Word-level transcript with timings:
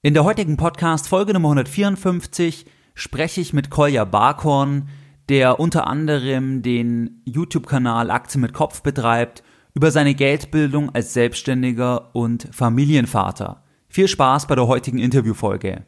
In 0.00 0.14
der 0.14 0.22
heutigen 0.22 0.56
Podcast 0.56 1.08
Folge 1.08 1.32
Nummer 1.32 1.48
154 1.48 2.66
spreche 2.94 3.40
ich 3.40 3.52
mit 3.52 3.68
Kolja 3.68 4.04
Barkhorn, 4.04 4.88
der 5.28 5.58
unter 5.58 5.88
anderem 5.88 6.62
den 6.62 7.20
YouTube-Kanal 7.24 8.12
Aktien 8.12 8.40
mit 8.40 8.52
Kopf 8.52 8.82
betreibt, 8.82 9.42
über 9.74 9.90
seine 9.90 10.14
Geldbildung 10.14 10.94
als 10.94 11.14
Selbstständiger 11.14 12.14
und 12.14 12.46
Familienvater. 12.52 13.64
Viel 13.88 14.06
Spaß 14.06 14.46
bei 14.46 14.54
der 14.54 14.68
heutigen 14.68 14.98
Interviewfolge. 14.98 15.84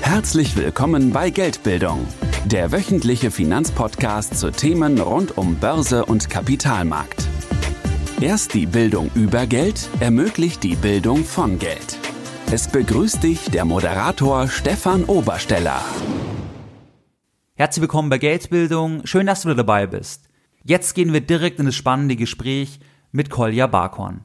Herzlich 0.00 0.56
willkommen 0.56 1.10
bei 1.10 1.30
Geldbildung, 1.30 2.06
der 2.44 2.70
wöchentliche 2.70 3.32
Finanzpodcast 3.32 4.38
zu 4.38 4.52
Themen 4.52 5.00
rund 5.00 5.36
um 5.36 5.56
Börse 5.56 6.04
und 6.04 6.30
Kapitalmarkt. 6.30 7.31
Erst 8.22 8.54
die 8.54 8.66
Bildung 8.66 9.10
über 9.16 9.48
Geld 9.48 9.88
ermöglicht 9.98 10.62
die 10.62 10.76
Bildung 10.76 11.24
von 11.24 11.58
Geld. 11.58 11.98
Es 12.52 12.68
begrüßt 12.68 13.20
dich 13.20 13.50
der 13.50 13.64
Moderator 13.64 14.46
Stefan 14.46 15.02
Obersteller. 15.06 15.80
Herzlich 17.54 17.80
willkommen 17.80 18.10
bei 18.10 18.18
Geldbildung. 18.18 19.04
Schön, 19.06 19.26
dass 19.26 19.42
du 19.42 19.48
wieder 19.48 19.56
dabei 19.56 19.88
bist. 19.88 20.28
Jetzt 20.62 20.94
gehen 20.94 21.12
wir 21.12 21.20
direkt 21.20 21.58
in 21.58 21.66
das 21.66 21.74
spannende 21.74 22.14
Gespräch 22.14 22.78
mit 23.10 23.28
Kolja 23.28 23.66
Barkhorn. 23.66 24.20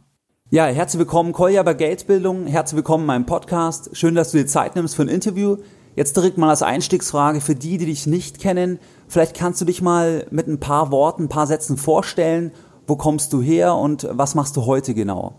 Ja, 0.51 0.67
herzlich 0.67 0.99
willkommen, 0.99 1.31
Kolja 1.31 1.63
bei 1.63 1.73
Geldbildung. 1.73 2.45
Herzlich 2.45 2.77
willkommen 2.77 3.05
in 3.05 3.07
meinem 3.07 3.25
Podcast. 3.25 3.97
Schön, 3.97 4.13
dass 4.13 4.29
du 4.29 4.37
dir 4.37 4.45
Zeit 4.45 4.75
nimmst 4.75 4.95
für 4.95 5.01
ein 5.01 5.07
Interview. 5.07 5.57
Jetzt 5.95 6.15
direkt 6.15 6.37
mal 6.37 6.51
als 6.51 6.61
Einstiegsfrage 6.61 7.41
für 7.41 7.55
die, 7.55 7.79
die 7.79 7.87
dich 7.87 8.05
nicht 8.05 8.37
kennen. 8.37 8.77
Vielleicht 9.07 9.35
kannst 9.35 9.59
du 9.59 9.65
dich 9.65 9.81
mal 9.81 10.27
mit 10.29 10.47
ein 10.47 10.59
paar 10.59 10.91
Worten, 10.91 11.23
ein 11.23 11.29
paar 11.29 11.47
Sätzen 11.47 11.77
vorstellen 11.77 12.51
wo 12.87 12.95
kommst 12.95 13.33
du 13.33 13.41
her 13.41 13.75
und 13.75 14.07
was 14.11 14.33
machst 14.33 14.55
du 14.55 14.65
heute 14.65 14.93
genau? 14.93 15.35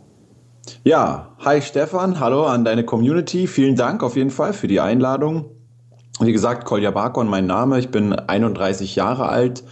Ja, 0.85 1.31
hi 1.39 1.63
Stefan, 1.63 2.21
hallo 2.21 2.45
an 2.45 2.65
deine 2.65 2.85
Community. 2.85 3.47
Vielen 3.47 3.75
Dank 3.75 4.03
auf 4.03 4.17
jeden 4.17 4.31
Fall 4.31 4.53
für 4.53 4.69
die 4.69 4.81
Einladung. 4.81 5.47
Wie 6.21 6.33
gesagt, 6.33 6.67
Kolja 6.67 6.91
Barkon 6.91 7.27
mein 7.27 7.47
Name. 7.47 7.79
Ich 7.79 7.91
bin 7.91 8.13
31 8.13 8.95
Jahre 8.97 9.29
alt 9.29 9.65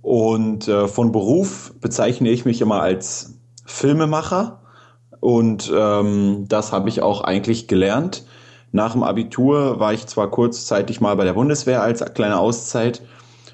und 0.00 0.66
äh, 0.66 0.88
von 0.88 1.12
Beruf 1.12 1.74
bezeichne 1.80 2.30
ich 2.30 2.46
mich 2.46 2.62
immer 2.62 2.80
als 2.80 3.38
Filmemacher 3.66 4.62
und 5.20 5.70
ähm, 5.76 6.46
das 6.48 6.72
habe 6.72 6.88
ich 6.88 7.02
auch 7.02 7.20
eigentlich 7.20 7.68
gelernt. 7.68 8.24
Nach 8.72 8.92
dem 8.92 9.02
Abitur 9.02 9.78
war 9.78 9.92
ich 9.92 10.06
zwar 10.06 10.30
kurzzeitig 10.30 11.02
mal 11.02 11.16
bei 11.16 11.24
der 11.24 11.34
Bundeswehr 11.34 11.82
als 11.82 12.02
kleine 12.14 12.38
Auszeit 12.38 13.02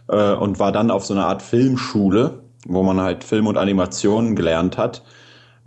äh, 0.08 0.34
und 0.34 0.60
war 0.60 0.70
dann 0.70 0.92
auf 0.92 1.04
so 1.04 1.14
einer 1.14 1.26
Art 1.26 1.42
Filmschule 1.42 2.45
wo 2.68 2.82
man 2.82 3.00
halt 3.00 3.24
Film 3.24 3.46
und 3.46 3.56
Animation 3.56 4.36
gelernt 4.36 4.78
hat. 4.78 5.02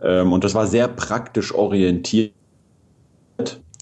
Ähm, 0.02 0.34
und 0.34 0.44
das 0.44 0.56
war 0.56 0.68
sehr 0.68 0.88
praktisch 0.88 1.54
orientiert. 1.54 2.34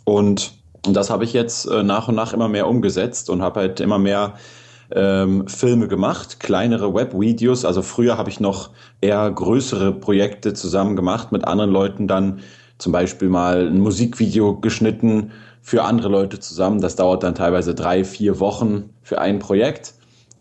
Und, 0.06 0.54
das 0.84 1.10
habe 1.10 1.26
ich 1.26 1.34
jetzt 1.34 1.66
äh, 1.66 1.84
nach 1.84 2.08
und 2.08 2.16
nach 2.16 2.34
immer 2.34 2.48
mehr 2.48 2.68
umgesetzt 2.68 3.30
und 3.30 3.42
habe 3.42 3.60
halt 3.60 3.82
immer 3.82 4.00
mehr 4.00 4.36
ähm, 4.92 5.46
Filme 5.48 5.90
gemacht, 5.90 6.40
kleinere 6.40 6.94
Webvideos. 6.94 7.66
Also 7.66 7.82
früher 7.82 8.18
habe 8.18 8.30
ich 8.30 8.40
noch 8.40 8.70
eher 9.02 9.30
größere 9.30 9.92
Projekte 9.92 10.54
zusammen 10.54 10.96
gemacht 10.96 11.34
mit 11.34 11.46
anderen 11.46 11.72
Leuten 11.72 12.08
dann 12.08 12.40
zum 12.78 12.94
Beispiel 12.94 13.28
mal 13.28 13.68
ein 13.68 13.80
Musikvideo 13.80 14.60
geschnitten 14.60 15.32
für 15.62 15.84
andere 15.84 16.10
Leute 16.10 16.40
zusammen. 16.40 16.80
Das 16.80 16.96
dauert 16.96 17.24
dann 17.24 17.36
teilweise 17.36 17.76
drei, 17.76 18.06
vier 18.06 18.40
Wochen 18.40 18.92
für 19.02 19.20
ein 19.20 19.40
Projekt 19.40 19.96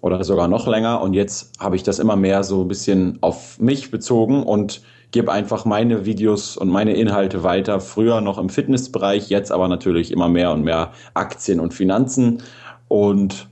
oder 0.06 0.22
sogar 0.24 0.48
noch 0.48 0.66
länger. 0.66 1.02
Und 1.02 1.14
jetzt 1.14 1.52
habe 1.58 1.76
ich 1.76 1.82
das 1.82 1.98
immer 1.98 2.16
mehr 2.16 2.44
so 2.44 2.62
ein 2.62 2.68
bisschen 2.68 3.18
auf 3.20 3.58
mich 3.58 3.90
bezogen 3.90 4.42
und 4.42 4.82
gebe 5.10 5.32
einfach 5.32 5.64
meine 5.64 6.06
Videos 6.06 6.56
und 6.56 6.68
meine 6.68 6.94
Inhalte 6.94 7.42
weiter. 7.42 7.80
Früher 7.80 8.20
noch 8.20 8.38
im 8.38 8.48
Fitnessbereich, 8.48 9.28
jetzt 9.28 9.52
aber 9.52 9.68
natürlich 9.68 10.12
immer 10.12 10.28
mehr 10.28 10.52
und 10.52 10.62
mehr 10.62 10.92
Aktien 11.14 11.60
und 11.60 11.74
Finanzen. 11.74 12.42
Und 12.88 13.48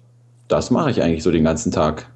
das 0.48 0.70
mache 0.70 0.90
ich 0.90 1.02
eigentlich 1.02 1.22
so 1.22 1.30
den 1.30 1.44
ganzen 1.44 1.72
Tag. 1.72 2.10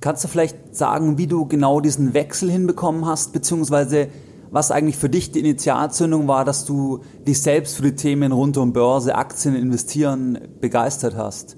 Kannst 0.00 0.24
du 0.24 0.28
vielleicht 0.28 0.74
sagen, 0.74 1.18
wie 1.18 1.26
du 1.26 1.46
genau 1.46 1.80
diesen 1.80 2.14
Wechsel 2.14 2.50
hinbekommen 2.50 3.06
hast, 3.06 3.32
beziehungsweise 3.32 4.08
was 4.50 4.70
eigentlich 4.70 4.96
für 4.96 5.08
dich 5.08 5.32
die 5.32 5.40
Initialzündung 5.40 6.28
war, 6.28 6.44
dass 6.44 6.64
du 6.64 7.00
dich 7.26 7.42
selbst 7.42 7.76
für 7.76 7.82
die 7.82 7.96
Themen 7.96 8.32
rund 8.32 8.56
um 8.56 8.72
Börse, 8.72 9.16
Aktien, 9.16 9.56
Investieren 9.56 10.38
begeistert 10.60 11.16
hast? 11.16 11.56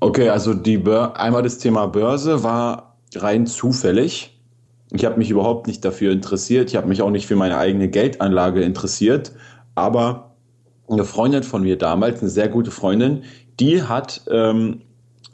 Okay, 0.00 0.30
also 0.30 0.54
die 0.54 0.78
Bör 0.78 1.18
einmal 1.20 1.42
das 1.42 1.58
Thema 1.58 1.86
Börse 1.86 2.42
war 2.42 2.96
rein 3.14 3.46
zufällig. 3.46 4.40
Ich 4.92 5.04
habe 5.04 5.18
mich 5.18 5.30
überhaupt 5.30 5.66
nicht 5.66 5.84
dafür 5.84 6.10
interessiert. 6.10 6.70
Ich 6.70 6.76
habe 6.76 6.88
mich 6.88 7.02
auch 7.02 7.10
nicht 7.10 7.26
für 7.26 7.36
meine 7.36 7.58
eigene 7.58 7.88
Geldanlage 7.88 8.62
interessiert. 8.62 9.32
Aber 9.74 10.34
eine 10.88 11.04
Freundin 11.04 11.42
von 11.42 11.62
mir 11.62 11.76
damals, 11.78 12.20
eine 12.20 12.30
sehr 12.30 12.48
gute 12.48 12.70
Freundin, 12.70 13.22
die 13.60 13.82
hat 13.82 14.22
ähm, 14.30 14.80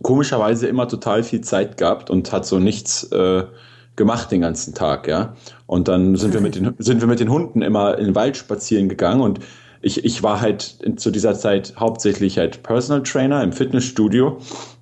komischerweise 0.02 0.66
immer 0.66 0.88
total 0.88 1.22
viel 1.22 1.40
Zeit 1.40 1.76
gehabt 1.76 2.10
und 2.10 2.32
hat 2.32 2.44
so 2.44 2.58
nichts 2.58 3.04
äh, 3.12 3.44
gemacht 3.94 4.30
den 4.30 4.42
ganzen 4.42 4.74
Tag, 4.74 5.08
ja. 5.08 5.34
Und 5.66 5.88
dann 5.88 6.16
sind 6.16 6.34
wir 6.34 6.40
mit 6.40 6.54
den 6.54 6.74
sind 6.78 7.00
wir 7.00 7.08
mit 7.08 7.20
den 7.20 7.30
Hunden 7.30 7.62
immer 7.62 7.96
in 7.98 8.06
den 8.06 8.14
Wald 8.14 8.36
spazieren 8.36 8.88
gegangen 8.88 9.22
und 9.22 9.40
ich, 9.86 10.04
ich 10.04 10.24
war 10.24 10.40
halt 10.40 10.78
zu 10.96 11.12
dieser 11.12 11.34
Zeit 11.34 11.74
hauptsächlich 11.78 12.38
halt 12.38 12.64
Personal 12.64 13.04
Trainer 13.04 13.44
im 13.44 13.52
Fitnessstudio 13.52 14.38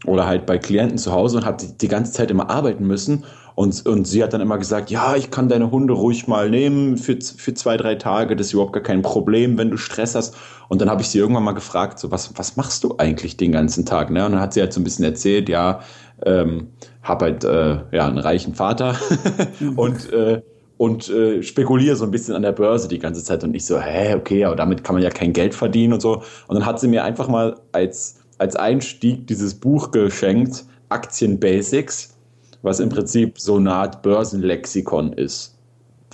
oder 0.07 0.27
halt 0.27 0.47
bei 0.47 0.57
Klienten 0.57 0.97
zu 0.97 1.13
Hause 1.13 1.37
und 1.37 1.45
habe 1.45 1.59
die, 1.61 1.77
die 1.77 1.89
ganze 1.89 2.13
Zeit 2.13 2.31
immer 2.31 2.49
arbeiten 2.49 2.87
müssen. 2.87 3.25
Und, 3.55 3.87
und 3.87 4.07
sie 4.07 4.23
hat 4.23 4.33
dann 4.33 4.41
immer 4.41 4.57
gesagt, 4.57 4.91
ja, 4.91 5.15
ich 5.15 5.31
kann 5.31 5.51
deine 5.51 5.71
Hunde 5.71 5.93
ruhig 5.93 6.27
mal 6.27 6.49
nehmen 6.49 6.97
für, 6.97 7.19
für 7.21 7.53
zwei, 7.53 7.77
drei 7.77 7.97
Tage, 7.97 8.35
das 8.35 8.47
ist 8.47 8.55
überhaupt 8.55 8.73
gar 8.73 8.83
kein 8.83 9.03
Problem, 9.03 9.59
wenn 9.59 9.71
du 9.71 9.77
Stress 9.77 10.15
hast. 10.15 10.37
Und 10.69 10.81
dann 10.81 10.89
habe 10.89 11.03
ich 11.03 11.09
sie 11.09 11.19
irgendwann 11.19 11.45
mal 11.45 11.53
gefragt, 11.53 11.99
so, 11.99 12.11
was, 12.11 12.33
was 12.37 12.57
machst 12.57 12.83
du 12.83 12.97
eigentlich 12.97 13.37
den 13.37 13.53
ganzen 13.53 13.85
Tag? 13.85 14.11
Ne? 14.11 14.25
Und 14.25 14.33
dann 14.33 14.41
hat 14.41 14.55
sie 14.55 14.61
halt 14.61 14.73
so 14.73 14.81
ein 14.81 14.85
bisschen 14.85 15.05
erzählt, 15.05 15.51
ja, 15.51 15.81
ähm, 16.25 16.69
habe 17.03 17.27
halt 17.27 17.45
äh, 17.45 17.81
ja, 17.95 18.09
einen 18.09 18.19
reichen 18.19 18.55
Vater 18.55 18.97
und 19.77 20.11
äh, 20.15 20.41
und 20.77 21.09
äh, 21.09 21.43
spekuliere 21.43 21.97
so 21.97 22.05
ein 22.05 22.11
bisschen 22.11 22.35
an 22.35 22.43
der 22.43 22.53
Börse 22.53 22.89
die 22.89 22.99
ganze 22.99 23.23
Zeit 23.23 23.45
und 23.45 23.55
ich 23.55 23.65
so, 23.65 23.79
hä, 23.79 24.15
okay, 24.15 24.45
aber 24.45 24.57
damit 24.57 24.83
kann 24.83 24.95
man 24.95 25.03
ja 25.03 25.11
kein 25.11 25.33
Geld 25.33 25.55
verdienen 25.55 25.93
und 25.93 26.01
so. 26.01 26.23
Und 26.49 26.57
dann 26.57 26.67
hat 26.67 26.81
sie 26.81 26.89
mir 26.89 27.05
einfach 27.05 27.29
mal 27.29 27.57
als, 27.73 28.17
als 28.39 28.57
Einstieg 28.57 29.27
dieses 29.27 29.55
Buch 29.55 29.91
geschenkt, 29.93 30.65
Aktien 30.89 31.39
Basics, 31.39 32.17
was 32.63 32.81
im 32.81 32.89
Prinzip 32.89 33.39
so 33.39 33.57
eine 33.57 33.73
Art 33.73 34.03
Börsenlexikon 34.03 35.13
ist. 35.13 35.57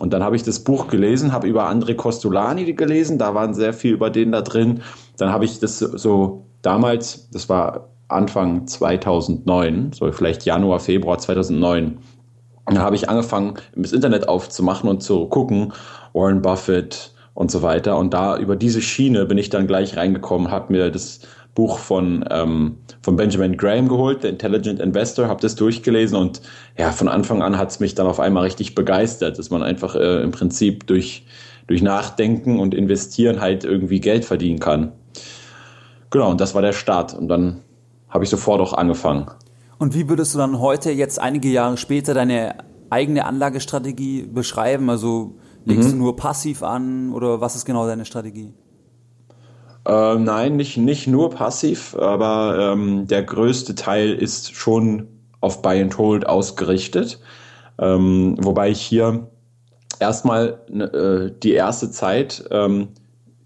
Und 0.01 0.13
dann 0.13 0.23
habe 0.23 0.37
ich 0.37 0.43
das 0.43 0.61
Buch 0.61 0.89
gelesen, 0.89 1.33
habe 1.33 1.47
über 1.47 1.69
André 1.69 1.95
Costolani 1.95 2.73
gelesen, 2.73 3.19
da 3.19 3.35
waren 3.35 3.55
sehr 3.55 3.75
viel 3.75 3.93
über 3.93 4.09
den 4.11 4.33
da 4.33 4.41
drin. 4.41 4.81
Dann 5.19 5.31
habe 5.31 5.45
ich 5.45 5.59
das 5.59 5.79
so 5.79 6.47
damals, 6.63 7.29
das 7.31 7.49
war 7.49 7.91
Anfang 8.09 8.67
2009, 8.67 9.93
so 9.93 10.11
vielleicht 10.11 10.45
Januar, 10.45 10.81
Februar 10.81 11.19
2009, 11.19 11.99
dann 12.67 12.79
habe 12.79 12.97
ich 12.97 13.09
angefangen, 13.09 13.55
das 13.75 13.93
Internet 13.93 14.29
aufzumachen 14.29 14.89
und 14.89 15.03
zu 15.03 15.27
gucken, 15.27 15.73
Warren 16.13 16.43
Buffett 16.43 17.13
und 17.35 17.51
so 17.51 17.63
weiter. 17.63 17.97
Und 17.97 18.15
da 18.15 18.39
über 18.39 18.57
diese 18.57 18.83
Schiene 18.83 19.27
bin 19.27 19.39
ich 19.39 19.51
dann 19.51 19.67
gleich 19.67 19.97
reingekommen, 19.97 20.51
habe 20.51 20.73
mir 20.73 20.91
das 20.91 21.21
Buch 21.55 21.79
von, 21.79 22.25
ähm, 22.31 22.77
von 23.03 23.17
Benjamin 23.17 23.57
Graham 23.57 23.89
geholt, 23.89 24.23
The 24.23 24.29
Intelligent 24.29 24.81
Investor, 24.81 25.27
habe 25.27 25.41
das 25.41 25.57
durchgelesen 25.57 26.17
und 26.17 26.43
ja, 26.79 26.93
von 26.93 27.09
Anfang 27.09 27.43
an 27.43 27.59
hat 27.59 27.71
es 27.71 27.81
mich 27.81 27.95
dann 27.95 28.07
auf 28.07 28.21
einmal 28.21 28.45
richtig 28.45 28.75
begeistert, 28.75 29.39
dass 29.39 29.51
man 29.51 29.63
einfach 29.63 29.95
äh, 29.97 30.23
im 30.23 30.31
Prinzip 30.31 30.87
durch, 30.87 31.27
durch 31.67 31.83
Nachdenken 31.83 32.61
und 32.61 32.75
Investieren 32.75 33.41
halt 33.41 33.65
irgendwie 33.65 34.01
Geld 34.01 34.25
verdienen 34.25 34.61
kann. 34.61 34.93
Genau, 36.11 36.31
und 36.31 36.41
das 36.41 36.55
war 36.55 36.63
der 36.63 36.73
Start. 36.73 37.15
Und 37.15 37.29
dann 37.29 37.61
habe 38.09 38.25
ich 38.25 38.31
sofort 38.31 38.61
auch 38.61 38.73
angefangen. 38.73 39.27
Und 39.81 39.95
wie 39.95 40.11
würdest 40.11 40.35
du 40.35 40.39
dann 40.39 40.61
heute, 40.61 40.91
jetzt 40.91 41.19
einige 41.19 41.49
Jahre 41.49 41.79
später, 41.79 42.13
deine 42.13 42.57
eigene 42.91 43.25
Anlagestrategie 43.25 44.25
beschreiben? 44.25 44.91
Also 44.91 45.37
legst 45.65 45.89
mhm. 45.89 45.93
du 45.93 45.97
nur 45.97 46.17
passiv 46.17 46.63
an 46.63 47.15
oder 47.15 47.41
was 47.41 47.57
ist 47.57 47.65
genau 47.65 47.87
deine 47.87 48.05
Strategie? 48.05 48.53
Äh, 49.87 50.17
nein, 50.17 50.57
nicht, 50.57 50.77
nicht 50.77 51.07
nur 51.07 51.31
passiv, 51.31 51.97
aber 51.97 52.75
ähm, 52.75 53.07
der 53.07 53.23
größte 53.23 53.75
Teil 53.75 54.13
ist 54.13 54.55
schon 54.55 55.09
auf 55.41 55.63
Buy 55.63 55.81
and 55.81 55.97
Hold 55.97 56.27
ausgerichtet. 56.27 57.19
Ähm, 57.79 58.37
wobei 58.39 58.69
ich 58.69 58.83
hier 58.83 59.29
erstmal 59.99 60.61
äh, 60.69 61.35
die 61.43 61.53
erste 61.53 61.91
Zeit 61.91 62.45
ähm, 62.51 62.89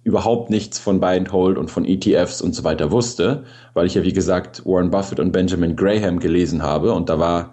überhaupt 0.03 0.51
nichts 0.51 0.81
von 0.81 0.99
Buy 0.99 1.17
and 1.17 1.33
Hold 1.33 1.59
und 1.59 1.71
von 1.71 1.85
ETFs 1.85 2.43
und 2.43 2.57
so 2.57 2.65
weiter 2.65 2.91
wusste, 2.91 3.45
weil 3.75 3.87
ich 3.87 3.95
ja 3.95 4.03
wie 4.03 4.13
gesagt 4.13 4.65
Warren 4.65 4.91
Buffett 4.91 5.21
und 5.21 5.33
Benjamin 5.33 5.77
Graham 5.77 6.19
gelesen 6.19 6.63
habe 6.63 6.93
und 6.93 7.09
da 7.09 7.19
war 7.19 7.53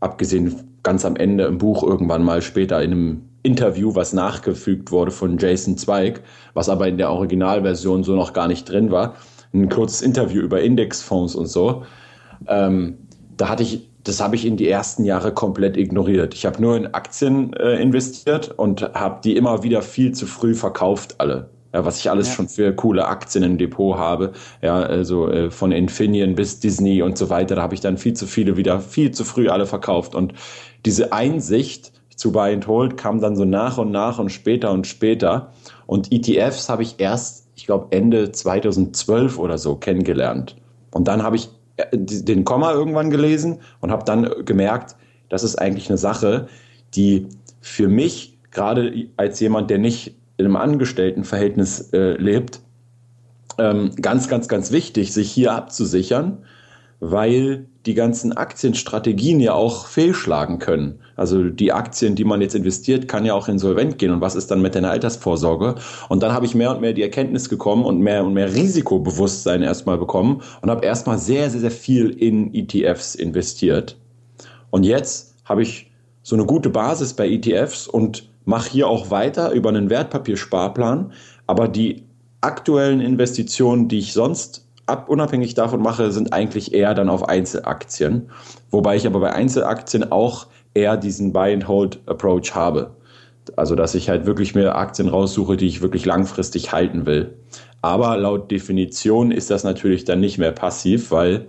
abgesehen 0.00 0.54
ganz 0.82 1.04
am 1.04 1.16
Ende 1.16 1.44
im 1.44 1.58
Buch 1.58 1.82
irgendwann 1.82 2.24
mal 2.24 2.42
später 2.42 2.82
in 2.82 2.92
einem 2.92 3.22
Interview, 3.42 3.94
was 3.94 4.12
nachgefügt 4.12 4.90
wurde 4.90 5.10
von 5.10 5.38
Jason 5.38 5.76
Zweig, 5.76 6.22
was 6.54 6.68
aber 6.68 6.88
in 6.88 6.98
der 6.98 7.10
Originalversion 7.10 8.02
so 8.02 8.14
noch 8.14 8.32
gar 8.32 8.48
nicht 8.48 8.68
drin 8.68 8.90
war, 8.90 9.14
ein 9.54 9.68
kurzes 9.68 10.02
Interview 10.02 10.42
über 10.42 10.60
Indexfonds 10.60 11.34
und 11.34 11.46
so. 11.46 11.84
Ähm, 12.46 12.98
da 13.36 13.48
hatte 13.48 13.62
ich 13.62 13.88
das 14.08 14.20
habe 14.20 14.36
ich 14.36 14.46
in 14.46 14.56
die 14.56 14.68
ersten 14.68 15.04
Jahre 15.04 15.34
komplett 15.34 15.76
ignoriert. 15.76 16.32
Ich 16.32 16.46
habe 16.46 16.62
nur 16.62 16.76
in 16.76 16.86
Aktien 16.94 17.52
äh, 17.52 17.74
investiert 17.80 18.54
und 18.56 18.82
habe 18.94 19.20
die 19.22 19.36
immer 19.36 19.62
wieder 19.62 19.82
viel 19.82 20.12
zu 20.12 20.26
früh 20.26 20.54
verkauft, 20.54 21.16
alle. 21.18 21.50
Ja, 21.72 21.84
was 21.84 21.98
ich 21.98 22.10
alles 22.10 22.28
ja. 22.28 22.34
schon 22.34 22.48
für 22.48 22.74
coole 22.74 23.06
Aktien 23.06 23.44
im 23.44 23.58
Depot 23.58 23.96
habe. 23.98 24.32
Ja, 24.62 24.76
also 24.80 25.28
äh, 25.28 25.50
von 25.50 25.70
Infineon 25.70 26.34
bis 26.34 26.60
Disney 26.60 27.02
und 27.02 27.18
so 27.18 27.28
weiter. 27.28 27.56
Da 27.56 27.62
habe 27.62 27.74
ich 27.74 27.80
dann 27.80 27.98
viel 27.98 28.14
zu 28.14 28.26
viele 28.26 28.56
wieder 28.56 28.80
viel 28.80 29.10
zu 29.10 29.24
früh 29.24 29.48
alle 29.48 29.66
verkauft. 29.66 30.14
Und 30.14 30.32
diese 30.86 31.12
Einsicht 31.12 31.92
zu 32.16 32.32
Buy 32.32 32.52
and 32.52 32.66
Hold 32.66 32.96
kam 32.96 33.20
dann 33.20 33.36
so 33.36 33.44
nach 33.44 33.78
und 33.78 33.90
nach 33.90 34.18
und 34.18 34.30
später 34.30 34.72
und 34.72 34.86
später. 34.86 35.52
Und 35.86 36.10
ETFs 36.10 36.68
habe 36.68 36.82
ich 36.82 36.96
erst, 36.98 37.48
ich 37.54 37.66
glaube, 37.66 37.88
Ende 37.90 38.32
2012 38.32 39.38
oder 39.38 39.58
so 39.58 39.76
kennengelernt. 39.76 40.56
Und 40.90 41.06
dann 41.06 41.22
habe 41.22 41.36
ich 41.36 41.50
äh, 41.76 41.84
den 41.92 42.44
Komma 42.44 42.72
irgendwann 42.72 43.10
gelesen 43.10 43.60
und 43.80 43.90
habe 43.90 44.04
dann 44.04 44.30
gemerkt, 44.44 44.96
das 45.28 45.44
ist 45.44 45.56
eigentlich 45.56 45.90
eine 45.90 45.98
Sache, 45.98 46.48
die 46.94 47.26
für 47.60 47.88
mich, 47.88 48.38
gerade 48.50 49.08
als 49.16 49.38
jemand, 49.40 49.68
der 49.68 49.78
nicht 49.78 50.16
in 50.38 50.46
einem 50.46 50.56
Angestelltenverhältnis 50.56 51.90
äh, 51.92 52.12
lebt, 52.12 52.60
ähm, 53.58 53.90
ganz, 54.00 54.28
ganz, 54.28 54.48
ganz 54.48 54.72
wichtig, 54.72 55.12
sich 55.12 55.30
hier 55.30 55.52
abzusichern, 55.52 56.38
weil 57.00 57.66
die 57.86 57.94
ganzen 57.94 58.36
Aktienstrategien 58.36 59.40
ja 59.40 59.52
auch 59.52 59.86
fehlschlagen 59.86 60.58
können. 60.58 61.00
Also 61.16 61.44
die 61.44 61.72
Aktien, 61.72 62.14
die 62.14 62.24
man 62.24 62.40
jetzt 62.40 62.54
investiert, 62.54 63.08
kann 63.08 63.24
ja 63.24 63.34
auch 63.34 63.48
insolvent 63.48 63.98
gehen. 63.98 64.12
Und 64.12 64.20
was 64.20 64.34
ist 64.34 64.50
dann 64.50 64.62
mit 64.62 64.74
deiner 64.74 64.90
Altersvorsorge? 64.90 65.76
Und 66.08 66.22
dann 66.22 66.32
habe 66.32 66.46
ich 66.46 66.54
mehr 66.54 66.70
und 66.70 66.80
mehr 66.80 66.92
die 66.92 67.02
Erkenntnis 67.02 67.48
gekommen 67.48 67.84
und 67.84 68.00
mehr 68.00 68.24
und 68.24 68.34
mehr 68.34 68.54
Risikobewusstsein 68.54 69.62
erstmal 69.62 69.98
bekommen 69.98 70.42
und 70.60 70.70
habe 70.70 70.84
erstmal 70.84 71.18
sehr, 71.18 71.50
sehr, 71.50 71.60
sehr 71.60 71.70
viel 71.70 72.10
in 72.10 72.54
ETFs 72.54 73.14
investiert. 73.14 73.96
Und 74.70 74.84
jetzt 74.84 75.34
habe 75.44 75.62
ich 75.62 75.90
so 76.22 76.36
eine 76.36 76.44
gute 76.44 76.70
Basis 76.70 77.14
bei 77.14 77.28
ETFs 77.28 77.88
und 77.88 78.28
mache 78.48 78.70
hier 78.70 78.88
auch 78.88 79.10
weiter 79.10 79.52
über 79.52 79.68
einen 79.68 79.90
Wertpapiersparplan, 79.90 81.12
aber 81.46 81.68
die 81.68 82.04
aktuellen 82.40 83.00
Investitionen, 83.00 83.88
die 83.88 83.98
ich 83.98 84.14
sonst 84.14 84.66
ab, 84.86 85.10
unabhängig 85.10 85.52
davon 85.52 85.82
mache, 85.82 86.10
sind 86.12 86.32
eigentlich 86.32 86.72
eher 86.72 86.94
dann 86.94 87.10
auf 87.10 87.28
Einzelaktien, 87.28 88.30
wobei 88.70 88.96
ich 88.96 89.06
aber 89.06 89.20
bei 89.20 89.34
Einzelaktien 89.34 90.10
auch 90.10 90.46
eher 90.72 90.96
diesen 90.96 91.34
Buy-and-Hold-Approach 91.34 92.54
habe. 92.54 92.96
Also, 93.56 93.74
dass 93.74 93.94
ich 93.94 94.08
halt 94.08 94.24
wirklich 94.24 94.54
mir 94.54 94.76
Aktien 94.76 95.08
raussuche, 95.08 95.58
die 95.58 95.66
ich 95.66 95.82
wirklich 95.82 96.06
langfristig 96.06 96.72
halten 96.72 97.04
will. 97.04 97.34
Aber 97.82 98.16
laut 98.16 98.50
Definition 98.50 99.30
ist 99.30 99.50
das 99.50 99.62
natürlich 99.62 100.06
dann 100.06 100.20
nicht 100.20 100.38
mehr 100.38 100.52
passiv, 100.52 101.10
weil 101.10 101.48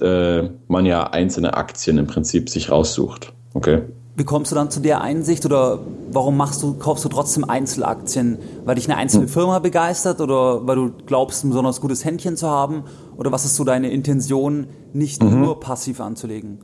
äh, 0.00 0.48
man 0.66 0.84
ja 0.84 1.10
einzelne 1.10 1.54
Aktien 1.54 1.96
im 1.96 2.08
Prinzip 2.08 2.50
sich 2.50 2.72
raussucht. 2.72 3.32
Okay. 3.54 3.82
Wie 4.18 4.24
kommst 4.24 4.50
du 4.50 4.56
dann 4.56 4.68
zu 4.68 4.80
der 4.80 5.00
Einsicht 5.00 5.46
oder 5.46 5.78
warum 6.10 6.36
machst 6.36 6.60
du, 6.64 6.74
kaufst 6.74 7.04
du 7.04 7.08
trotzdem 7.08 7.48
Einzelaktien? 7.48 8.38
Weil 8.64 8.74
dich 8.74 8.88
eine 8.88 8.96
einzelne 8.96 9.26
hm. 9.26 9.32
Firma 9.32 9.60
begeistert 9.60 10.20
oder 10.20 10.66
weil 10.66 10.74
du 10.74 10.92
glaubst, 11.06 11.44
ein 11.44 11.50
besonders 11.50 11.80
gutes 11.80 12.04
Händchen 12.04 12.36
zu 12.36 12.48
haben? 12.48 12.82
Oder 13.16 13.30
was 13.30 13.44
ist 13.44 13.54
so 13.54 13.62
deine 13.62 13.92
Intention, 13.92 14.66
nicht 14.92 15.22
mhm. 15.22 15.42
nur 15.42 15.60
passiv 15.60 16.00
anzulegen? 16.00 16.58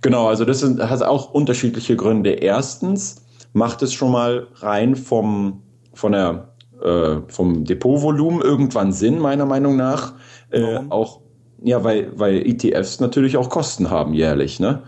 Genau, 0.00 0.26
also 0.26 0.44
das 0.44 0.58
sind, 0.58 0.82
hat 0.82 1.00
auch 1.04 1.32
unterschiedliche 1.32 1.94
Gründe. 1.94 2.30
Erstens 2.30 3.24
macht 3.52 3.82
es 3.82 3.92
schon 3.92 4.10
mal 4.10 4.48
rein 4.56 4.96
vom, 4.96 5.62
von 5.94 6.10
der, 6.10 6.48
äh, 6.82 7.18
vom 7.28 7.64
Depotvolumen 7.66 8.40
irgendwann 8.40 8.92
Sinn, 8.92 9.20
meiner 9.20 9.46
Meinung 9.46 9.76
nach. 9.76 10.14
Äh, 10.50 10.80
auch, 10.88 11.20
ja, 11.62 11.84
weil, 11.84 12.10
weil 12.18 12.44
ETFs 12.44 12.98
natürlich 12.98 13.36
auch 13.36 13.48
Kosten 13.48 13.90
haben 13.90 14.12
jährlich, 14.12 14.58
ne? 14.58 14.82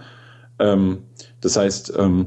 Ähm, 0.58 1.04
das 1.42 1.56
heißt, 1.56 1.92
ähm, 1.98 2.26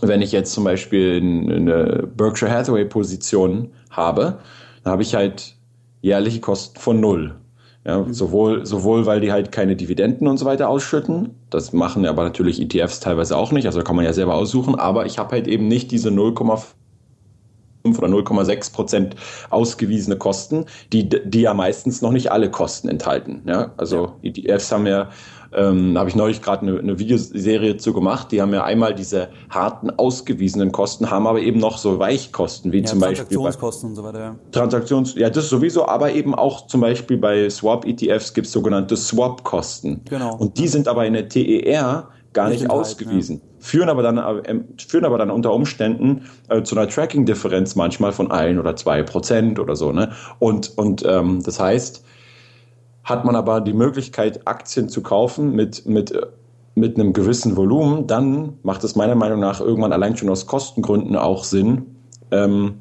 wenn 0.00 0.22
ich 0.22 0.32
jetzt 0.32 0.52
zum 0.52 0.64
Beispiel 0.64 1.16
eine 1.16 2.08
Berkshire 2.16 2.50
Hathaway 2.50 2.84
Position 2.84 3.70
habe, 3.90 4.38
dann 4.82 4.92
habe 4.92 5.02
ich 5.02 5.14
halt 5.14 5.54
jährliche 6.00 6.40
Kosten 6.40 6.78
von 6.78 7.00
null. 7.00 7.34
Ja, 7.84 8.00
mhm. 8.00 8.12
sowohl, 8.12 8.66
sowohl, 8.66 9.06
weil 9.06 9.20
die 9.20 9.32
halt 9.32 9.52
keine 9.52 9.74
Dividenden 9.74 10.28
und 10.28 10.36
so 10.36 10.44
weiter 10.44 10.68
ausschütten. 10.68 11.30
Das 11.48 11.72
machen 11.72 12.04
aber 12.04 12.24
natürlich 12.24 12.60
ETFs 12.60 13.00
teilweise 13.00 13.36
auch 13.36 13.52
nicht. 13.52 13.66
Also 13.66 13.82
kann 13.82 13.96
man 13.96 14.04
ja 14.04 14.12
selber 14.12 14.34
aussuchen. 14.34 14.74
Aber 14.74 15.06
ich 15.06 15.18
habe 15.18 15.32
halt 15.32 15.48
eben 15.48 15.66
nicht 15.66 15.90
diese 15.90 16.10
0,5 16.10 16.66
oder 17.84 18.08
0,6 18.08 18.72
Prozent 18.72 19.16
ausgewiesene 19.48 20.16
Kosten, 20.16 20.66
die, 20.92 21.08
die 21.08 21.40
ja 21.40 21.54
meistens 21.54 22.02
noch 22.02 22.12
nicht 22.12 22.30
alle 22.30 22.50
Kosten 22.50 22.88
enthalten. 22.88 23.42
Ja, 23.46 23.72
also. 23.78 24.12
ETFs 24.22 24.70
haben 24.72 24.86
ja 24.86 25.08
ähm, 25.52 25.98
habe 25.98 26.08
ich 26.08 26.16
neulich 26.16 26.42
gerade 26.42 26.66
eine, 26.66 26.78
eine 26.78 26.98
Videoserie 26.98 27.76
zu 27.76 27.92
gemacht. 27.92 28.30
Die 28.32 28.40
haben 28.40 28.52
ja 28.52 28.64
einmal 28.64 28.94
diese 28.94 29.28
harten 29.48 29.90
ausgewiesenen 29.90 30.72
Kosten, 30.72 31.10
haben 31.10 31.26
aber 31.26 31.40
eben 31.40 31.58
noch 31.58 31.78
so 31.78 31.98
Weichkosten, 31.98 32.72
wie 32.72 32.80
ja, 32.80 32.84
zum 32.84 33.00
Beispiel 33.00 33.36
Transaktionskosten 33.36 33.90
und 33.90 33.96
so 33.96 34.04
weiter. 34.04 34.20
Ja. 34.20 34.36
Transaktions, 34.52 35.14
ja, 35.16 35.30
das 35.30 35.48
sowieso, 35.48 35.86
aber 35.86 36.12
eben 36.12 36.34
auch 36.34 36.66
zum 36.66 36.80
Beispiel 36.80 37.16
bei 37.16 37.48
Swap-ETFs 37.50 38.34
gibt 38.34 38.46
es 38.46 38.52
sogenannte 38.52 38.96
Swap-Kosten. 38.96 40.02
Genau. 40.08 40.36
Und 40.36 40.58
die 40.58 40.68
sind 40.68 40.88
aber 40.88 41.06
in 41.06 41.14
der 41.14 41.28
TER 41.28 42.08
gar 42.32 42.48
nicht, 42.48 42.60
nicht 42.60 42.70
ausgewiesen. 42.70 43.36
Ja. 43.42 43.50
Führen 43.58 43.88
aber 43.88 44.02
dann, 44.02 44.18
äh, 44.18 44.60
führen 44.78 45.04
aber 45.04 45.18
dann 45.18 45.30
unter 45.30 45.52
Umständen 45.52 46.22
äh, 46.48 46.62
zu 46.62 46.76
einer 46.76 46.88
Tracking-Differenz 46.88 47.74
manchmal 47.76 48.12
von 48.12 48.30
ein 48.30 48.58
oder 48.58 48.76
zwei 48.76 49.02
Prozent 49.02 49.58
oder 49.58 49.76
so. 49.76 49.92
Ne? 49.92 50.12
Und, 50.38 50.78
und 50.78 51.04
ähm, 51.06 51.42
das 51.42 51.60
heißt, 51.60 52.04
hat 53.10 53.24
man 53.24 53.36
aber 53.36 53.60
die 53.60 53.72
Möglichkeit, 53.72 54.46
Aktien 54.46 54.88
zu 54.88 55.02
kaufen 55.02 55.54
mit, 55.54 55.84
mit, 55.86 56.14
mit 56.74 56.98
einem 56.98 57.12
gewissen 57.12 57.56
Volumen, 57.56 58.06
dann 58.06 58.54
macht 58.62 58.84
es 58.84 58.96
meiner 58.96 59.14
Meinung 59.14 59.40
nach 59.40 59.60
irgendwann 59.60 59.92
allein 59.92 60.16
schon 60.16 60.30
aus 60.30 60.46
Kostengründen 60.46 61.16
auch 61.16 61.44
Sinn, 61.44 61.96
ähm, 62.30 62.76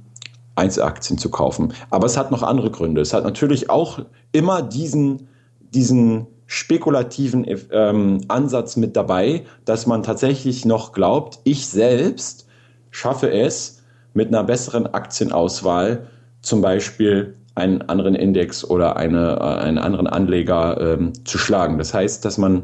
Einzelaktien 0.55 1.17
zu 1.17 1.29
kaufen. 1.29 1.73
Aber 1.89 2.05
es 2.05 2.17
hat 2.17 2.31
noch 2.31 2.43
andere 2.43 2.69
Gründe. 2.69 3.01
Es 3.01 3.13
hat 3.13 3.23
natürlich 3.23 3.69
auch 3.69 3.99
immer 4.31 4.61
diesen, 4.61 5.27
diesen 5.73 6.27
spekulativen 6.45 7.45
ähm, 7.71 8.21
Ansatz 8.27 8.75
mit 8.75 8.95
dabei, 8.95 9.45
dass 9.65 9.87
man 9.87 10.03
tatsächlich 10.03 10.65
noch 10.65 10.93
glaubt, 10.93 11.39
ich 11.43 11.67
selbst 11.67 12.47
schaffe 12.91 13.31
es 13.31 13.83
mit 14.13 14.29
einer 14.29 14.43
besseren 14.43 14.87
Aktienauswahl 14.87 16.07
zum 16.41 16.61
Beispiel 16.61 17.35
einen 17.55 17.81
anderen 17.83 18.15
Index 18.15 18.63
oder 18.63 18.97
eine, 18.97 19.37
äh, 19.39 19.61
einen 19.61 19.77
anderen 19.77 20.07
Anleger 20.07 20.79
ähm, 20.79 21.13
zu 21.25 21.37
schlagen. 21.37 21.77
Das 21.77 21.93
heißt, 21.93 22.23
dass 22.25 22.37
man 22.37 22.63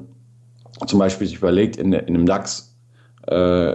zum 0.88 1.00
Beispiel 1.00 1.28
sich 1.28 1.38
überlegt, 1.38 1.78
in, 1.78 1.94
in 1.94 2.16
einem 2.16 2.26
DAX-Index 2.26 3.72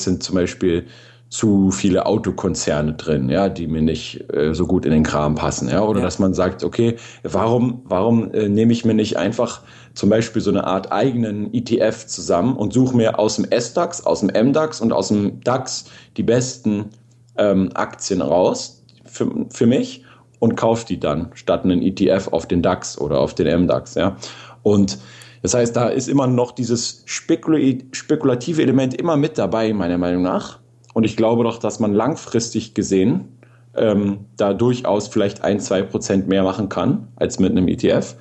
äh, 0.00 0.02
sind 0.02 0.22
zum 0.22 0.34
Beispiel 0.34 0.86
zu 1.34 1.70
viele 1.72 2.06
Autokonzerne 2.06 2.92
drin, 2.94 3.28
ja, 3.28 3.48
die 3.48 3.66
mir 3.66 3.82
nicht 3.82 4.32
äh, 4.32 4.54
so 4.54 4.66
gut 4.68 4.86
in 4.86 4.92
den 4.92 5.02
Kram 5.02 5.34
passen, 5.34 5.68
ja, 5.68 5.82
oder 5.82 5.98
ja. 5.98 6.04
dass 6.04 6.20
man 6.20 6.32
sagt, 6.32 6.62
okay, 6.62 6.96
warum, 7.24 7.82
warum 7.86 8.32
äh, 8.32 8.48
nehme 8.48 8.72
ich 8.72 8.84
mir 8.84 8.94
nicht 8.94 9.16
einfach 9.16 9.62
zum 9.94 10.10
Beispiel 10.10 10.40
so 10.40 10.50
eine 10.50 10.64
Art 10.64 10.92
eigenen 10.92 11.52
ETF 11.52 12.06
zusammen 12.06 12.56
und 12.56 12.72
suche 12.72 12.96
mir 12.96 13.18
aus 13.18 13.34
dem 13.36 13.46
S-DAX, 13.46 14.06
aus 14.06 14.20
dem 14.20 14.28
M-DAX 14.28 14.80
und 14.80 14.92
aus 14.92 15.08
dem 15.08 15.40
DAX 15.40 15.86
die 16.16 16.22
besten 16.22 16.90
ähm, 17.36 17.70
Aktien 17.74 18.20
raus 18.20 18.84
für, 19.04 19.28
für 19.50 19.66
mich 19.66 20.03
und 20.44 20.56
kauft 20.56 20.90
die 20.90 21.00
dann 21.00 21.30
statt 21.32 21.64
einen 21.64 21.80
ETF 21.80 22.28
auf 22.30 22.46
den 22.46 22.60
DAX 22.60 22.98
oder 22.98 23.18
auf 23.18 23.32
den 23.32 23.62
MDAX. 23.62 23.94
Ja? 23.94 24.16
Und 24.62 24.98
das 25.40 25.54
heißt, 25.54 25.74
da 25.74 25.88
ist 25.88 26.06
immer 26.06 26.26
noch 26.26 26.52
dieses 26.52 27.02
spekulative 27.06 28.60
Element 28.60 28.92
immer 28.92 29.16
mit 29.16 29.38
dabei, 29.38 29.72
meiner 29.72 29.96
Meinung 29.96 30.20
nach. 30.20 30.58
Und 30.92 31.04
ich 31.04 31.16
glaube 31.16 31.44
doch, 31.44 31.56
dass 31.56 31.80
man 31.80 31.94
langfristig 31.94 32.74
gesehen 32.74 33.38
ähm, 33.74 34.26
da 34.36 34.52
durchaus 34.52 35.08
vielleicht 35.08 35.42
ein, 35.42 35.60
zwei 35.60 35.80
Prozent 35.80 36.28
mehr 36.28 36.42
machen 36.42 36.68
kann 36.68 37.08
als 37.16 37.38
mit 37.38 37.52
einem 37.52 37.66
ETF. 37.66 38.14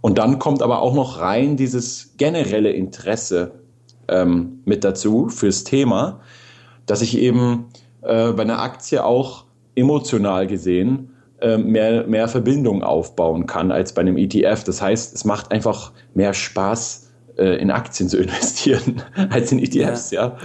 Und 0.00 0.16
dann 0.16 0.38
kommt 0.38 0.62
aber 0.62 0.80
auch 0.80 0.94
noch 0.94 1.20
rein 1.20 1.58
dieses 1.58 2.14
generelle 2.16 2.70
Interesse 2.70 3.52
ähm, 4.08 4.62
mit 4.64 4.82
dazu 4.82 5.28
fürs 5.28 5.64
Thema, 5.64 6.20
dass 6.86 7.02
ich 7.02 7.18
eben 7.18 7.66
äh, 8.00 8.32
bei 8.32 8.44
einer 8.44 8.62
Aktie 8.62 9.04
auch 9.04 9.44
emotional 9.74 10.46
gesehen 10.46 11.10
mehr, 11.58 12.06
mehr 12.06 12.28
Verbindungen 12.28 12.82
aufbauen 12.82 13.46
kann 13.46 13.70
als 13.70 13.92
bei 13.92 14.00
einem 14.00 14.16
ETF. 14.16 14.64
Das 14.64 14.80
heißt, 14.80 15.14
es 15.14 15.24
macht 15.24 15.52
einfach 15.52 15.92
mehr 16.14 16.32
Spaß, 16.32 17.06
äh, 17.36 17.60
in 17.60 17.70
Aktien 17.70 18.08
zu 18.08 18.16
investieren 18.22 19.02
als 19.30 19.52
in 19.52 19.58
ETFs, 19.58 20.10
ja. 20.10 20.36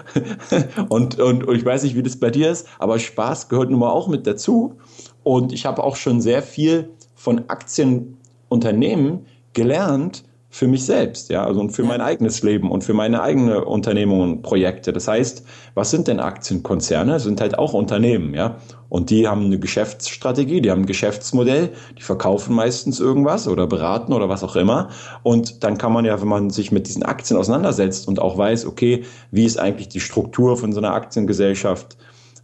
ja. 0.52 0.64
Und, 0.90 1.20
und, 1.20 1.44
und 1.46 1.56
ich 1.56 1.66
weiß 1.66 1.84
nicht, 1.84 1.96
wie 1.96 2.04
das 2.04 2.18
bei 2.18 2.30
dir 2.30 2.52
ist, 2.52 2.68
aber 2.80 3.00
Spaß 3.00 3.50
gehört 3.50 3.70
nun 3.70 3.80
mal 3.80 3.90
auch 3.90 4.08
mit 4.08 4.28
dazu. 4.28 4.76
Und 5.24 5.54
ich 5.54 5.66
habe 5.66 5.84
auch 5.84 5.96
schon 5.96 6.22
sehr 6.22 6.42
viel 6.42 6.90
von 7.16 7.50
Aktienunternehmen 7.50 9.26
gelernt, 9.54 10.24
für 10.54 10.68
mich 10.68 10.86
selbst, 10.86 11.30
ja, 11.30 11.46
also 11.46 11.62
und 11.62 11.72
für 11.72 11.84
mein 11.84 12.02
eigenes 12.02 12.44
Leben 12.44 12.72
und 12.72 12.84
für 12.84 12.94
meine 12.94 13.22
eigene 13.22 13.64
Unternehmung 13.64 14.20
und 14.20 14.42
Projekte. 14.42 14.92
Das 14.92 15.08
heißt, 15.08 15.46
was 15.76 15.92
sind 15.92 16.10
denn 16.10 16.20
Aktienkonzerne? 16.20 17.14
Das 17.14 17.24
sind 17.24 17.40
halt 17.40 17.58
auch 17.58 17.74
Unternehmen, 17.74 18.34
ja. 18.34 18.58
Und 18.90 19.12
die 19.12 19.30
haben 19.30 19.46
eine 19.46 19.60
Geschäftsstrategie, 19.60 20.60
die 20.60 20.70
haben 20.70 20.82
ein 20.82 20.88
Geschäftsmodell, 20.88 21.70
die 21.98 22.02
verkaufen 22.02 22.54
meistens 22.54 23.00
irgendwas 23.00 23.48
oder 23.48 23.66
beraten 23.66 24.12
oder 24.12 24.28
was 24.28 24.44
auch 24.44 24.58
immer. 24.58 24.90
Und 25.24 25.64
dann 25.64 25.78
kann 25.78 25.94
man 25.94 26.04
ja, 26.04 26.20
wenn 26.20 26.28
man 26.28 26.50
sich 26.50 26.74
mit 26.74 26.90
diesen 26.90 27.04
Aktien 27.04 27.40
auseinandersetzt 27.40 28.10
und 28.10 28.20
auch 28.20 28.38
weiß, 28.38 28.66
okay, 28.66 29.06
wie 29.32 29.46
ist 29.46 29.58
eigentlich 29.58 29.88
die 29.88 30.02
Struktur 30.02 30.58
von 30.58 30.74
so 30.74 30.82
einer 30.82 30.94
Aktiengesellschaft, 30.94 31.96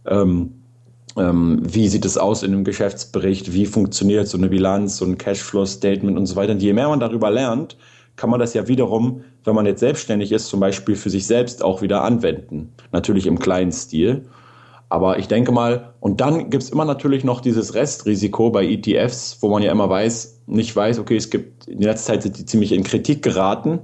ähm, 0.06 0.54
ähm, 1.18 1.60
wie 1.62 1.88
sieht 1.88 2.06
es 2.06 2.16
aus 2.16 2.42
in 2.42 2.54
einem 2.54 2.64
Geschäftsbericht, 2.64 3.52
wie 3.52 3.66
funktioniert 3.66 4.28
so 4.28 4.38
eine 4.38 4.48
Bilanz, 4.48 4.96
so 4.96 5.04
ein 5.04 5.18
Cashflow-Statement 5.18 6.16
und 6.16 6.24
so 6.24 6.36
weiter. 6.36 6.52
Und 6.52 6.62
je 6.62 6.72
mehr 6.72 6.88
man 6.88 7.00
darüber 7.00 7.30
lernt, 7.30 7.76
kann 8.18 8.30
man 8.30 8.40
das 8.40 8.52
ja 8.52 8.66
wiederum, 8.66 9.22
wenn 9.44 9.54
man 9.54 9.64
jetzt 9.64 9.80
selbstständig 9.80 10.32
ist, 10.32 10.48
zum 10.48 10.60
Beispiel 10.60 10.96
für 10.96 11.08
sich 11.08 11.26
selbst 11.26 11.62
auch 11.62 11.82
wieder 11.82 12.02
anwenden. 12.02 12.74
Natürlich 12.90 13.26
im 13.26 13.38
kleinen 13.38 13.72
Stil. 13.72 14.26
Aber 14.88 15.18
ich 15.18 15.28
denke 15.28 15.52
mal, 15.52 15.94
und 16.00 16.20
dann 16.20 16.50
gibt 16.50 16.64
es 16.64 16.70
immer 16.70 16.84
natürlich 16.84 17.22
noch 17.22 17.40
dieses 17.40 17.74
Restrisiko 17.74 18.50
bei 18.50 18.66
ETFs, 18.66 19.38
wo 19.40 19.48
man 19.48 19.62
ja 19.62 19.70
immer 19.70 19.88
weiß, 19.88 20.40
nicht 20.46 20.74
weiß, 20.74 20.98
okay, 20.98 21.16
es 21.16 21.30
gibt, 21.30 21.68
in 21.68 21.80
letzter 21.80 22.14
Zeit 22.14 22.22
sind 22.24 22.38
die 22.38 22.44
ziemlich 22.44 22.72
in 22.72 22.82
Kritik 22.82 23.22
geraten, 23.22 23.80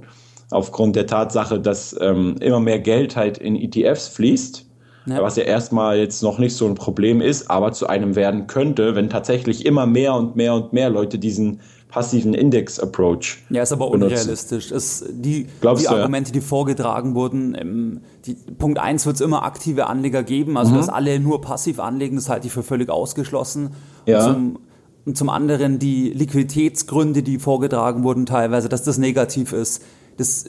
aufgrund 0.51 0.97
der 0.97 1.07
Tatsache, 1.07 1.59
dass 1.59 1.95
ähm, 2.01 2.35
immer 2.41 2.59
mehr 2.59 2.79
Geld 2.79 3.15
halt 3.15 3.37
in 3.37 3.55
ETFs 3.55 4.09
fließt. 4.09 4.65
Ja. 5.07 5.21
Was 5.21 5.37
ja 5.37 5.43
erstmal 5.43 5.99
jetzt 5.99 6.23
noch 6.23 6.39
nicht 6.39 6.55
so 6.55 6.65
ein 6.65 6.75
Problem 6.75 7.21
ist, 7.21 7.49
aber 7.49 7.71
zu 7.71 7.87
einem 7.87 8.15
werden 8.15 8.47
könnte, 8.47 8.95
wenn 8.95 9.09
tatsächlich 9.09 9.65
immer 9.65 9.85
mehr 9.85 10.15
und 10.15 10.35
mehr 10.35 10.55
und 10.55 10.73
mehr 10.73 10.89
Leute 10.89 11.19
diesen 11.19 11.61
passiven 11.89 12.33
Index-Approach. 12.33 13.37
Ja, 13.49 13.63
ist 13.63 13.71
aber 13.71 13.89
unrealistisch. 13.89 14.71
Es, 14.71 15.05
die, 15.09 15.47
die 15.79 15.87
Argumente, 15.87 16.31
die 16.31 16.41
vorgetragen 16.41 17.15
wurden, 17.15 17.55
im, 17.55 18.01
die, 18.25 18.33
Punkt 18.33 18.79
1 18.79 19.05
wird 19.05 19.15
es 19.15 19.21
immer 19.21 19.43
aktive 19.43 19.87
Anleger 19.87 20.23
geben, 20.23 20.57
also 20.57 20.73
mhm. 20.73 20.77
dass 20.77 20.89
alle 20.89 21.19
nur 21.19 21.41
passiv 21.41 21.79
anlegen, 21.79 22.15
das 22.15 22.29
halte 22.29 22.47
ich 22.47 22.53
für 22.53 22.63
völlig 22.63 22.89
ausgeschlossen. 22.89 23.71
Ja. 24.05 24.17
Und 24.17 24.33
zum, 24.33 24.59
und 25.05 25.17
zum 25.17 25.29
anderen 25.29 25.79
die 25.79 26.09
Liquiditätsgründe, 26.09 27.23
die 27.23 27.39
vorgetragen 27.39 28.03
wurden, 28.03 28.25
teilweise, 28.25 28.67
dass 28.67 28.83
das 28.83 28.97
negativ 28.97 29.53
ist. 29.53 29.83
Das 30.17 30.45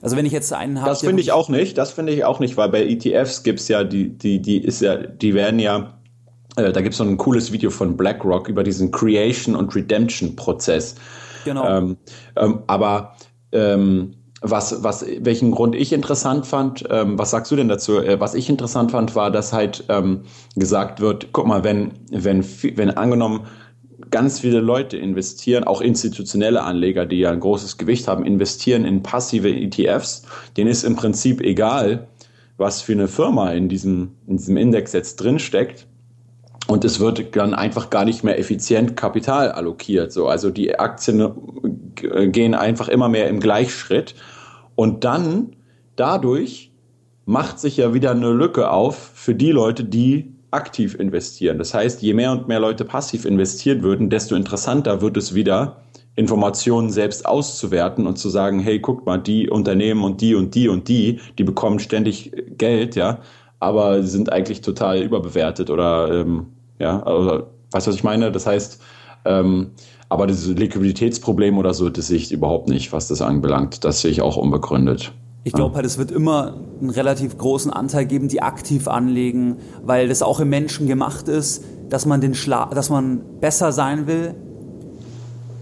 also 0.00 0.16
wenn 0.16 0.26
ich 0.26 0.32
jetzt 0.32 0.52
einen 0.52 0.80
habe. 0.80 0.90
Das 0.90 1.00
finde 1.00 1.20
ich 1.20 1.32
auch 1.32 1.48
nicht. 1.48 1.76
Das 1.76 1.92
finde 1.92 2.12
ich 2.12 2.24
auch 2.24 2.40
nicht, 2.40 2.56
weil 2.56 2.68
bei 2.68 2.84
ETFs 2.84 3.42
gibt 3.42 3.60
es 3.60 3.68
ja 3.68 3.84
die, 3.84 4.10
die, 4.10 4.40
die 4.40 4.58
ist 4.58 4.80
ja, 4.80 4.96
die 4.96 5.34
werden 5.34 5.58
ja 5.58 5.97
äh, 6.58 6.72
da 6.72 6.80
gibt 6.80 6.92
es 6.92 6.98
so 6.98 7.04
ein 7.04 7.16
cooles 7.16 7.52
Video 7.52 7.70
von 7.70 7.96
BlackRock 7.96 8.48
über 8.48 8.62
diesen 8.62 8.90
Creation- 8.90 9.56
und 9.56 9.74
Redemption-Prozess. 9.74 10.96
Genau. 11.44 11.68
Ähm, 11.68 11.96
ähm, 12.36 12.60
aber 12.66 13.14
ähm, 13.52 14.14
was, 14.40 14.82
was, 14.82 15.04
welchen 15.20 15.50
Grund 15.50 15.74
ich 15.74 15.92
interessant 15.92 16.46
fand, 16.46 16.84
ähm, 16.90 17.18
was 17.18 17.30
sagst 17.30 17.50
du 17.50 17.56
denn 17.56 17.68
dazu? 17.68 18.00
Äh, 18.00 18.20
was 18.20 18.34
ich 18.34 18.48
interessant 18.48 18.92
fand, 18.92 19.14
war, 19.14 19.30
dass 19.30 19.52
halt 19.52 19.84
ähm, 19.88 20.22
gesagt 20.54 21.00
wird, 21.00 21.28
guck 21.32 21.46
mal, 21.46 21.64
wenn, 21.64 21.92
wenn, 22.10 22.44
wenn 22.76 22.90
angenommen 22.90 23.46
ganz 24.10 24.40
viele 24.40 24.60
Leute 24.60 24.96
investieren, 24.96 25.64
auch 25.64 25.80
institutionelle 25.80 26.62
Anleger, 26.62 27.04
die 27.04 27.18
ja 27.18 27.32
ein 27.32 27.40
großes 27.40 27.78
Gewicht 27.78 28.06
haben, 28.06 28.24
investieren 28.24 28.84
in 28.84 29.02
passive 29.02 29.50
ETFs, 29.50 30.22
denen 30.56 30.70
ist 30.70 30.84
im 30.84 30.94
Prinzip 30.96 31.40
egal, 31.40 32.08
was 32.56 32.80
für 32.80 32.92
eine 32.92 33.08
Firma 33.08 33.52
in 33.52 33.68
diesem, 33.68 34.12
in 34.26 34.36
diesem 34.36 34.56
Index 34.56 34.92
jetzt 34.92 35.16
drinsteckt. 35.16 35.86
Und 36.68 36.84
es 36.84 37.00
wird 37.00 37.34
dann 37.34 37.54
einfach 37.54 37.88
gar 37.88 38.04
nicht 38.04 38.24
mehr 38.24 38.38
effizient 38.38 38.94
Kapital 38.94 39.50
allokiert. 39.50 40.12
So, 40.12 40.28
also 40.28 40.50
die 40.50 40.78
Aktien 40.78 41.32
äh, 42.02 42.28
gehen 42.28 42.54
einfach 42.54 42.88
immer 42.88 43.08
mehr 43.08 43.28
im 43.28 43.40
Gleichschritt. 43.40 44.14
Und 44.74 45.02
dann 45.02 45.56
dadurch 45.96 46.70
macht 47.24 47.58
sich 47.58 47.78
ja 47.78 47.94
wieder 47.94 48.10
eine 48.10 48.30
Lücke 48.32 48.70
auf 48.70 49.12
für 49.14 49.34
die 49.34 49.50
Leute, 49.50 49.82
die 49.82 50.34
aktiv 50.50 50.94
investieren. 50.94 51.58
Das 51.58 51.72
heißt, 51.72 52.02
je 52.02 52.12
mehr 52.12 52.32
und 52.32 52.48
mehr 52.48 52.60
Leute 52.60 52.84
passiv 52.84 53.24
investiert 53.24 53.82
würden, 53.82 54.10
desto 54.10 54.34
interessanter 54.34 55.00
wird 55.00 55.16
es 55.16 55.34
wieder, 55.34 55.82
Informationen 56.16 56.90
selbst 56.90 57.24
auszuwerten 57.24 58.06
und 58.06 58.18
zu 58.18 58.28
sagen, 58.28 58.60
hey, 58.60 58.80
guck 58.80 59.06
mal, 59.06 59.18
die 59.18 59.48
Unternehmen 59.48 60.02
und 60.02 60.20
die 60.20 60.34
und 60.34 60.54
die 60.54 60.68
und 60.68 60.88
die, 60.88 61.20
die 61.38 61.44
bekommen 61.44 61.78
ständig 61.78 62.32
Geld, 62.58 62.96
ja, 62.96 63.20
aber 63.60 64.02
sind 64.02 64.32
eigentlich 64.32 64.60
total 64.60 65.02
überbewertet 65.02 65.70
oder 65.70 66.10
ähm, 66.12 66.48
ja, 66.78 67.02
also, 67.02 67.46
weißt 67.72 67.86
du, 67.86 67.90
was 67.90 67.96
ich 67.96 68.04
meine? 68.04 68.32
Das 68.32 68.46
heißt, 68.46 68.80
ähm, 69.24 69.72
aber 70.08 70.26
dieses 70.26 70.56
Liquiditätsproblem 70.56 71.58
oder 71.58 71.74
so, 71.74 71.90
das 71.90 72.06
sehe 72.06 72.16
ich 72.16 72.32
überhaupt 72.32 72.68
nicht, 72.68 72.92
was 72.92 73.08
das 73.08 73.20
anbelangt. 73.20 73.84
Das 73.84 74.00
sehe 74.00 74.10
ich 74.10 74.22
auch 74.22 74.36
unbegründet. 74.36 75.12
Ich 75.44 75.52
glaube 75.52 75.76
halt, 75.76 75.86
es 75.86 75.98
wird 75.98 76.10
immer 76.10 76.56
einen 76.80 76.90
relativ 76.90 77.38
großen 77.38 77.72
Anteil 77.72 78.06
geben, 78.06 78.28
die 78.28 78.42
aktiv 78.42 78.88
anlegen, 78.88 79.56
weil 79.82 80.08
das 80.08 80.22
auch 80.22 80.40
im 80.40 80.48
Menschen 80.48 80.86
gemacht 80.86 81.28
ist, 81.28 81.64
dass 81.88 82.06
man 82.06 82.20
den 82.20 82.34
Schla 82.34 82.66
dass 82.66 82.90
man 82.90 83.20
besser 83.40 83.72
sein 83.72 84.06
will, 84.06 84.34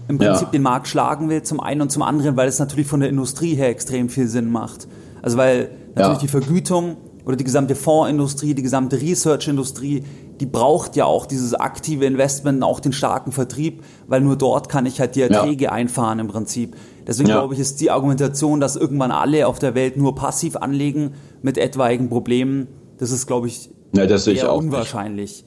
im 0.07 0.17
Prinzip 0.17 0.47
ja. 0.47 0.51
den 0.51 0.61
Markt 0.61 0.87
schlagen 0.87 1.29
will, 1.29 1.43
zum 1.43 1.59
einen 1.59 1.81
und 1.81 1.91
zum 1.91 2.01
anderen, 2.01 2.35
weil 2.37 2.47
es 2.47 2.59
natürlich 2.59 2.87
von 2.87 2.99
der 2.99 3.09
Industrie 3.09 3.55
her 3.55 3.69
extrem 3.69 4.09
viel 4.09 4.27
Sinn 4.27 4.49
macht. 4.49 4.87
Also 5.21 5.37
weil 5.37 5.69
natürlich 5.95 6.17
ja. 6.17 6.21
die 6.21 6.27
Vergütung 6.27 6.97
oder 7.27 7.35
die 7.35 7.43
gesamte 7.43 7.75
Fondsindustrie, 7.75 8.53
die 8.53 8.63
gesamte 8.63 9.01
Research-Industrie, 9.01 10.05
die 10.39 10.45
braucht 10.45 10.95
ja 10.95 11.03
auch 11.03 11.25
dieses 11.25 11.53
aktive 11.53 12.05
Investment, 12.05 12.63
auch 12.63 12.79
den 12.79 12.93
starken 12.93 13.33
Vertrieb, 13.33 13.83
weil 14.07 14.21
nur 14.21 14.37
dort 14.37 14.69
kann 14.69 14.85
ich 14.85 15.01
halt 15.01 15.15
die 15.15 15.21
Erträge 15.21 15.65
ja. 15.65 15.71
einfahren 15.73 16.19
im 16.19 16.29
Prinzip. 16.29 16.77
Deswegen 17.05 17.27
ja. 17.27 17.39
glaube 17.39 17.53
ich, 17.53 17.59
ist 17.59 17.81
die 17.81 17.91
Argumentation, 17.91 18.61
dass 18.61 18.77
irgendwann 18.77 19.11
alle 19.11 19.45
auf 19.47 19.59
der 19.59 19.75
Welt 19.75 19.97
nur 19.97 20.15
passiv 20.15 20.55
anlegen 20.55 21.15
mit 21.41 21.57
etwaigen 21.57 22.07
Problemen, 22.07 22.67
das 22.97 23.11
ist, 23.11 23.27
glaube 23.27 23.47
ich, 23.47 23.71
ja, 23.93 24.05
das 24.05 24.27
auch 24.43 24.57
unwahrscheinlich. 24.57 25.43
Nicht. 25.43 25.45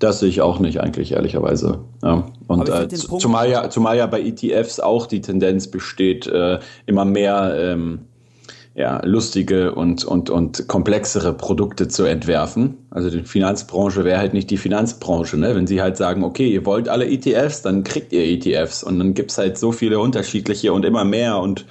Das 0.00 0.20
sehe 0.20 0.28
ich 0.28 0.42
auch 0.42 0.58
nicht, 0.58 0.80
eigentlich, 0.80 1.12
ehrlicherweise. 1.12 1.80
Ja. 2.02 2.26
Und 2.46 2.68
äh, 2.68 2.88
zumal, 2.88 3.50
ja, 3.50 3.70
zumal 3.70 3.96
ja 3.96 4.06
bei 4.06 4.20
ETFs 4.20 4.80
auch 4.80 5.06
die 5.06 5.22
Tendenz 5.22 5.68
besteht, 5.68 6.26
äh, 6.26 6.58
immer 6.84 7.06
mehr 7.06 7.54
ähm, 7.58 8.00
ja, 8.74 9.04
lustige 9.04 9.74
und, 9.74 10.04
und, 10.04 10.30
und 10.30 10.66
komplexere 10.66 11.34
Produkte 11.34 11.88
zu 11.88 12.04
entwerfen. 12.04 12.78
Also 12.90 13.10
die 13.10 13.22
Finanzbranche 13.22 14.04
wäre 14.04 14.18
halt 14.18 14.32
nicht 14.32 14.48
die 14.48 14.56
Finanzbranche. 14.56 15.36
Ne? 15.36 15.54
Wenn 15.54 15.66
sie 15.66 15.82
halt 15.82 15.98
sagen, 15.98 16.24
okay, 16.24 16.48
ihr 16.48 16.64
wollt 16.64 16.88
alle 16.88 17.06
ETFs, 17.06 17.60
dann 17.60 17.84
kriegt 17.84 18.12
ihr 18.12 18.24
ETFs. 18.24 18.82
Und 18.82 18.98
dann 18.98 19.12
gibt's 19.12 19.36
halt 19.36 19.58
so 19.58 19.72
viele 19.72 19.98
unterschiedliche 19.98 20.72
und 20.72 20.86
immer 20.86 21.04
mehr 21.04 21.38
und, 21.38 21.66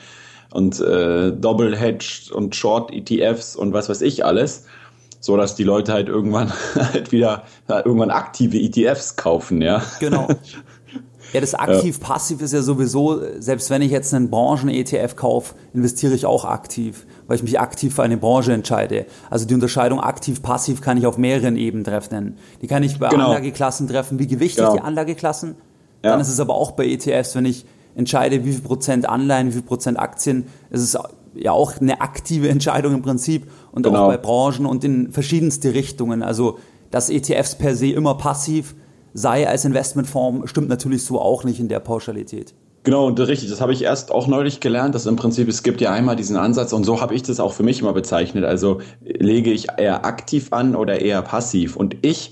und 0.52 0.80
äh, 0.80 1.32
Double 1.32 1.76
Hedged 1.76 2.32
und 2.32 2.56
Short 2.56 2.94
ETFs 2.94 3.56
und 3.56 3.74
was 3.74 3.90
weiß 3.90 4.02
ich 4.02 4.24
alles. 4.24 4.66
So 5.20 5.38
dass 5.38 5.56
die 5.56 5.64
Leute 5.64 5.94
halt 5.94 6.08
irgendwann 6.08 6.52
halt 6.76 7.12
wieder 7.12 7.44
irgendwann 7.68 8.12
aktive 8.12 8.58
ETFs 8.58 9.16
kaufen, 9.16 9.62
ja. 9.62 9.82
Genau. 10.00 10.28
Ja, 11.34 11.42
das 11.42 11.54
aktiv-passiv 11.54 12.42
ist 12.42 12.54
ja 12.54 12.62
sowieso, 12.62 13.22
selbst 13.40 13.70
wenn 13.70 13.82
ich 13.82 13.92
jetzt 13.92 14.14
einen 14.14 14.30
Branchen-ETF 14.30 15.16
kaufe, 15.16 15.56
investiere 15.74 16.14
ich 16.14 16.26
auch 16.26 16.46
aktiv, 16.46 17.06
weil 17.28 17.38
ich 17.38 17.44
mich 17.44 17.60
aktiv 17.60 17.96
für 17.96 18.04
eine 18.04 18.18
Branche 18.18 18.54
entscheide. 18.54 19.06
Also 19.30 19.46
die 19.46 19.54
Unterscheidung 19.54 20.00
aktiv-passiv 20.00 20.82
kann 20.82 20.98
ich 20.98 21.06
auf 21.06 21.18
mehreren 21.18 21.56
Ebenen 21.56 21.84
treffen. 21.84 22.38
Die 22.62 22.68
kann 22.68 22.84
ich 22.84 23.00
bei 23.00 23.10
genau. 23.10 23.28
Anlageklassen 23.28 23.88
treffen, 23.88 24.20
wie 24.20 24.28
gewichtig 24.28 24.64
genau. 24.64 24.74
die 24.74 24.82
Anlageklassen. 24.82 25.56
Ja. 26.04 26.12
Dann 26.12 26.22
ist 26.22 26.30
es 26.30 26.40
aber 26.40 26.56
auch 26.56 26.72
bei 26.72 26.86
ETFs, 26.86 27.36
wenn 27.36 27.46
ich 27.46 27.66
entscheide, 27.96 28.44
wie 28.46 28.52
viel 28.54 28.62
Prozent 28.62 29.08
Anleihen, 29.08 29.48
wie 29.48 29.54
viel 29.54 29.62
Prozent 29.62 30.00
Aktien, 30.00 30.48
es 30.70 30.82
ist 30.82 30.98
ja 31.36 31.52
auch 31.52 31.80
eine 31.80 32.02
aktive 32.02 32.50
Entscheidung 32.50 32.94
im 32.94 33.02
Prinzip 33.02 33.50
und 33.72 33.84
genau. 33.84 34.06
auch 34.06 34.08
bei 34.08 34.18
Branchen 34.18 34.66
und 34.66 34.84
in 34.84 35.12
verschiedenste 35.12 35.74
Richtungen. 35.74 36.24
Also 36.24 36.58
dass 36.90 37.10
ETFs 37.10 37.56
per 37.56 37.76
se 37.76 37.88
immer 37.88 38.16
passiv 38.16 38.76
sei 39.14 39.48
als 39.48 39.66
Investmentform, 39.66 40.48
stimmt 40.48 40.70
natürlich 40.70 41.04
so 41.04 41.20
auch 41.20 41.44
nicht 41.44 41.60
in 41.60 41.68
der 41.68 41.80
Pauschalität. 41.80 42.54
Genau, 42.84 43.06
und 43.06 43.20
richtig, 43.20 43.50
das 43.50 43.62
habe 43.62 43.74
ich 43.74 43.84
erst 43.84 44.12
auch 44.12 44.26
neulich 44.26 44.60
gelernt, 44.60 44.96
dass 44.96 45.06
im 45.06 45.16
Prinzip 45.16 45.48
es 45.48 45.62
gibt 45.62 45.82
ja 45.82 45.92
einmal 45.92 46.16
diesen 46.16 46.36
Ansatz 46.36 46.74
und 46.74 46.84
so 46.84 47.00
habe 47.00 47.14
ich 47.14 47.22
das 47.22 47.40
auch 47.40 47.54
für 47.54 47.62
mich 47.62 47.82
immer 47.82 47.94
bezeichnet. 47.94 48.44
Also 48.44 48.82
lege 49.02 49.52
ich 49.52 49.68
eher 49.78 50.04
aktiv 50.04 50.48
an 50.52 50.76
oder 50.76 51.00
eher 51.00 51.22
passiv. 51.22 51.76
Und 51.76 51.98
ich 52.02 52.32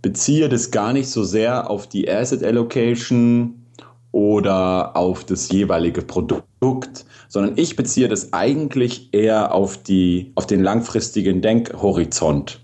beziehe 0.00 0.48
das 0.48 0.70
gar 0.70 0.92
nicht 0.92 1.10
so 1.10 1.24
sehr 1.24 1.68
auf 1.68 1.88
die 1.88 2.08
Asset 2.08 2.44
Allocation 2.44 3.66
oder 4.12 4.96
auf 4.96 5.24
das 5.24 5.50
jeweilige 5.50 6.02
Produkt, 6.02 7.04
sondern 7.28 7.54
ich 7.56 7.74
beziehe 7.74 8.08
das 8.08 8.32
eigentlich 8.32 9.12
eher 9.12 9.52
auf 9.52 9.82
die, 9.82 10.30
auf 10.36 10.46
den 10.46 10.62
langfristigen 10.62 11.42
Denkhorizont. 11.42 12.60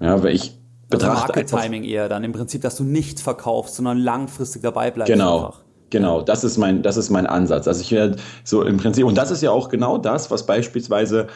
Ja, 0.00 0.20
weil 0.24 0.34
ich 0.34 0.58
also 0.94 1.06
Market 1.06 1.48
Timing 1.48 1.84
eher 1.84 2.08
dann 2.08 2.24
im 2.24 2.32
Prinzip, 2.32 2.62
dass 2.62 2.76
du 2.76 2.84
nicht 2.84 3.20
verkaufst, 3.20 3.76
sondern 3.76 3.98
langfristig 3.98 4.62
dabei 4.62 4.90
bleibst. 4.90 5.12
Genau. 5.12 5.46
Einfach. 5.46 5.60
Genau, 5.90 6.22
das 6.22 6.42
ist 6.42 6.56
mein, 6.56 6.82
das 6.82 6.96
ist 6.96 7.10
mein 7.10 7.26
Ansatz. 7.26 7.68
Also 7.68 7.82
ich 7.82 7.92
werde 7.92 8.16
so 8.44 8.62
im 8.62 8.78
Prinzip, 8.78 9.04
und 9.04 9.18
das 9.18 9.30
ist 9.30 9.42
ja 9.42 9.50
auch 9.50 9.68
genau 9.68 9.98
das, 9.98 10.30
was 10.30 10.46
beispielsweise 10.46 11.26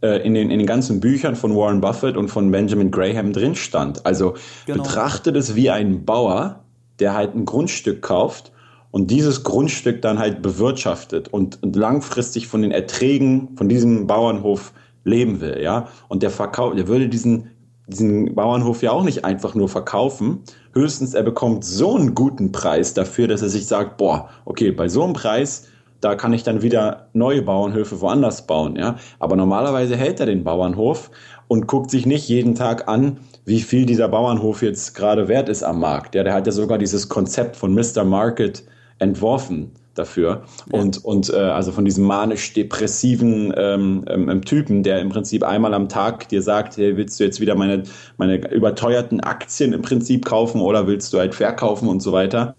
äh, 0.00 0.26
in, 0.26 0.32
den, 0.32 0.50
in 0.50 0.58
den 0.58 0.66
ganzen 0.66 1.00
Büchern 1.00 1.36
von 1.36 1.54
Warren 1.54 1.82
Buffett 1.82 2.16
und 2.16 2.28
von 2.28 2.50
Benjamin 2.50 2.90
Graham 2.90 3.34
drin 3.34 3.54
stand. 3.54 4.04
Also 4.06 4.34
genau. 4.64 4.82
betrachte 4.82 5.34
das 5.34 5.54
wie 5.54 5.68
ein 5.68 6.06
Bauer, 6.06 6.60
der 6.98 7.14
halt 7.14 7.34
ein 7.34 7.44
Grundstück 7.44 8.00
kauft 8.00 8.52
und 8.90 9.10
dieses 9.10 9.44
Grundstück 9.44 10.00
dann 10.00 10.18
halt 10.18 10.40
bewirtschaftet 10.40 11.28
und, 11.28 11.62
und 11.62 11.76
langfristig 11.76 12.46
von 12.46 12.62
den 12.62 12.70
Erträgen 12.70 13.50
von 13.56 13.68
diesem 13.68 14.06
Bauernhof 14.06 14.72
leben 15.04 15.40
will, 15.40 15.60
ja. 15.62 15.88
Und 16.08 16.22
der 16.22 16.30
Verkauf, 16.30 16.74
der 16.74 16.88
würde 16.88 17.08
diesen, 17.08 17.50
diesen 17.86 18.34
Bauernhof 18.34 18.82
ja 18.82 18.92
auch 18.92 19.04
nicht 19.04 19.24
einfach 19.24 19.54
nur 19.54 19.68
verkaufen. 19.68 20.42
Höchstens 20.72 21.14
er 21.14 21.22
bekommt 21.22 21.64
so 21.64 21.96
einen 21.96 22.14
guten 22.14 22.52
Preis 22.52 22.94
dafür, 22.94 23.28
dass 23.28 23.42
er 23.42 23.48
sich 23.48 23.66
sagt, 23.66 23.96
boah, 23.96 24.28
okay, 24.44 24.70
bei 24.72 24.88
so 24.88 25.04
einem 25.04 25.12
Preis, 25.12 25.68
da 26.00 26.14
kann 26.14 26.32
ich 26.32 26.42
dann 26.42 26.62
wieder 26.62 27.08
neue 27.12 27.42
Bauernhöfe 27.42 28.00
woanders 28.00 28.46
bauen, 28.46 28.76
ja. 28.76 28.96
Aber 29.18 29.36
normalerweise 29.36 29.96
hält 29.96 30.20
er 30.20 30.26
den 30.26 30.44
Bauernhof 30.44 31.10
und 31.48 31.66
guckt 31.66 31.90
sich 31.90 32.06
nicht 32.06 32.28
jeden 32.28 32.54
Tag 32.54 32.88
an, 32.88 33.18
wie 33.44 33.60
viel 33.60 33.86
dieser 33.86 34.08
Bauernhof 34.08 34.62
jetzt 34.62 34.94
gerade 34.94 35.28
wert 35.28 35.48
ist 35.48 35.62
am 35.62 35.80
Markt. 35.80 36.14
Ja, 36.14 36.24
der 36.24 36.34
hat 36.34 36.46
ja 36.46 36.52
sogar 36.52 36.78
dieses 36.78 37.08
Konzept 37.08 37.56
von 37.56 37.72
Mr. 37.72 38.04
Market 38.04 38.64
entworfen 38.98 39.72
dafür. 39.98 40.42
Ja. 40.72 40.80
Und, 40.80 41.04
und 41.04 41.30
äh, 41.30 41.36
also 41.36 41.72
von 41.72 41.84
diesem 41.84 42.04
manisch-depressiven 42.04 43.52
ähm, 43.56 44.04
ähm, 44.08 44.42
Typen, 44.42 44.82
der 44.82 45.00
im 45.00 45.08
Prinzip 45.08 45.42
einmal 45.42 45.74
am 45.74 45.88
Tag 45.88 46.28
dir 46.28 46.42
sagt, 46.42 46.76
hey, 46.76 46.96
willst 46.96 47.18
du 47.18 47.24
jetzt 47.24 47.40
wieder 47.40 47.54
meine, 47.54 47.82
meine 48.16 48.52
überteuerten 48.52 49.20
Aktien 49.20 49.72
im 49.72 49.82
Prinzip 49.82 50.24
kaufen 50.24 50.60
oder 50.60 50.86
willst 50.86 51.12
du 51.12 51.18
halt 51.18 51.34
verkaufen 51.34 51.88
und 51.88 52.00
so 52.00 52.12
weiter. 52.12 52.54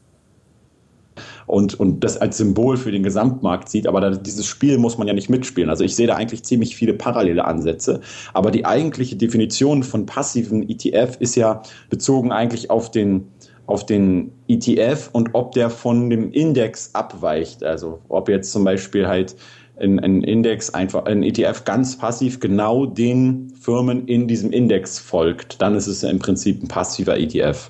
Und, 1.48 1.80
und 1.80 2.04
das 2.04 2.18
als 2.18 2.38
Symbol 2.38 2.76
für 2.76 2.92
den 2.92 3.04
Gesamtmarkt 3.04 3.70
sieht, 3.70 3.88
aber 3.88 4.02
da, 4.02 4.10
dieses 4.12 4.46
Spiel 4.46 4.78
muss 4.78 4.98
man 4.98 5.08
ja 5.08 5.14
nicht 5.14 5.30
mitspielen. 5.30 5.70
Also 5.70 5.86
ich 5.86 5.96
sehe 5.96 6.06
da 6.06 6.16
eigentlich 6.16 6.44
ziemlich 6.44 6.76
viele 6.76 6.94
parallele 6.94 7.46
Ansätze, 7.46 8.02
aber 8.34 8.52
die 8.52 8.66
eigentliche 8.66 9.16
Definition 9.16 9.84
von 9.84 10.06
passiven 10.06 10.68
ETF 10.70 11.16
ist 11.20 11.36
ja 11.36 11.64
bezogen 11.90 12.34
eigentlich 12.34 12.70
auf 12.70 12.92
den, 12.92 13.30
auf 13.68 13.86
den 13.86 14.32
ETF 14.48 15.10
und 15.12 15.30
ob 15.34 15.52
der 15.52 15.70
von 15.70 16.10
dem 16.10 16.32
Index 16.32 16.96
abweicht. 16.96 17.64
Also 17.64 18.00
ob 18.10 18.30
jetzt 18.30 18.52
zum 18.52 18.64
Beispiel 18.64 19.08
halt 19.08 19.36
ein, 19.80 20.00
ein 20.00 20.24
Index 20.24 20.74
einfach, 20.74 21.06
ein 21.06 21.22
ETF 21.22 21.66
ganz 21.66 21.98
passiv 21.98 22.40
genau 22.40 22.86
den 22.86 23.52
Firmen 23.60 24.08
in 24.08 24.28
diesem 24.28 24.52
Index 24.52 24.98
folgt, 25.00 25.62
dann 25.62 25.76
ist 25.76 25.88
es 25.88 26.02
im 26.04 26.20
Prinzip 26.20 26.64
ein 26.64 26.68
passiver 26.68 27.18
ETF. 27.18 27.70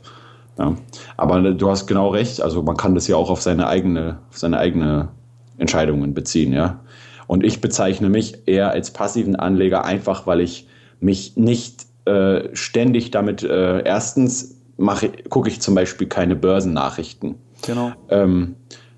Ja. 0.60 0.76
Aber 1.18 1.42
du 1.52 1.70
hast 1.70 1.88
genau 1.88 2.10
recht, 2.10 2.42
also 2.42 2.62
man 2.62 2.78
kann 2.78 2.96
das 2.96 3.08
ja 3.08 3.16
auch 3.16 3.30
auf 3.30 3.42
seine 3.42 3.68
eigene, 3.68 4.20
auf 4.30 4.38
seine 4.38 4.60
eigene 4.60 5.10
Entscheidungen 5.58 6.14
beziehen, 6.14 6.54
ja. 6.54 6.80
Und 7.26 7.44
ich 7.44 7.60
bezeichne 7.60 8.10
mich 8.10 8.48
eher 8.48 8.72
als 8.72 8.92
passiven 8.92 9.36
Anleger 9.36 9.84
einfach, 9.84 10.26
weil 10.28 10.40
ich 10.40 10.68
mich 11.02 11.36
nicht 11.36 11.86
äh, 12.06 12.56
ständig 12.56 13.12
damit 13.12 13.44
äh, 13.44 13.84
erstens 13.84 14.57
mache, 14.78 15.12
gucke 15.30 15.50
ich 15.50 15.62
zum 15.62 15.76
Beispiel 15.76 16.08
keine 16.08 16.36
Börsennachrichten. 16.36 17.36
Genau. 17.66 17.92
Ähm, 18.10 18.56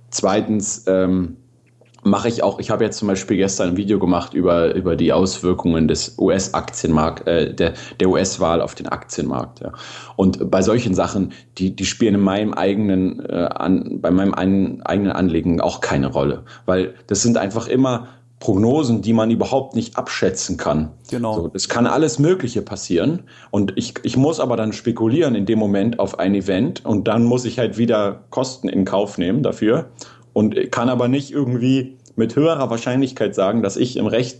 zweitens 0.10 0.86
ähm, 0.88 1.38
mache 2.04 2.28
ich 2.28 2.44
auch, 2.44 2.60
ich 2.60 2.70
habe 2.70 2.84
jetzt 2.84 2.98
zum 2.98 3.08
Beispiel 3.08 3.38
gestern 3.38 3.70
ein 3.70 3.78
Video 3.78 4.00
gemacht 4.00 4.34
über, 4.34 4.74
über 4.76 4.96
die 4.96 5.12
Auswirkungen 5.12 5.88
des 5.88 6.18
US-Aktienmarkt, 6.18 7.28
äh, 7.28 7.54
der, 7.54 7.74
der 8.00 8.10
US-Wahl 8.10 8.62
auf 8.62 8.76
den 8.76 8.88
Aktienmarkt. 8.88 9.62
Ja. 9.62 9.74
Und 10.16 10.50
bei 10.50 10.62
solchen 10.62 10.94
Sachen, 10.94 11.34
die, 11.58 11.76
die 11.76 11.86
spielen 11.86 12.16
in 12.16 12.22
meinem 12.22 12.54
eigenen, 12.54 13.26
äh, 13.26 13.50
an, 13.54 14.00
bei 14.02 14.12
meinem 14.12 14.34
ein, 14.34 14.82
eigenen 14.84 15.12
Anliegen 15.12 15.62
auch 15.62 15.82
keine 15.82 16.08
Rolle. 16.08 16.44
Weil 16.66 16.94
das 17.08 17.22
sind 17.22 17.38
einfach 17.38 17.68
immer 17.68 18.08
Prognosen, 18.40 19.02
die 19.02 19.12
man 19.12 19.32
überhaupt 19.32 19.76
nicht 19.76 19.98
abschätzen 19.98 20.56
kann. 20.56 20.92
Genau. 21.10 21.36
So, 21.36 21.52
es 21.54 21.68
kann 21.68 21.86
alles 21.86 22.20
Mögliche 22.20 22.62
passieren 22.62 23.24
und 23.52 23.74
ich, 23.76 23.96
ich 24.04 24.16
muss 24.16 24.40
aber 24.40 24.56
dann 24.56 24.72
spekulieren 24.72 25.36
in 25.36 25.46
dem 25.46 25.60
Moment 25.60 26.00
auf 26.00 26.20
ein 26.20 26.34
Event 26.34 26.86
und 26.86 27.08
dann 27.08 27.26
muss 27.26 27.44
ich 27.44 27.60
halt 27.60 27.78
wieder 27.78 28.24
Kosten 28.30 28.70
in 28.70 28.86
Kauf 28.86 29.18
nehmen 29.18 29.44
dafür 29.44 29.90
und 30.32 30.72
kann 30.72 30.90
aber 30.90 31.10
nicht 31.10 31.32
irgendwie 31.32 31.98
mit 32.16 32.36
höherer 32.36 32.70
Wahrscheinlichkeit 32.70 33.36
sagen, 33.36 33.62
dass 33.62 33.76
ich 33.76 33.98
im 33.98 34.08
Recht 34.08 34.40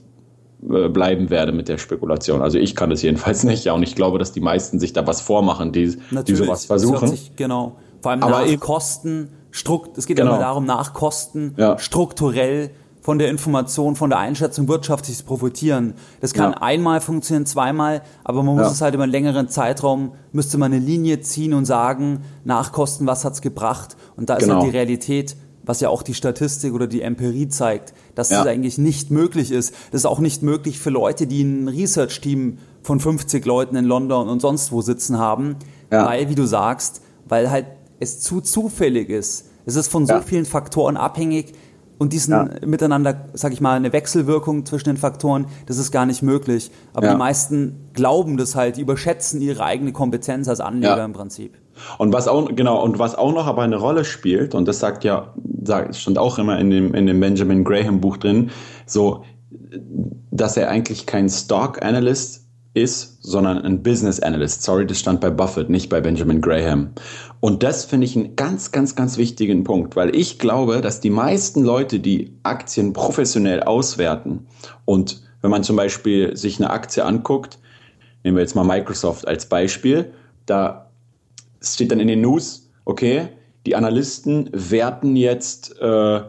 äh, 0.70 0.88
bleiben 0.88 1.30
werde 1.30 1.52
mit 1.52 1.68
der 1.68 1.78
Spekulation. 1.78 2.42
Also 2.42 2.58
ich 2.58 2.76
kann 2.76 2.92
es 2.92 3.02
jedenfalls 3.02 3.44
nicht, 3.46 3.66
ja, 3.66 3.74
und 3.74 3.84
ich 3.84 3.96
glaube, 3.96 4.18
dass 4.18 4.32
die 4.32 4.42
meisten 4.42 4.80
sich 4.80 4.94
da 4.94 5.08
was 5.08 5.20
vormachen, 5.20 5.74
die, 5.74 5.98
die 6.28 6.36
sowas 6.36 6.66
versuchen. 6.66 7.10
Sich, 7.10 7.36
genau. 7.36 7.76
Vor 8.02 8.12
allem 8.12 8.24
aber 8.24 8.46
nach 8.46 8.60
Kosten, 8.62 9.30
Strukt, 9.52 9.98
es 9.98 10.06
geht 10.06 10.18
genau. 10.18 10.32
immer 10.32 10.40
darum, 10.40 10.66
nach 10.66 10.94
Kosten 10.94 11.56
ja. 11.58 11.78
strukturell 11.80 12.70
von 13.02 13.18
der 13.18 13.30
Information, 13.30 13.96
von 13.96 14.10
der 14.10 14.20
Einschätzung 14.20 14.68
wirtschaftlich 14.68 15.26
profitieren. 15.26 15.94
Das 16.22 16.34
kann 16.34 16.52
ja. 16.52 16.62
einmal 16.62 17.02
funktionieren, 17.02 17.46
zweimal, 17.46 18.02
aber 18.24 18.44
man 18.44 18.56
muss 18.56 18.66
ja. 18.66 18.72
es 18.72 18.82
halt 18.82 18.94
über 18.94 19.04
einen 19.04 19.12
längeren 19.12 19.48
Zeitraum, 19.48 20.14
müsste 20.32 20.58
man 20.58 20.74
eine 20.74 20.84
Linie 20.84 21.22
ziehen 21.22 21.54
und 21.54 21.66
sagen, 21.66 22.24
Nachkosten, 22.44 23.08
was 23.08 23.24
hat's 23.26 23.42
gebracht? 23.42 23.96
Und 24.16 24.30
da 24.30 24.36
ist 24.36 24.44
genau. 24.44 24.56
halt 24.56 24.66
die 24.66 24.78
Realität, 24.78 25.38
was 25.64 25.82
ja 25.82 25.90
auch 25.90 26.04
die 26.04 26.14
Statistik 26.14 26.74
oder 26.74 26.88
die 26.88 27.02
Empirie 27.02 27.48
zeigt, 27.48 27.94
dass 28.16 28.32
ja. 28.32 28.40
das 28.40 28.48
eigentlich 28.48 28.78
nicht 28.78 29.12
möglich 29.12 29.52
ist. 29.52 29.74
Das 29.92 30.02
ist 30.02 30.06
auch 30.06 30.20
nicht 30.20 30.42
möglich 30.42 30.80
für 30.80 30.90
Leute, 30.90 31.28
die 31.28 31.44
ein 31.44 31.68
Research-Team 31.68 32.58
von 32.82 33.00
50 33.00 33.46
Leuten 33.46 33.76
in 33.76 33.86
London 33.86 34.30
und 34.30 34.42
sonst 34.42 34.72
wo 34.72 34.82
sitzen 34.82 35.20
haben, 35.20 35.58
weil, 35.90 36.30
wie 36.30 36.36
du 36.36 36.46
sagst, 36.46 37.02
weil 37.28 37.52
halt 37.52 37.66
es 38.00 38.20
zu 38.20 38.42
zufällig 38.42 39.10
ist. 39.10 39.46
Es 39.66 39.76
ist 39.76 39.90
von 39.90 40.06
so 40.08 40.20
vielen 40.22 40.46
Faktoren 40.46 40.98
abhängig, 40.98 41.54
und 42.00 42.14
diesen 42.14 42.32
ja. 42.34 42.50
miteinander, 42.66 43.26
sag 43.34 43.54
ich 43.54 43.62
mal, 43.62 43.76
eine 43.76 43.94
Wechselwirkung 43.94 44.66
zwischen 44.66 44.90
den 44.90 44.98
Faktoren, 44.98 45.46
das 45.68 45.78
ist 45.78 45.92
gar 45.92 46.06
nicht 46.06 46.24
möglich. 46.24 46.72
Aber 46.94 47.08
ja. 47.08 47.14
die 47.14 47.20
meisten 47.20 47.90
glauben 47.94 48.38
das 48.38 48.56
halt, 48.56 48.78
die 48.78 48.82
überschätzen 48.82 49.42
ihre 49.42 49.64
eigene 49.64 49.92
Kompetenz 49.92 50.48
als 50.48 50.62
Anleger 50.62 50.98
ja. 50.98 51.06
im 51.06 51.14
Prinzip. 51.14 51.58
Und 51.98 52.14
was 52.14 52.28
auch, 52.28 52.50
genau, 52.56 52.82
und 52.82 53.00
was 53.00 53.16
auch 53.16 53.34
noch 53.34 53.46
aber 53.46 53.62
eine 53.62 53.76
Rolle 53.76 54.06
spielt, 54.06 54.56
und 54.56 54.68
das 54.68 54.80
sagt 54.80 55.04
ja, 55.04 55.34
sagt, 55.64 55.96
stand 55.96 56.18
auch 56.18 56.40
immer 56.40 56.58
in 56.58 56.70
dem, 56.70 56.94
in 56.94 57.06
dem 57.06 57.20
Benjamin 57.20 57.64
Graham 57.64 58.02
Buch 58.02 58.18
drin, 58.18 58.50
so, 58.86 59.24
dass 60.32 60.58
er 60.58 60.70
eigentlich 60.70 61.06
kein 61.06 61.30
Stock 61.30 61.84
Analyst 61.84 62.49
ist, 62.74 63.24
sondern 63.24 63.60
ein 63.60 63.82
Business 63.82 64.20
Analyst. 64.20 64.64
Sorry, 64.64 64.86
das 64.86 65.00
stand 65.00 65.22
bei 65.22 65.30
Buffett, 65.30 65.70
nicht 65.70 65.90
bei 65.90 66.02
Benjamin 66.02 66.42
Graham. 66.42 66.92
Und 67.40 67.64
das 67.64 67.86
finde 67.86 68.06
ich 68.06 68.16
einen 68.16 68.36
ganz, 68.36 68.72
ganz, 68.72 68.96
ganz 68.96 69.18
wichtigen 69.18 69.64
Punkt, 69.64 69.96
weil 69.96 70.16
ich 70.16 70.40
glaube, 70.40 70.82
dass 70.82 71.02
die 71.02 71.10
meisten 71.10 71.64
Leute, 71.64 72.00
die 72.00 72.38
Aktien 72.44 72.94
professionell 72.94 73.64
auswerten 73.64 74.48
und 74.86 75.22
wenn 75.42 75.52
man 75.52 75.64
zum 75.64 75.76
Beispiel 75.76 76.36
sich 76.36 76.60
eine 76.60 76.70
Aktie 76.70 77.04
anguckt, 77.06 77.60
nehmen 78.24 78.36
wir 78.36 78.42
jetzt 78.42 78.56
mal 78.56 78.66
Microsoft 78.66 79.28
als 79.28 79.46
Beispiel, 79.46 80.12
da 80.46 80.92
steht 81.62 81.92
dann 81.92 82.00
in 82.00 82.08
den 82.08 82.22
News, 82.22 82.70
okay, 82.86 83.30
die 83.66 83.76
Analysten 83.76 84.50
werten 84.52 85.16
jetzt, 85.16 85.80
äh, 85.80 86.22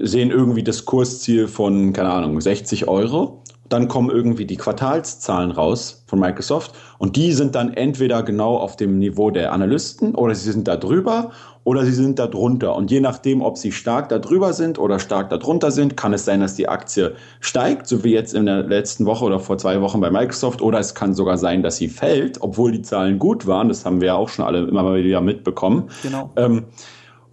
sehen 0.00 0.30
irgendwie 0.30 0.62
das 0.62 0.84
Kursziel 0.84 1.48
von, 1.48 1.92
keine 1.92 2.10
Ahnung, 2.10 2.40
60 2.40 2.88
Euro 2.88 3.42
dann 3.74 3.88
kommen 3.88 4.08
irgendwie 4.08 4.46
die 4.46 4.56
Quartalszahlen 4.56 5.50
raus 5.50 6.04
von 6.06 6.20
Microsoft 6.20 6.72
und 6.98 7.16
die 7.16 7.32
sind 7.32 7.56
dann 7.56 7.74
entweder 7.74 8.22
genau 8.22 8.56
auf 8.56 8.76
dem 8.76 8.98
Niveau 8.98 9.30
der 9.30 9.52
Analysten 9.52 10.14
oder 10.14 10.34
sie 10.34 10.52
sind 10.52 10.68
da 10.68 10.76
drüber 10.76 11.32
oder 11.64 11.84
sie 11.84 11.92
sind 11.92 12.18
da 12.18 12.28
drunter. 12.28 12.76
Und 12.76 12.90
je 12.90 13.00
nachdem, 13.00 13.42
ob 13.42 13.58
sie 13.58 13.72
stark 13.72 14.10
da 14.10 14.20
drüber 14.20 14.52
sind 14.52 14.78
oder 14.78 15.00
stark 15.00 15.30
da 15.30 15.38
drunter 15.38 15.72
sind, 15.72 15.96
kann 15.96 16.12
es 16.12 16.24
sein, 16.24 16.40
dass 16.40 16.54
die 16.54 16.68
Aktie 16.68 17.14
steigt, 17.40 17.88
so 17.88 18.04
wie 18.04 18.12
jetzt 18.12 18.32
in 18.32 18.46
der 18.46 18.62
letzten 18.62 19.06
Woche 19.06 19.24
oder 19.24 19.40
vor 19.40 19.58
zwei 19.58 19.80
Wochen 19.80 20.00
bei 20.00 20.10
Microsoft, 20.10 20.62
oder 20.62 20.78
es 20.78 20.94
kann 20.94 21.14
sogar 21.14 21.36
sein, 21.36 21.62
dass 21.62 21.78
sie 21.78 21.88
fällt, 21.88 22.40
obwohl 22.42 22.70
die 22.70 22.82
Zahlen 22.82 23.18
gut 23.18 23.46
waren. 23.46 23.68
Das 23.68 23.84
haben 23.84 24.00
wir 24.00 24.08
ja 24.08 24.14
auch 24.14 24.28
schon 24.28 24.44
alle 24.44 24.66
immer 24.68 24.82
mal 24.84 25.02
wieder 25.02 25.20
mitbekommen. 25.20 25.90
Genau. 26.02 26.30
Ähm, 26.36 26.66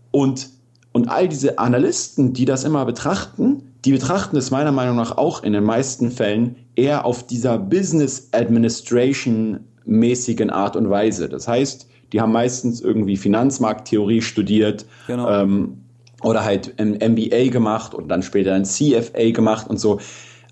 und, 0.09 0.49
und 0.91 1.09
all 1.09 1.27
diese 1.27 1.59
Analysten, 1.59 2.33
die 2.33 2.45
das 2.45 2.63
immer 2.63 2.85
betrachten, 2.85 3.70
die 3.85 3.91
betrachten 3.91 4.37
es 4.37 4.51
meiner 4.51 4.71
Meinung 4.71 4.95
nach 4.95 5.17
auch 5.17 5.43
in 5.43 5.53
den 5.53 5.63
meisten 5.63 6.11
Fällen 6.11 6.55
eher 6.75 7.05
auf 7.05 7.25
dieser 7.25 7.57
Business 7.57 8.29
Administration 8.31 9.61
mäßigen 9.85 10.49
Art 10.49 10.75
und 10.75 10.89
Weise. 10.89 11.27
Das 11.29 11.47
heißt, 11.47 11.87
die 12.13 12.21
haben 12.21 12.31
meistens 12.31 12.81
irgendwie 12.81 13.17
Finanzmarkttheorie 13.17 14.21
studiert 14.21 14.85
genau. 15.07 15.29
ähm, 15.29 15.77
oder 16.21 16.43
halt 16.43 16.79
ein 16.79 16.91
MBA 16.91 17.49
gemacht 17.49 17.95
und 17.95 18.09
dann 18.09 18.21
später 18.21 18.53
ein 18.53 18.65
CFA 18.65 19.31
gemacht 19.31 19.67
und 19.67 19.79
so. 19.79 19.99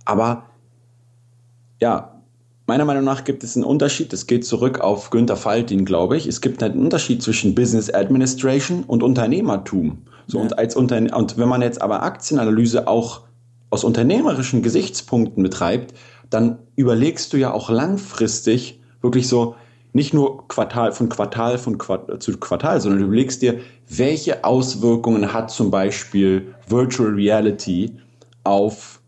Aber 0.05 0.45
ja, 1.79 2.21
meiner 2.65 2.85
Meinung 2.85 3.03
nach 3.03 3.23
gibt 3.23 3.43
es 3.43 3.55
einen 3.55 3.65
Unterschied. 3.65 4.11
Das 4.13 4.25
geht 4.25 4.45
zurück 4.45 4.79
auf 4.79 5.11
Günter 5.11 5.35
Faltin, 5.35 5.85
glaube 5.85 6.17
ich. 6.17 6.25
Es 6.25 6.41
gibt 6.41 6.63
einen 6.63 6.79
Unterschied 6.79 7.21
zwischen 7.21 7.53
Business 7.55 7.93
Administration 7.93 8.83
und 8.83 9.03
Unternehmertum. 9.03 9.99
So, 10.29 10.37
ja. 10.37 10.43
und, 10.43 10.57
als 10.57 10.75
Unterne 10.75 11.13
und 11.15 11.37
wenn 11.37 11.49
man 11.49 11.61
jetzt 11.61 11.81
aber 11.81 12.03
Aktienanalyse 12.03 12.87
auch 12.87 13.21
aus 13.71 13.83
unternehmerischen 13.83 14.61
Gesichtspunkten 14.61 15.43
betreibt, 15.43 15.93
dann 16.29 16.59
überlegst 16.75 17.33
du 17.33 17.37
ja 17.37 17.51
auch 17.51 17.69
langfristig 17.69 18.79
wirklich 19.01 19.27
so, 19.27 19.55
nicht 19.91 20.13
nur 20.13 20.47
Quartal 20.47 20.91
von 20.91 21.09
Quartal 21.09 21.57
von 21.57 21.79
Quartal 21.79 22.19
zu 22.19 22.37
Quartal, 22.37 22.79
sondern 22.79 22.99
du 22.99 23.07
überlegst 23.07 23.41
dir, 23.41 23.59
welche 23.87 24.43
Auswirkungen 24.43 25.33
hat 25.33 25.49
zum 25.49 25.71
Beispiel 25.71 26.53
Virtual 26.67 27.09
Reality 27.09 27.91
auf 28.43 29.01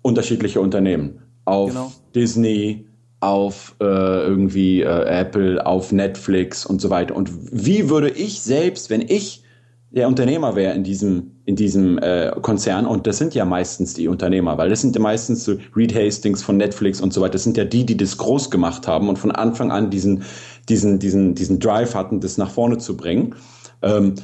unterschiedliche 0.00 0.60
Unternehmen, 0.60 1.20
auf 1.44 1.70
genau. 1.70 1.92
Disney, 2.14 2.86
auf 3.20 3.74
äh, 3.80 3.84
irgendwie 3.84 4.80
äh, 4.80 5.04
Apple, 5.04 5.64
auf 5.66 5.92
Netflix 5.92 6.64
und 6.64 6.80
so 6.80 6.88
weiter. 6.88 7.14
Und 7.14 7.30
wie 7.52 7.90
würde 7.90 8.08
ich 8.08 8.40
selbst, 8.40 8.88
wenn 8.88 9.02
ich 9.02 9.42
der 9.90 10.08
Unternehmer 10.08 10.56
wäre 10.56 10.74
in 10.74 10.84
diesem, 10.84 11.32
in 11.44 11.56
diesem 11.56 11.98
äh, 11.98 12.32
Konzern 12.42 12.86
und 12.86 13.06
das 13.06 13.18
sind 13.18 13.34
ja 13.34 13.44
meistens 13.44 13.94
die 13.94 14.08
Unternehmer, 14.08 14.58
weil 14.58 14.68
das 14.68 14.80
sind 14.80 14.96
ja 14.96 15.00
meistens 15.00 15.44
so 15.44 15.56
Reed 15.76 15.94
Hastings 15.94 16.42
von 16.42 16.56
Netflix 16.56 17.00
und 17.00 17.12
so 17.12 17.20
weiter. 17.20 17.32
Das 17.32 17.44
sind 17.44 17.56
ja 17.56 17.64
die, 17.64 17.86
die 17.86 17.96
das 17.96 18.18
groß 18.18 18.50
gemacht 18.50 18.88
haben 18.88 19.08
und 19.08 19.18
von 19.18 19.30
Anfang 19.30 19.70
an 19.70 19.90
diesen, 19.90 20.24
diesen, 20.68 20.98
diesen, 20.98 21.34
diesen 21.34 21.60
Drive 21.60 21.94
hatten, 21.94 22.20
das 22.20 22.36
nach 22.36 22.50
vorne 22.50 22.78
zu 22.78 22.96
bringen. 22.96 23.36
Ähm, 23.82 24.16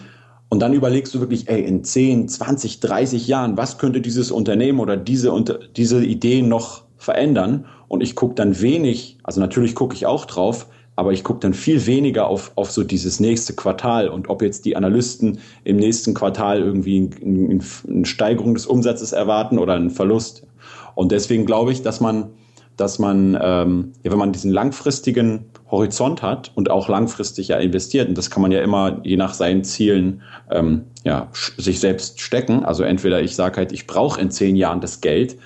und 0.48 0.60
dann 0.60 0.74
überlegst 0.74 1.14
du 1.14 1.20
wirklich, 1.20 1.48
ey, 1.48 1.62
in 1.62 1.82
10, 1.82 2.28
20, 2.28 2.80
30 2.80 3.26
Jahren, 3.26 3.56
was 3.56 3.78
könnte 3.78 4.02
dieses 4.02 4.30
Unternehmen 4.30 4.80
oder 4.80 4.98
diese, 4.98 5.32
diese 5.76 6.04
Idee 6.04 6.42
noch 6.42 6.82
verändern? 6.98 7.64
Und 7.88 8.02
ich 8.02 8.14
gucke 8.16 8.34
dann 8.34 8.60
wenig, 8.60 9.16
also 9.22 9.40
natürlich 9.40 9.74
gucke 9.74 9.94
ich 9.94 10.04
auch 10.04 10.26
drauf, 10.26 10.66
aber 11.02 11.12
ich 11.12 11.24
gucke 11.24 11.40
dann 11.40 11.52
viel 11.52 11.84
weniger 11.86 12.28
auf, 12.28 12.52
auf 12.54 12.70
so 12.70 12.84
dieses 12.84 13.18
nächste 13.18 13.54
Quartal 13.54 14.08
und 14.08 14.30
ob 14.30 14.40
jetzt 14.40 14.64
die 14.64 14.76
Analysten 14.76 15.40
im 15.64 15.78
nächsten 15.78 16.14
Quartal 16.14 16.60
irgendwie 16.60 17.10
eine 17.20 18.06
Steigerung 18.06 18.54
des 18.54 18.66
Umsatzes 18.66 19.10
erwarten 19.10 19.58
oder 19.58 19.74
einen 19.74 19.90
Verlust. 19.90 20.46
Und 20.94 21.10
deswegen 21.10 21.44
glaube 21.44 21.72
ich, 21.72 21.82
dass 21.82 22.00
man, 22.00 22.30
dass 22.76 23.00
man, 23.00 23.36
ähm, 23.42 23.92
ja, 24.04 24.12
wenn 24.12 24.18
man 24.18 24.30
diesen 24.30 24.52
langfristigen 24.52 25.46
Horizont 25.72 26.22
hat 26.22 26.52
und 26.54 26.70
auch 26.70 26.88
langfristig 26.88 27.48
ja 27.48 27.56
investiert, 27.56 28.08
und 28.08 28.16
das 28.16 28.30
kann 28.30 28.40
man 28.40 28.52
ja 28.52 28.62
immer 28.62 29.00
je 29.02 29.16
nach 29.16 29.34
seinen 29.34 29.64
Zielen 29.64 30.22
ähm, 30.52 30.84
ja, 31.02 31.30
sich 31.56 31.80
selbst 31.80 32.20
stecken. 32.20 32.64
Also 32.64 32.84
entweder 32.84 33.20
ich 33.20 33.34
sage 33.34 33.56
halt, 33.56 33.72
ich 33.72 33.88
brauche 33.88 34.20
in 34.20 34.30
zehn 34.30 34.54
Jahren 34.54 34.80
das 34.80 35.00
Geld, 35.00 35.36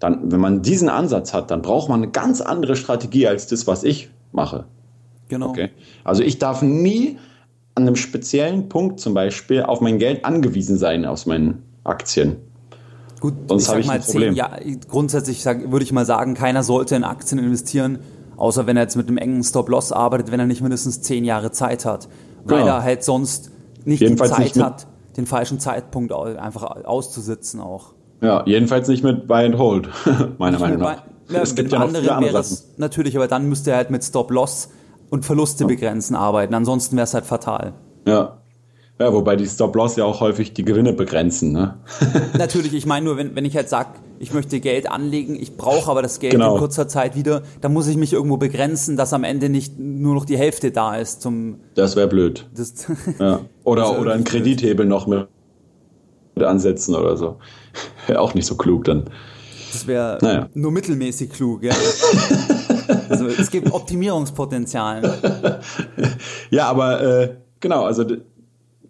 dann, 0.00 0.32
wenn 0.32 0.40
man 0.40 0.62
diesen 0.62 0.88
Ansatz 0.88 1.32
hat, 1.32 1.52
dann 1.52 1.62
braucht 1.62 1.88
man 1.88 2.02
eine 2.02 2.10
ganz 2.10 2.40
andere 2.40 2.74
Strategie 2.74 3.28
als 3.28 3.46
das, 3.46 3.68
was 3.68 3.84
ich 3.84 4.10
mache. 4.32 4.64
Genau. 5.28 5.50
Okay. 5.50 5.70
Also 6.04 6.22
ich 6.22 6.38
darf 6.38 6.62
nie 6.62 7.18
an 7.74 7.82
einem 7.82 7.96
speziellen 7.96 8.68
Punkt 8.68 9.00
zum 9.00 9.14
Beispiel 9.14 9.62
auf 9.62 9.80
mein 9.80 9.98
Geld 9.98 10.24
angewiesen 10.24 10.78
sein 10.78 11.04
aus 11.04 11.26
meinen 11.26 11.62
Aktien. 11.84 12.36
Gut, 13.20 13.34
Sonst 13.48 13.68
habe 13.68 13.80
ich 13.80 13.86
mal 13.86 13.94
ein 13.94 14.02
Problem. 14.02 14.34
Zehn, 14.34 14.36
ja, 14.36 14.50
grundsätzlich 14.88 15.42
sag, 15.42 15.70
würde 15.70 15.84
ich 15.84 15.92
mal 15.92 16.04
sagen, 16.04 16.34
keiner 16.34 16.62
sollte 16.62 16.96
in 16.96 17.04
Aktien 17.04 17.38
investieren, 17.38 17.98
außer 18.36 18.66
wenn 18.66 18.76
er 18.76 18.84
jetzt 18.84 18.96
mit 18.96 19.08
einem 19.08 19.18
engen 19.18 19.42
Stop-Loss 19.42 19.92
arbeitet, 19.92 20.30
wenn 20.30 20.40
er 20.40 20.46
nicht 20.46 20.60
mindestens 20.60 21.02
zehn 21.02 21.24
Jahre 21.24 21.50
Zeit 21.50 21.84
hat, 21.84 22.08
weil 22.44 22.60
genau. 22.60 22.76
er 22.76 22.82
halt 22.82 23.04
sonst 23.04 23.50
nicht 23.84 24.00
Jedenfalls 24.00 24.30
die 24.30 24.36
Zeit 24.36 24.44
nicht 24.44 24.62
hat, 24.62 24.86
den 25.16 25.26
falschen 25.26 25.60
Zeitpunkt 25.60 26.12
einfach 26.12 26.62
auszusitzen 26.84 27.60
auch. 27.60 27.94
Ja, 28.20 28.44
jedenfalls 28.46 28.88
nicht 28.88 29.04
mit 29.04 29.26
Buy 29.26 29.44
and 29.44 29.58
Hold, 29.58 29.88
meiner 30.38 30.58
Meinung 30.58 30.80
nach. 30.80 31.02
Ja, 31.28 31.40
es 31.40 31.54
gibt 31.54 31.72
ja 31.72 31.78
noch 31.78 31.86
andere 31.86 32.20
wäre 32.20 32.38
es 32.38 32.74
natürlich, 32.76 33.16
aber 33.16 33.28
dann 33.28 33.48
müsste 33.48 33.72
er 33.72 33.78
halt 33.78 33.90
mit 33.90 34.04
Stop-Loss 34.04 34.68
und 35.10 35.24
Verluste 35.24 35.64
begrenzen 35.66 36.16
arbeiten. 36.16 36.54
Ansonsten 36.54 36.96
wäre 36.96 37.04
es 37.04 37.14
halt 37.14 37.26
fatal. 37.26 37.72
Ja. 38.06 38.38
Ja, 38.98 39.12
wobei 39.12 39.36
die 39.36 39.46
Stop-Loss 39.46 39.96
ja 39.96 40.06
auch 40.06 40.20
häufig 40.20 40.54
die 40.54 40.64
Gewinne 40.64 40.94
begrenzen. 40.94 41.52
Ne? 41.52 41.76
Natürlich, 42.38 42.72
ich 42.72 42.86
meine 42.86 43.04
nur, 43.04 43.18
wenn, 43.18 43.36
wenn 43.36 43.44
ich 43.44 43.54
halt 43.54 43.68
sage, 43.68 43.90
ich 44.18 44.32
möchte 44.32 44.58
Geld 44.58 44.90
anlegen, 44.90 45.36
ich 45.38 45.58
brauche 45.58 45.90
aber 45.90 46.00
das 46.00 46.18
Geld 46.18 46.32
genau. 46.32 46.54
in 46.54 46.58
kurzer 46.60 46.88
Zeit 46.88 47.14
wieder, 47.14 47.42
dann 47.60 47.74
muss 47.74 47.88
ich 47.88 47.98
mich 47.98 48.14
irgendwo 48.14 48.38
begrenzen, 48.38 48.96
dass 48.96 49.12
am 49.12 49.22
Ende 49.22 49.50
nicht 49.50 49.78
nur 49.78 50.14
noch 50.14 50.24
die 50.24 50.38
Hälfte 50.38 50.70
da 50.70 50.96
ist 50.96 51.20
zum. 51.20 51.60
Das 51.74 51.94
wäre 51.94 52.08
blöd. 52.08 52.48
Das 52.56 52.72
ja. 53.18 53.40
Oder, 53.64 54.00
oder 54.00 54.14
einen 54.14 54.24
Kredithebel 54.24 54.86
noch 54.86 55.06
mit 55.06 55.28
ansetzen 56.40 56.94
oder 56.94 57.18
so. 57.18 57.36
Wäre 58.06 58.20
auch 58.20 58.32
nicht 58.32 58.46
so 58.46 58.56
klug 58.56 58.84
dann. 58.84 59.10
Das 59.72 59.86
wäre 59.86 60.18
naja. 60.22 60.48
nur 60.54 60.72
mittelmäßig 60.72 61.30
klug, 61.30 61.62
ja. 61.62 61.74
Also 63.08 63.26
es 63.26 63.50
gibt 63.50 63.72
Optimierungspotenzial. 63.72 65.60
ja, 66.50 66.68
aber 66.68 67.00
äh, 67.02 67.34
genau, 67.60 67.84
also 67.84 68.04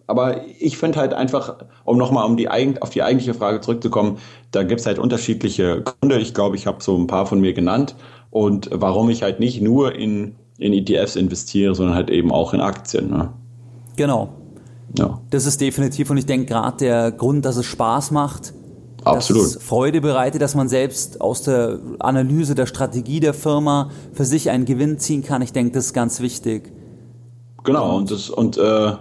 aber 0.06 0.42
ich 0.60 0.78
finde 0.78 1.00
halt 1.00 1.14
einfach, 1.14 1.56
um 1.84 1.98
nochmal 1.98 2.26
um 2.26 2.36
die, 2.36 2.48
auf 2.48 2.90
die 2.90 3.02
eigentliche 3.02 3.34
Frage 3.34 3.60
zurückzukommen, 3.60 4.18
da 4.52 4.62
gibt 4.62 4.80
es 4.80 4.86
halt 4.86 4.98
unterschiedliche 4.98 5.82
Gründe. 5.82 6.18
Ich 6.18 6.32
glaube, 6.32 6.56
ich 6.56 6.66
habe 6.66 6.82
so 6.82 6.96
ein 6.96 7.06
paar 7.06 7.26
von 7.26 7.40
mir 7.40 7.52
genannt. 7.52 7.96
Und 8.30 8.70
warum 8.72 9.10
ich 9.10 9.22
halt 9.22 9.40
nicht 9.40 9.60
nur 9.60 9.94
in, 9.94 10.36
in 10.58 10.72
ETFs 10.72 11.16
investiere, 11.16 11.74
sondern 11.74 11.96
halt 11.96 12.10
eben 12.10 12.30
auch 12.30 12.54
in 12.54 12.60
Aktien. 12.60 13.10
Ne? 13.10 13.32
Genau. 13.96 14.28
Ja. 14.96 15.20
Das 15.30 15.46
ist 15.46 15.60
definitiv. 15.60 16.10
Und 16.10 16.18
ich 16.18 16.26
denke 16.26 16.46
gerade 16.46 16.76
der 16.78 17.10
Grund, 17.10 17.44
dass 17.44 17.56
es 17.56 17.66
Spaß 17.66 18.12
macht, 18.12 18.52
Absolut. 19.06 19.44
Dass 19.44 19.56
es 19.56 19.62
Freude 19.62 20.00
bereitet, 20.00 20.42
dass 20.42 20.54
man 20.54 20.68
selbst 20.68 21.20
aus 21.20 21.42
der 21.42 21.78
Analyse 22.00 22.54
der 22.54 22.66
Strategie 22.66 23.20
der 23.20 23.34
Firma 23.34 23.90
für 24.12 24.24
sich 24.24 24.50
einen 24.50 24.64
Gewinn 24.64 24.98
ziehen 24.98 25.22
kann. 25.22 25.42
Ich 25.42 25.52
denke, 25.52 25.72
das 25.72 25.86
ist 25.86 25.92
ganz 25.92 26.20
wichtig. 26.20 26.72
Genau, 27.62 27.96
und, 27.96 28.10
das, 28.10 28.30
und 28.30 28.58
äh, 28.58 28.92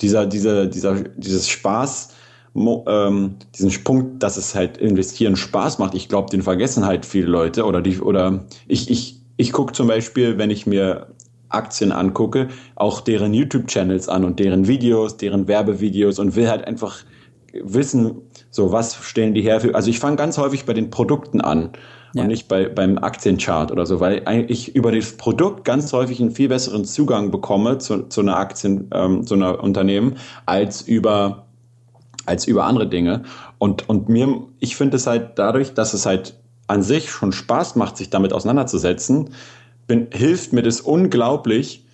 dieser, 0.00 0.26
dieser, 0.26 0.66
dieser, 0.66 1.00
dieses 1.00 1.48
Spaß, 1.48 2.10
ähm, 2.54 3.36
diesen 3.54 3.84
Punkt, 3.84 4.22
dass 4.22 4.36
es 4.36 4.54
halt 4.54 4.76
investieren 4.76 5.36
Spaß 5.36 5.78
macht, 5.78 5.94
ich 5.94 6.08
glaube, 6.08 6.30
den 6.30 6.42
vergessen 6.42 6.84
halt 6.84 7.06
viele 7.06 7.26
Leute 7.26 7.64
oder 7.64 7.80
die, 7.80 8.00
oder 8.00 8.44
ich, 8.66 8.90
ich, 8.90 9.20
ich 9.36 9.52
gucke 9.52 9.72
zum 9.72 9.88
Beispiel, 9.88 10.38
wenn 10.38 10.50
ich 10.50 10.66
mir 10.66 11.06
Aktien 11.48 11.92
angucke, 11.92 12.48
auch 12.76 13.00
deren 13.00 13.34
YouTube-Channels 13.34 14.08
an 14.08 14.24
und 14.24 14.38
deren 14.38 14.66
Videos, 14.68 15.16
deren 15.16 15.48
Werbevideos 15.48 16.18
und 16.18 16.34
will 16.34 16.48
halt 16.48 16.66
einfach 16.66 16.98
wissen, 17.52 18.22
so 18.52 18.70
was 18.70 18.94
stellen 18.94 19.34
die 19.34 19.40
her 19.40 19.60
für. 19.60 19.74
Also 19.74 19.90
ich 19.90 19.98
fange 19.98 20.16
ganz 20.16 20.38
häufig 20.38 20.66
bei 20.66 20.74
den 20.74 20.90
Produkten 20.90 21.40
an 21.40 21.70
ja. 22.12 22.22
und 22.22 22.28
nicht 22.28 22.46
bei, 22.48 22.68
beim 22.68 22.98
Aktienchart 22.98 23.72
oder 23.72 23.86
so, 23.86 23.98
weil 23.98 24.22
ich 24.48 24.76
über 24.76 24.92
das 24.92 25.16
Produkt 25.16 25.64
ganz 25.64 25.92
häufig 25.92 26.20
einen 26.20 26.30
viel 26.30 26.48
besseren 26.48 26.84
Zugang 26.84 27.30
bekomme 27.30 27.78
zu, 27.78 28.08
zu 28.08 28.20
einer 28.20 28.36
Aktien, 28.36 28.90
ähm, 28.92 29.26
zu 29.26 29.34
einer 29.34 29.60
Unternehmen, 29.60 30.16
als 30.46 30.82
über 30.82 31.46
als 32.24 32.46
über 32.46 32.66
andere 32.66 32.86
Dinge. 32.86 33.24
Und, 33.58 33.88
und 33.88 34.08
mir, 34.08 34.42
ich 34.60 34.76
finde 34.76 34.96
es 34.96 35.08
halt 35.08 35.40
dadurch, 35.40 35.74
dass 35.74 35.92
es 35.92 36.06
halt 36.06 36.38
an 36.68 36.84
sich 36.84 37.10
schon 37.10 37.32
Spaß 37.32 37.74
macht, 37.74 37.96
sich 37.96 38.10
damit 38.10 38.32
auseinanderzusetzen, 38.32 39.30
bin, 39.88 40.06
hilft 40.12 40.52
mir 40.52 40.62
das 40.62 40.80
unglaublich, 40.80 41.84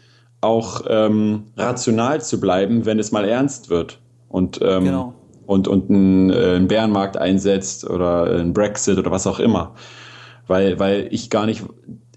auch 0.43 0.83
ähm, 0.87 1.45
rational 1.57 2.21
zu 2.21 2.41
bleiben, 2.41 2.85
wenn 2.85 2.99
es 2.99 3.11
mal 3.11 3.25
ernst 3.25 3.71
wird. 3.71 4.01
Und 4.29 4.61
ähm, 4.61 4.85
genau 4.85 5.15
und, 5.49 5.67
und 5.67 5.89
einen, 5.89 6.29
äh, 6.29 6.57
einen 6.57 6.69
Bärenmarkt 6.69 7.17
einsetzt 7.17 7.89
oder 7.89 8.25
einen 8.25 8.53
Brexit 8.53 8.99
oder 8.99 9.11
was 9.11 9.27
auch 9.27 9.39
immer. 9.39 9.73
Weil, 10.47 10.79
weil 10.79 11.09
ich 11.11 11.31
gar 11.31 11.47
nicht 11.47 11.65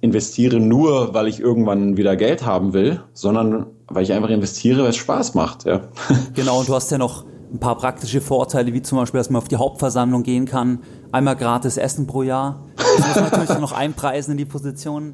investiere 0.01 0.59
nur, 0.59 1.13
weil 1.13 1.27
ich 1.27 1.39
irgendwann 1.39 1.95
wieder 1.95 2.17
Geld 2.17 2.45
haben 2.45 2.73
will, 2.73 3.01
sondern 3.13 3.67
weil 3.87 4.03
ich 4.03 4.11
einfach 4.11 4.29
investiere, 4.29 4.83
weil 4.83 4.89
es 4.89 4.97
Spaß 4.97 5.33
macht. 5.33 5.63
Ja. 5.63 5.83
Genau, 6.33 6.59
und 6.59 6.67
du 6.67 6.75
hast 6.75 6.91
ja 6.91 6.97
noch 6.97 7.23
ein 7.53 7.59
paar 7.59 7.77
praktische 7.77 8.19
Vorteile, 8.19 8.73
wie 8.73 8.81
zum 8.81 8.97
Beispiel, 8.97 9.19
dass 9.19 9.29
man 9.29 9.41
auf 9.41 9.47
die 9.47 9.55
Hauptversammlung 9.55 10.23
gehen 10.23 10.45
kann, 10.45 10.79
einmal 11.13 11.37
gratis 11.37 11.77
Essen 11.77 12.07
pro 12.07 12.23
Jahr. 12.23 12.65
Das 12.75 13.07
muss 13.07 13.15
man 13.15 13.23
natürlich 13.29 13.59
noch 13.61 13.71
einpreisen 13.71 14.31
in 14.33 14.39
die 14.39 14.45
Position. 14.45 15.13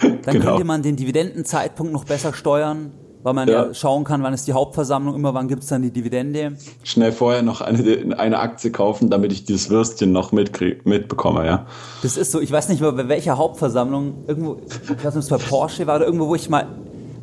Dann 0.00 0.20
genau. 0.22 0.44
könnte 0.44 0.64
man 0.64 0.82
den 0.82 0.94
Dividendenzeitpunkt 0.94 1.92
noch 1.92 2.04
besser 2.04 2.32
steuern 2.32 2.92
weil 3.22 3.34
man 3.34 3.48
ja. 3.48 3.66
ja. 3.66 3.74
schauen 3.74 4.04
kann, 4.04 4.22
wann 4.22 4.34
ist 4.34 4.46
die 4.46 4.52
Hauptversammlung, 4.52 5.14
immer 5.14 5.34
wann 5.34 5.48
gibt 5.48 5.62
es 5.62 5.68
dann 5.68 5.82
die 5.82 5.90
Dividende. 5.90 6.56
Schnell 6.82 7.12
vorher 7.12 7.42
noch 7.42 7.60
eine, 7.60 8.18
eine 8.18 8.38
Aktie 8.38 8.70
kaufen, 8.70 9.10
damit 9.10 9.32
ich 9.32 9.44
dieses 9.44 9.70
Würstchen 9.70 10.12
noch 10.12 10.32
mitbekomme, 10.32 11.46
ja. 11.46 11.66
Das 12.02 12.16
ist 12.16 12.32
so, 12.32 12.40
ich 12.40 12.50
weiß 12.50 12.68
nicht 12.68 12.80
mehr, 12.80 12.92
bei 12.92 13.08
welcher 13.08 13.38
Hauptversammlung, 13.38 14.24
irgendwo, 14.26 14.58
ich 14.66 15.04
weiß 15.04 15.14
nicht, 15.14 15.16
ob 15.16 15.22
es 15.22 15.28
bei 15.28 15.38
Porsche 15.38 15.86
war 15.86 15.96
oder 15.96 16.06
irgendwo, 16.06 16.28
wo 16.28 16.34
ich 16.34 16.48
mal, 16.48 16.66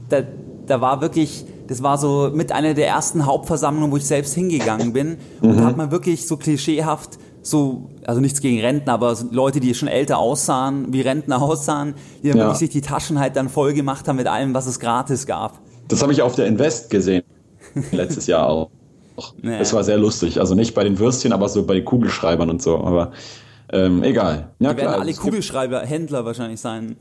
da, 0.09 0.21
da 0.65 0.81
war 0.81 1.01
wirklich, 1.01 1.45
das 1.67 1.83
war 1.83 1.97
so 1.97 2.31
mit 2.33 2.51
einer 2.51 2.73
der 2.73 2.87
ersten 2.87 3.25
Hauptversammlungen, 3.25 3.91
wo 3.91 3.97
ich 3.97 4.05
selbst 4.05 4.33
hingegangen 4.33 4.93
bin. 4.93 5.17
Und 5.41 5.51
mhm. 5.51 5.57
da 5.57 5.63
hat 5.65 5.77
man 5.77 5.91
wirklich 5.91 6.27
so 6.27 6.37
klischeehaft 6.37 7.19
so, 7.41 7.89
also 8.05 8.19
nichts 8.21 8.41
gegen 8.41 8.59
Rentner, 8.59 8.93
aber 8.93 9.15
Leute, 9.31 9.59
die 9.59 9.73
schon 9.73 9.87
älter 9.87 10.17
aussahen, 10.17 10.91
wie 10.93 11.01
Rentner 11.01 11.41
aussahen, 11.41 11.95
die 12.21 12.29
dann 12.29 12.37
ja. 12.37 12.43
wirklich 12.45 12.59
sich 12.59 12.69
die 12.69 12.81
Taschen 12.81 13.19
halt 13.19 13.35
dann 13.35 13.49
voll 13.49 13.73
gemacht 13.73 14.07
haben 14.07 14.17
mit 14.17 14.27
allem, 14.27 14.53
was 14.53 14.67
es 14.67 14.79
gratis 14.79 15.25
gab. 15.25 15.59
Das 15.89 16.01
habe 16.01 16.13
ich 16.13 16.21
auf 16.21 16.35
der 16.35 16.47
Invest 16.47 16.89
gesehen. 16.89 17.23
Letztes 17.91 18.27
Jahr 18.27 18.47
auch. 18.47 18.69
Naja. 19.41 19.59
Das 19.59 19.73
war 19.73 19.83
sehr 19.83 19.97
lustig. 19.97 20.39
Also 20.39 20.55
nicht 20.55 20.73
bei 20.73 20.85
den 20.85 20.97
Würstchen, 20.97 21.33
aber 21.33 21.49
so 21.49 21.65
bei 21.65 21.73
den 21.73 21.83
Kugelschreibern 21.83 22.49
und 22.49 22.61
so. 22.61 22.77
Aber 22.77 23.11
ähm, 23.73 24.01
egal. 24.03 24.51
Ja, 24.59 24.73
die 24.73 24.81
werden 24.81 25.01
alle 25.01 25.13
Kugelschreiber 25.13 25.81
Händler 25.81 26.23
wahrscheinlich 26.23 26.61
sein. 26.61 26.95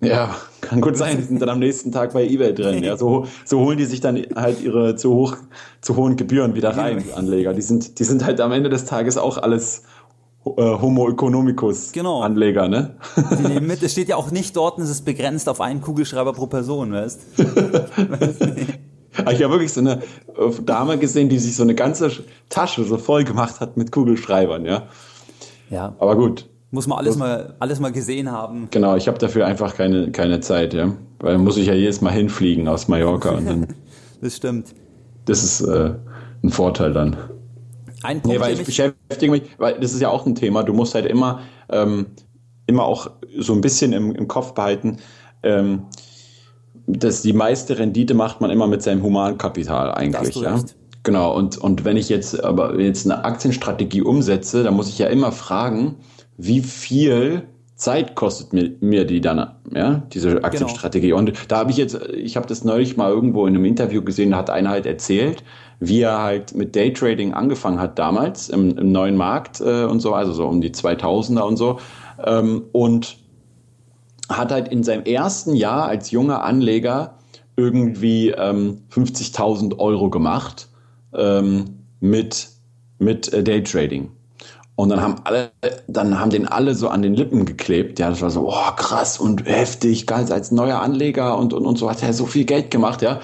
Ja, 0.00 0.34
kann 0.60 0.80
gut 0.80 0.96
sein. 0.96 1.16
Die 1.16 1.22
sind 1.22 1.40
dann 1.40 1.48
am 1.48 1.60
nächsten 1.60 1.92
Tag 1.92 2.12
bei 2.12 2.24
eBay 2.24 2.54
drin. 2.54 2.82
Ja, 2.82 2.96
so, 2.96 3.26
so 3.44 3.60
holen 3.60 3.78
die 3.78 3.84
sich 3.84 4.00
dann 4.00 4.20
halt 4.34 4.60
ihre 4.60 4.96
zu 4.96 5.14
hoch, 5.14 5.36
zu 5.80 5.96
hohen 5.96 6.16
Gebühren 6.16 6.54
wieder 6.54 6.76
rein, 6.76 7.04
die 7.06 7.12
Anleger. 7.12 7.54
Die 7.54 7.62
sind, 7.62 8.00
die 8.00 8.04
sind 8.04 8.24
halt 8.24 8.40
am 8.40 8.50
Ende 8.50 8.68
des 8.68 8.84
Tages 8.84 9.16
auch 9.16 9.38
alles 9.38 9.84
Homo 10.44 11.08
economicus 11.08 11.92
genau. 11.92 12.22
Anleger, 12.22 12.68
ne? 12.68 12.96
Die 13.16 13.48
nehmen 13.48 13.66
mit. 13.68 13.82
Es 13.82 13.92
steht 13.92 14.08
ja 14.08 14.16
auch 14.16 14.30
nicht 14.30 14.56
dort, 14.56 14.78
es 14.78 14.90
ist 14.90 15.04
begrenzt 15.04 15.48
auf 15.48 15.60
einen 15.60 15.80
Kugelschreiber 15.80 16.32
pro 16.32 16.46
Person, 16.46 16.92
weißt? 16.92 17.20
ich 17.38 17.46
habe 19.42 19.50
wirklich 19.50 19.72
so 19.72 19.80
eine 19.80 20.02
äh, 20.36 20.50
Dame 20.64 20.98
gesehen, 20.98 21.28
die 21.28 21.38
sich 21.38 21.54
so 21.54 21.62
eine 21.62 21.76
ganze 21.76 22.10
Tasche 22.48 22.82
so 22.84 22.98
voll 22.98 23.22
gemacht 23.24 23.60
hat 23.60 23.76
mit 23.76 23.92
Kugelschreibern, 23.92 24.64
ja. 24.64 24.88
Ja. 25.70 25.94
Aber 25.98 26.16
gut. 26.16 26.48
Muss 26.72 26.86
man 26.86 26.98
alles 26.98 27.16
mal, 27.16 27.54
alles 27.58 27.80
mal 27.80 27.92
gesehen 27.92 28.32
haben. 28.32 28.68
Genau, 28.70 28.96
ich 28.96 29.06
habe 29.06 29.18
dafür 29.18 29.46
einfach 29.46 29.76
keine, 29.76 30.10
keine 30.10 30.40
Zeit, 30.40 30.74
ja. 30.74 30.92
Weil 31.20 31.38
muss 31.38 31.56
ich 31.56 31.66
ja 31.66 31.74
jedes 31.74 32.00
Mal 32.00 32.12
hinfliegen 32.12 32.66
aus 32.66 32.88
Mallorca 32.88 33.30
und 33.30 33.46
dann. 33.46 33.68
das 34.22 34.36
stimmt. 34.36 34.74
Das 35.26 35.44
ist 35.44 35.60
äh, 35.60 35.94
ein 36.42 36.50
Vorteil 36.50 36.92
dann. 36.92 37.16
Ein 38.02 38.20
Punkt, 38.20 38.36
nee, 38.36 38.40
weil 38.40 38.54
ich 38.54 38.64
beschäftige 38.64 39.30
mich, 39.30 39.42
weil 39.58 39.78
das 39.80 39.92
ist 39.92 40.00
ja 40.00 40.08
auch 40.08 40.26
ein 40.26 40.34
Thema, 40.34 40.62
du 40.62 40.72
musst 40.72 40.94
halt 40.94 41.06
immer, 41.06 41.40
ähm, 41.68 42.06
immer 42.66 42.84
auch 42.84 43.10
so 43.38 43.52
ein 43.52 43.60
bisschen 43.60 43.92
im, 43.92 44.12
im 44.14 44.28
Kopf 44.28 44.54
behalten, 44.54 44.98
ähm, 45.42 45.84
dass 46.86 47.22
die 47.22 47.32
meiste 47.32 47.78
Rendite 47.78 48.14
macht 48.14 48.40
man 48.40 48.50
immer 48.50 48.66
mit 48.66 48.82
seinem 48.82 49.02
Humankapital 49.02 49.92
eigentlich. 49.92 50.36
Ja? 50.36 50.60
Genau, 51.04 51.34
und, 51.36 51.58
und 51.58 51.84
wenn 51.84 51.96
ich 51.96 52.08
jetzt 52.08 52.42
aber 52.42 52.78
jetzt 52.78 53.06
eine 53.06 53.24
Aktienstrategie 53.24 54.02
umsetze, 54.02 54.62
dann 54.62 54.74
muss 54.74 54.88
ich 54.88 54.98
ja 54.98 55.08
immer 55.08 55.32
fragen, 55.32 55.96
wie 56.36 56.60
viel 56.60 57.42
Zeit 57.74 58.14
kostet 58.14 58.52
mir, 58.52 58.70
mir 58.80 59.04
die 59.04 59.20
dann, 59.20 59.54
ja, 59.74 60.02
diese 60.12 60.34
genau. 60.34 60.46
Aktienstrategie. 60.46 61.08
Genau. 61.08 61.18
Und 61.18 61.32
da 61.48 61.58
habe 61.58 61.72
ich 61.72 61.76
jetzt, 61.76 61.98
ich 62.14 62.36
habe 62.36 62.46
das 62.46 62.64
neulich 62.64 62.96
mal 62.96 63.10
irgendwo 63.10 63.46
in 63.46 63.56
einem 63.56 63.64
Interview 63.64 64.02
gesehen, 64.02 64.30
da 64.30 64.38
hat 64.38 64.50
einer 64.50 64.70
halt 64.70 64.86
erzählt, 64.86 65.42
wie 65.84 66.02
er 66.02 66.22
halt 66.22 66.54
mit 66.54 66.76
Daytrading 66.76 67.34
angefangen 67.34 67.80
hat 67.80 67.98
damals 67.98 68.48
im, 68.48 68.78
im 68.78 68.92
neuen 68.92 69.16
Markt 69.16 69.60
äh, 69.60 69.84
und 69.84 70.00
so, 70.00 70.14
also 70.14 70.32
so 70.32 70.46
um 70.46 70.60
die 70.60 70.70
2000er 70.70 71.40
und 71.40 71.56
so. 71.56 71.78
Ähm, 72.24 72.62
und 72.72 73.16
hat 74.28 74.52
halt 74.52 74.68
in 74.68 74.84
seinem 74.84 75.04
ersten 75.04 75.56
Jahr 75.56 75.86
als 75.86 76.12
junger 76.12 76.44
Anleger 76.44 77.18
irgendwie 77.56 78.30
ähm, 78.30 78.82
50.000 78.92 79.78
Euro 79.78 80.08
gemacht 80.08 80.68
ähm, 81.14 81.80
mit, 82.00 82.48
mit 82.98 83.32
äh, 83.32 83.42
Daytrading. 83.42 84.10
Und 84.76 84.88
dann 84.88 85.02
haben 85.02 85.16
alle, 85.24 85.50
dann 85.88 86.18
haben 86.18 86.30
den 86.30 86.46
alle 86.46 86.74
so 86.74 86.88
an 86.88 87.02
den 87.02 87.14
Lippen 87.14 87.44
geklebt. 87.44 87.98
Ja, 87.98 88.08
das 88.08 88.22
war 88.22 88.30
so, 88.30 88.48
oh, 88.48 88.72
krass 88.76 89.18
und 89.18 89.46
heftig, 89.46 90.06
ganz 90.06 90.30
als 90.30 90.52
neuer 90.52 90.80
Anleger 90.80 91.36
und, 91.36 91.52
und, 91.52 91.66
und 91.66 91.76
so 91.76 91.90
hat 91.90 92.02
er 92.02 92.12
so 92.12 92.26
viel 92.26 92.44
Geld 92.44 92.70
gemacht, 92.70 93.02
ja. 93.02 93.20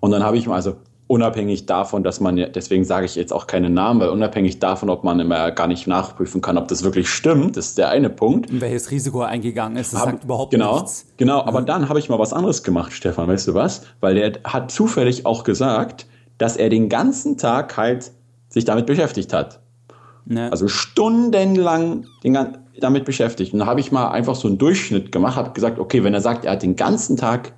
Und 0.00 0.10
dann 0.10 0.22
habe 0.22 0.36
ich 0.36 0.46
mal, 0.46 0.56
also 0.56 0.76
unabhängig 1.12 1.66
davon, 1.66 2.02
dass 2.02 2.20
man, 2.20 2.38
ja, 2.38 2.48
deswegen 2.48 2.86
sage 2.86 3.04
ich 3.04 3.16
jetzt 3.16 3.34
auch 3.34 3.46
keinen 3.46 3.74
Namen, 3.74 4.00
weil 4.00 4.08
unabhängig 4.08 4.60
davon, 4.60 4.88
ob 4.88 5.04
man 5.04 5.20
immer 5.20 5.50
gar 5.50 5.66
nicht 5.66 5.86
nachprüfen 5.86 6.40
kann, 6.40 6.56
ob 6.56 6.68
das 6.68 6.84
wirklich 6.84 7.10
stimmt, 7.10 7.58
das 7.58 7.66
ist 7.66 7.78
der 7.78 7.90
eine 7.90 8.08
Punkt. 8.08 8.50
Und 8.50 8.62
welches 8.62 8.90
Risiko 8.90 9.20
eingegangen 9.20 9.76
ist, 9.76 9.92
das 9.92 10.00
hab, 10.00 10.10
sagt 10.10 10.24
überhaupt 10.24 10.52
genau, 10.52 10.76
nichts. 10.76 11.06
Genau, 11.18 11.42
aber 11.42 11.60
mhm. 11.60 11.66
dann 11.66 11.88
habe 11.90 11.98
ich 11.98 12.08
mal 12.08 12.18
was 12.18 12.32
anderes 12.32 12.62
gemacht, 12.62 12.94
Stefan, 12.94 13.28
weißt 13.28 13.46
du 13.48 13.52
was? 13.52 13.82
Weil 14.00 14.14
der 14.14 14.32
hat 14.44 14.70
zufällig 14.70 15.26
auch 15.26 15.44
gesagt, 15.44 16.06
dass 16.38 16.56
er 16.56 16.70
den 16.70 16.88
ganzen 16.88 17.36
Tag 17.36 17.76
halt 17.76 18.12
sich 18.48 18.64
damit 18.64 18.86
beschäftigt 18.86 19.34
hat. 19.34 19.60
Ne. 20.24 20.50
Also 20.50 20.66
stundenlang 20.66 22.06
den, 22.24 22.38
damit 22.80 23.04
beschäftigt. 23.04 23.52
Und 23.52 23.58
da 23.58 23.66
habe 23.66 23.80
ich 23.80 23.92
mal 23.92 24.08
einfach 24.12 24.34
so 24.34 24.48
einen 24.48 24.56
Durchschnitt 24.56 25.12
gemacht, 25.12 25.36
habe 25.36 25.50
gesagt, 25.50 25.78
okay, 25.78 26.04
wenn 26.04 26.14
er 26.14 26.22
sagt, 26.22 26.46
er 26.46 26.52
hat 26.52 26.62
den 26.62 26.76
ganzen 26.76 27.18
Tag 27.18 27.52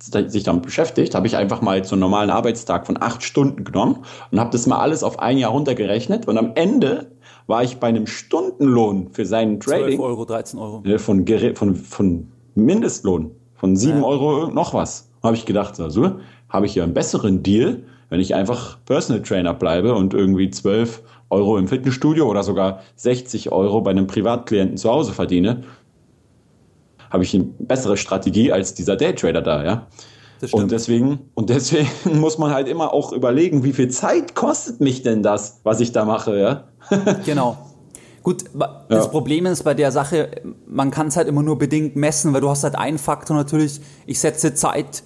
sich 0.00 0.42
damit 0.44 0.62
beschäftigt, 0.62 1.14
habe 1.14 1.26
ich 1.26 1.36
einfach 1.36 1.60
mal 1.60 1.84
so 1.84 1.94
einen 1.94 2.00
normalen 2.00 2.30
Arbeitstag 2.30 2.86
von 2.86 3.00
acht 3.00 3.22
Stunden 3.22 3.64
genommen 3.64 4.04
und 4.30 4.40
habe 4.40 4.50
das 4.50 4.66
mal 4.66 4.78
alles 4.78 5.02
auf 5.02 5.18
ein 5.18 5.38
Jahr 5.38 5.50
runtergerechnet 5.50 6.26
und 6.26 6.38
am 6.38 6.52
Ende 6.54 7.10
war 7.46 7.62
ich 7.62 7.78
bei 7.78 7.88
einem 7.88 8.06
Stundenlohn 8.06 9.08
für 9.12 9.26
seinen 9.26 9.60
Trading 9.60 9.98
12 9.98 10.00
Euro, 10.00 10.24
13 10.24 10.58
Euro. 10.58 10.82
Von, 10.98 11.26
von, 11.54 11.74
von 11.76 12.28
Mindestlohn 12.54 13.32
von 13.54 13.76
7 13.76 13.98
ja. 13.98 14.04
Euro 14.04 14.50
noch 14.50 14.72
was. 14.72 15.10
Habe 15.22 15.36
ich 15.36 15.44
gedacht, 15.44 15.78
also 15.80 16.12
habe 16.48 16.66
ich 16.66 16.74
ja 16.74 16.84
einen 16.84 16.94
besseren 16.94 17.42
Deal, 17.42 17.82
wenn 18.08 18.20
ich 18.20 18.34
einfach 18.34 18.78
Personal 18.86 19.22
Trainer 19.22 19.52
bleibe 19.52 19.94
und 19.94 20.14
irgendwie 20.14 20.50
12 20.50 21.02
Euro 21.28 21.58
im 21.58 21.68
Fitnessstudio 21.68 22.28
oder 22.28 22.42
sogar 22.42 22.80
60 22.96 23.52
Euro 23.52 23.82
bei 23.82 23.90
einem 23.90 24.06
Privatklienten 24.06 24.76
zu 24.76 24.90
Hause 24.90 25.12
verdiene, 25.12 25.62
habe 27.10 27.24
ich 27.24 27.34
eine 27.34 27.44
bessere 27.58 27.96
Strategie 27.96 28.52
als 28.52 28.74
dieser 28.74 28.96
Daytrader 28.96 29.42
da, 29.42 29.64
ja. 29.64 29.86
Und 30.52 30.72
deswegen, 30.72 31.30
und 31.34 31.50
deswegen 31.50 31.88
muss 32.20 32.38
man 32.38 32.52
halt 32.52 32.68
immer 32.68 32.94
auch 32.94 33.12
überlegen, 33.12 33.62
wie 33.62 33.72
viel 33.72 33.88
Zeit 33.88 34.34
kostet 34.34 34.80
mich 34.80 35.02
denn 35.02 35.22
das, 35.22 35.60
was 35.64 35.80
ich 35.80 35.92
da 35.92 36.04
mache, 36.04 36.38
ja. 36.38 36.64
genau. 37.24 37.58
Gut, 38.22 38.44
das 38.54 39.06
ja. 39.06 39.10
Problem 39.10 39.46
ist 39.46 39.62
bei 39.62 39.74
der 39.74 39.92
Sache, 39.92 40.30
man 40.66 40.90
kann 40.90 41.06
es 41.08 41.16
halt 41.16 41.26
immer 41.26 41.42
nur 41.42 41.58
bedingt 41.58 41.96
messen, 41.96 42.34
weil 42.34 42.42
du 42.42 42.50
hast 42.50 42.64
halt 42.64 42.76
einen 42.76 42.98
Faktor 42.98 43.36
natürlich, 43.36 43.80
ich 44.06 44.20
setze 44.20 44.54
Zeit 44.54 45.02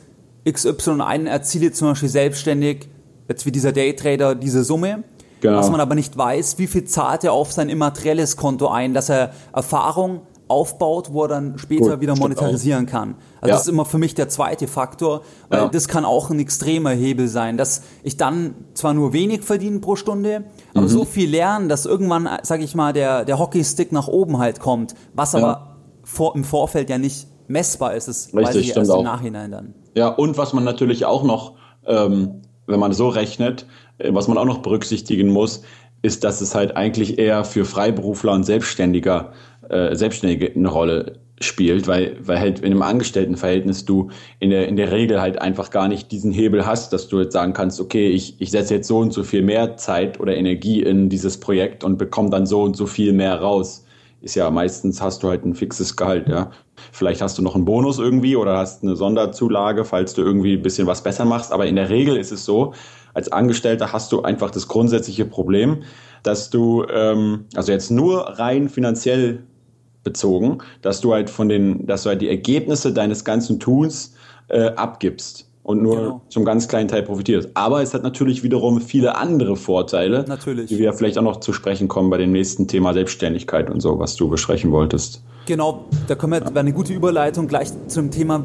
XY 0.48 1.00
ein, 1.00 1.26
erziele 1.26 1.72
zum 1.72 1.88
Beispiel 1.88 2.08
selbstständig, 2.08 2.88
jetzt 3.28 3.46
wie 3.46 3.52
dieser 3.52 3.72
Daytrader, 3.72 4.34
diese 4.34 4.64
Summe. 4.64 5.04
Genau. 5.40 5.58
Was 5.58 5.70
man 5.70 5.80
aber 5.80 5.94
nicht 5.94 6.16
weiß, 6.16 6.58
wie 6.58 6.66
viel 6.66 6.84
zahlt 6.84 7.22
er 7.22 7.32
auf 7.32 7.52
sein 7.52 7.68
immaterielles 7.68 8.36
Konto 8.36 8.68
ein, 8.68 8.94
dass 8.94 9.10
er 9.10 9.32
Erfahrung, 9.52 10.22
aufbaut, 10.54 11.12
wo 11.12 11.22
er 11.22 11.28
dann 11.28 11.58
später 11.58 11.90
Gut, 11.90 12.00
wieder 12.00 12.16
monetarisieren 12.16 12.86
kann. 12.86 13.16
Also 13.40 13.48
ja. 13.48 13.54
das 13.54 13.62
ist 13.62 13.68
immer 13.68 13.84
für 13.84 13.98
mich 13.98 14.14
der 14.14 14.28
zweite 14.28 14.68
Faktor, 14.68 15.22
weil 15.48 15.60
ja. 15.60 15.68
das 15.68 15.88
kann 15.88 16.04
auch 16.04 16.30
ein 16.30 16.38
extremer 16.38 16.90
Hebel 16.90 17.28
sein, 17.28 17.56
dass 17.56 17.82
ich 18.02 18.16
dann 18.16 18.54
zwar 18.74 18.94
nur 18.94 19.12
wenig 19.12 19.42
verdiene 19.42 19.80
pro 19.80 19.96
Stunde, 19.96 20.44
aber 20.72 20.82
mhm. 20.82 20.88
so 20.88 21.04
viel 21.04 21.28
lernen, 21.28 21.68
dass 21.68 21.84
irgendwann, 21.84 22.28
sage 22.42 22.62
ich 22.64 22.74
mal, 22.74 22.92
der, 22.92 23.24
der 23.24 23.38
Hockeystick 23.38 23.92
nach 23.92 24.08
oben 24.08 24.38
halt 24.38 24.60
kommt, 24.60 24.94
was 25.12 25.34
aber 25.34 25.46
ja. 25.46 25.76
vor, 26.04 26.34
im 26.34 26.44
Vorfeld 26.44 26.88
ja 26.88 26.98
nicht 26.98 27.26
messbar 27.48 27.94
ist, 27.94 28.08
das 28.08 28.26
Richtig, 28.26 28.46
weiß 28.46 28.54
ich 28.56 28.76
erst 28.76 28.90
im 28.90 29.02
Nachhinein 29.02 29.50
dann. 29.50 29.74
Ja, 29.94 30.08
und 30.08 30.38
was 30.38 30.52
man 30.52 30.64
natürlich 30.64 31.04
auch 31.04 31.24
noch, 31.24 31.54
ähm, 31.86 32.42
wenn 32.66 32.80
man 32.80 32.92
so 32.92 33.08
rechnet, 33.08 33.66
äh, 33.98 34.12
was 34.12 34.28
man 34.28 34.38
auch 34.38 34.44
noch 34.44 34.58
berücksichtigen 34.58 35.28
muss, 35.28 35.62
ist, 36.02 36.24
dass 36.24 36.40
es 36.40 36.54
halt 36.54 36.76
eigentlich 36.76 37.18
eher 37.18 37.44
für 37.44 37.64
Freiberufler 37.64 38.32
und 38.32 38.44
Selbstständiger 38.44 39.32
äh, 39.68 39.94
Selbstständige 39.96 40.52
eine 40.54 40.68
Rolle 40.68 41.18
spielt, 41.40 41.88
weil, 41.88 42.16
weil 42.20 42.38
halt 42.38 42.60
in 42.60 42.66
einem 42.66 42.82
Angestelltenverhältnis 42.82 43.84
du 43.84 44.10
in 44.38 44.50
der, 44.50 44.68
in 44.68 44.76
der 44.76 44.92
Regel 44.92 45.20
halt 45.20 45.40
einfach 45.40 45.70
gar 45.70 45.88
nicht 45.88 46.12
diesen 46.12 46.32
Hebel 46.32 46.64
hast, 46.66 46.92
dass 46.92 47.08
du 47.08 47.20
jetzt 47.20 47.32
sagen 47.32 47.52
kannst, 47.52 47.80
okay, 47.80 48.08
ich, 48.08 48.40
ich 48.40 48.50
setze 48.50 48.74
jetzt 48.74 48.88
so 48.88 48.98
und 48.98 49.12
so 49.12 49.24
viel 49.24 49.42
mehr 49.42 49.76
Zeit 49.76 50.20
oder 50.20 50.36
Energie 50.36 50.82
in 50.82 51.08
dieses 51.08 51.38
Projekt 51.40 51.82
und 51.84 51.98
bekomme 51.98 52.30
dann 52.30 52.46
so 52.46 52.62
und 52.62 52.76
so 52.76 52.86
viel 52.86 53.12
mehr 53.12 53.40
raus. 53.40 53.83
Ist 54.24 54.36
ja 54.36 54.50
meistens 54.50 55.02
hast 55.02 55.22
du 55.22 55.28
halt 55.28 55.44
ein 55.44 55.54
fixes 55.54 55.96
Gehalt, 55.96 56.28
ja. 56.28 56.50
Vielleicht 56.92 57.20
hast 57.20 57.36
du 57.36 57.42
noch 57.42 57.54
einen 57.54 57.66
Bonus 57.66 57.98
irgendwie 57.98 58.36
oder 58.36 58.56
hast 58.56 58.82
eine 58.82 58.96
Sonderzulage, 58.96 59.84
falls 59.84 60.14
du 60.14 60.22
irgendwie 60.22 60.54
ein 60.54 60.62
bisschen 60.62 60.86
was 60.86 61.02
besser 61.02 61.26
machst. 61.26 61.52
Aber 61.52 61.66
in 61.66 61.76
der 61.76 61.90
Regel 61.90 62.16
ist 62.16 62.32
es 62.32 62.46
so, 62.46 62.72
als 63.12 63.30
Angestellter 63.30 63.92
hast 63.92 64.12
du 64.12 64.22
einfach 64.22 64.50
das 64.50 64.66
grundsätzliche 64.66 65.26
Problem, 65.26 65.82
dass 66.22 66.48
du, 66.48 66.86
ähm, 66.90 67.44
also 67.54 67.70
jetzt 67.70 67.90
nur 67.90 68.20
rein 68.38 68.70
finanziell 68.70 69.42
bezogen, 70.04 70.58
dass 70.80 71.02
du 71.02 71.12
halt 71.12 71.28
von 71.28 71.50
den, 71.50 71.86
dass 71.86 72.04
du 72.04 72.08
halt 72.08 72.22
die 72.22 72.30
Ergebnisse 72.30 72.94
deines 72.94 73.26
ganzen 73.26 73.60
Tuns 73.60 74.14
äh, 74.48 74.68
abgibst 74.70 75.50
und 75.64 75.82
nur 75.82 75.96
genau. 75.96 76.20
zum 76.28 76.44
ganz 76.44 76.68
kleinen 76.68 76.88
Teil 76.88 77.02
profitierst. 77.02 77.48
Aber 77.54 77.82
es 77.82 77.94
hat 77.94 78.02
natürlich 78.04 78.44
wiederum 78.44 78.80
viele 78.80 79.16
andere 79.16 79.56
Vorteile, 79.56 80.24
natürlich. 80.28 80.68
die 80.68 80.78
wir 80.78 80.92
vielleicht 80.92 81.18
auch 81.18 81.22
noch 81.22 81.40
zu 81.40 81.52
sprechen 81.52 81.88
kommen 81.88 82.10
bei 82.10 82.18
dem 82.18 82.30
nächsten 82.30 82.68
Thema 82.68 82.92
Selbstständigkeit 82.92 83.70
und 83.70 83.80
so, 83.80 83.98
was 83.98 84.14
du 84.14 84.28
besprechen 84.28 84.70
wolltest. 84.70 85.22
Genau, 85.46 85.86
da 86.06 86.14
kommen 86.14 86.34
wir 86.34 86.42
ja. 86.48 86.54
eine 86.54 86.72
gute 86.72 86.92
Überleitung 86.92 87.48
gleich 87.48 87.70
zum 87.88 88.10
Thema, 88.10 88.44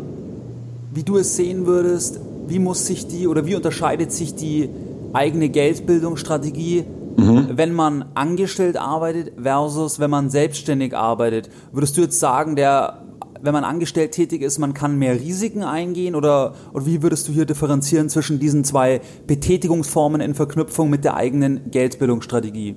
wie 0.94 1.04
du 1.04 1.18
es 1.18 1.36
sehen 1.36 1.68
würdest, 1.68 2.20
wie 2.48 2.58
muss 2.58 2.88
sich 2.88 3.06
die 3.06 3.28
oder 3.28 3.46
wie 3.46 3.56
unterscheidet 3.56 4.12
sich 4.12 4.34
die 4.36 4.70
eigene 5.14 5.50
Geldbildungsstrategie 5.50 6.86
mhm. 7.20 7.50
wenn 7.54 7.74
man 7.74 8.06
angestellt 8.16 8.78
arbeitet 8.78 9.34
versus 9.42 10.00
wenn 10.00 10.10
man 10.10 10.30
selbstständig 10.30 10.96
arbeitet. 10.96 11.50
Würdest 11.72 11.98
du 11.98 12.02
jetzt 12.02 12.20
sagen, 12.20 12.56
der 12.56 13.02
wenn 13.42 13.54
man 13.54 13.64
angestellt 13.64 14.12
tätig 14.12 14.42
ist, 14.42 14.60
man 14.60 14.74
kann 14.74 14.98
mehr 14.98 15.20
Risiken 15.20 15.64
eingehen 15.64 16.16
oder, 16.16 16.54
oder 16.74 16.86
wie 16.86 17.02
würdest 17.02 17.28
du 17.28 17.32
hier 17.32 17.46
differenzieren 17.46 18.10
zwischen 18.10 18.40
diesen 18.40 18.64
zwei 18.64 19.02
Betätigungsformen 19.28 20.22
in 20.22 20.36
Verknüpfung 20.36 20.90
mit 20.90 21.04
der 21.04 21.16
eigenen 21.16 21.72
Geldbildungsstrategie? 21.72 22.76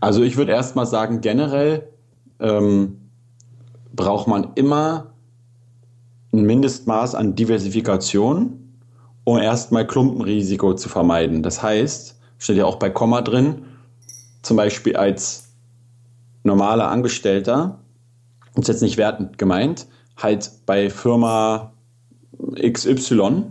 Also 0.00 0.22
ich 0.22 0.36
würde 0.36 0.52
erstmal 0.52 0.86
sagen, 0.86 1.20
generell 1.20 1.88
ähm, 2.40 3.10
braucht 3.94 4.28
man 4.28 4.52
immer 4.54 5.12
ein 6.32 6.44
Mindestmaß 6.44 7.14
an 7.14 7.34
Diversifikation, 7.34 8.58
um 9.24 9.38
erstmal 9.38 9.86
Klumpenrisiko 9.86 10.74
zu 10.74 10.88
vermeiden. 10.88 11.42
Das 11.42 11.62
heißt, 11.62 12.18
steht 12.38 12.56
ja 12.56 12.64
auch 12.64 12.76
bei 12.76 12.90
Komma 12.90 13.22
drin, 13.22 13.62
zum 14.42 14.56
Beispiel 14.56 14.96
als 14.96 15.48
normaler 16.44 16.88
Angestellter, 16.88 17.80
ist 18.62 18.68
jetzt 18.68 18.82
nicht 18.82 18.96
wertend 18.96 19.38
gemeint, 19.38 19.86
halt 20.16 20.50
bei 20.66 20.90
Firma 20.90 21.72
XY 22.60 23.44